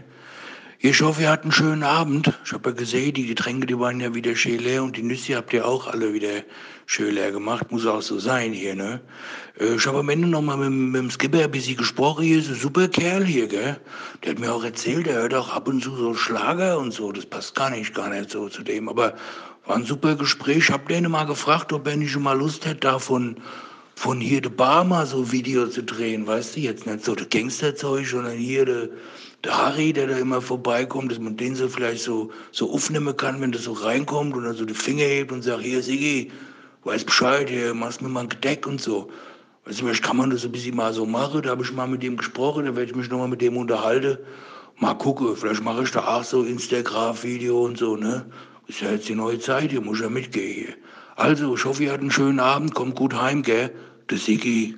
[0.82, 2.32] Ich hoffe, ihr hattet einen schönen Abend.
[2.43, 5.36] Ich habe ja gesehen, die Getränke, die waren ja wieder schön leer und die Nüsse
[5.36, 6.43] habt ihr auch alle wieder
[6.86, 7.70] schön leer gemacht.
[7.70, 8.98] Muss auch so sein hier, ne?
[9.59, 12.24] Äh, Ich habe am Ende nochmal mit, mit dem Skipper ein bisschen gesprochen.
[12.24, 13.78] Hier ist ein super Kerl hier, gell?
[14.24, 17.12] Der hat mir auch erzählt, er hört auch ab und zu so Schlager und so.
[17.12, 18.89] Das passt gar nicht, gar nicht so zu dem.
[18.89, 19.15] Aber
[19.66, 20.57] war ein super Gespräch.
[20.57, 23.36] Ich habe den mal gefragt, ob er nicht mal Lust hätte, davon
[23.97, 27.28] von hier de Bar mal so Video zu drehen, weißt du, jetzt nicht so das
[27.28, 28.89] Gangsterzeug, sondern hier der
[29.45, 33.41] der Harry, der da immer vorbeikommt, dass man den so vielleicht so, so aufnehmen kann,
[33.41, 36.31] wenn das so reinkommt und dann so die Finger hebt und sagt, hier Sigi,
[36.85, 39.11] weiß Bescheid, hier, machst mir mal ein Gedeck und so.
[39.65, 41.89] Weißt du, vielleicht kann man das ein bisschen mal so machen, da habe ich mal
[41.89, 44.19] mit dem gesprochen, da werde ich mich nochmal mit dem unterhalten.
[44.79, 48.27] Mal gucken, vielleicht mache ich da auch so Instagram-Video und so, ne?
[48.67, 50.75] Ist ja jetzt die neue Zeit, hier muss ja mitgehen hier.
[51.17, 53.71] Also, ich hoffe, ihr hattet einen schönen Abend, kommt gut heim, gell?
[54.09, 54.75] Der Sigi.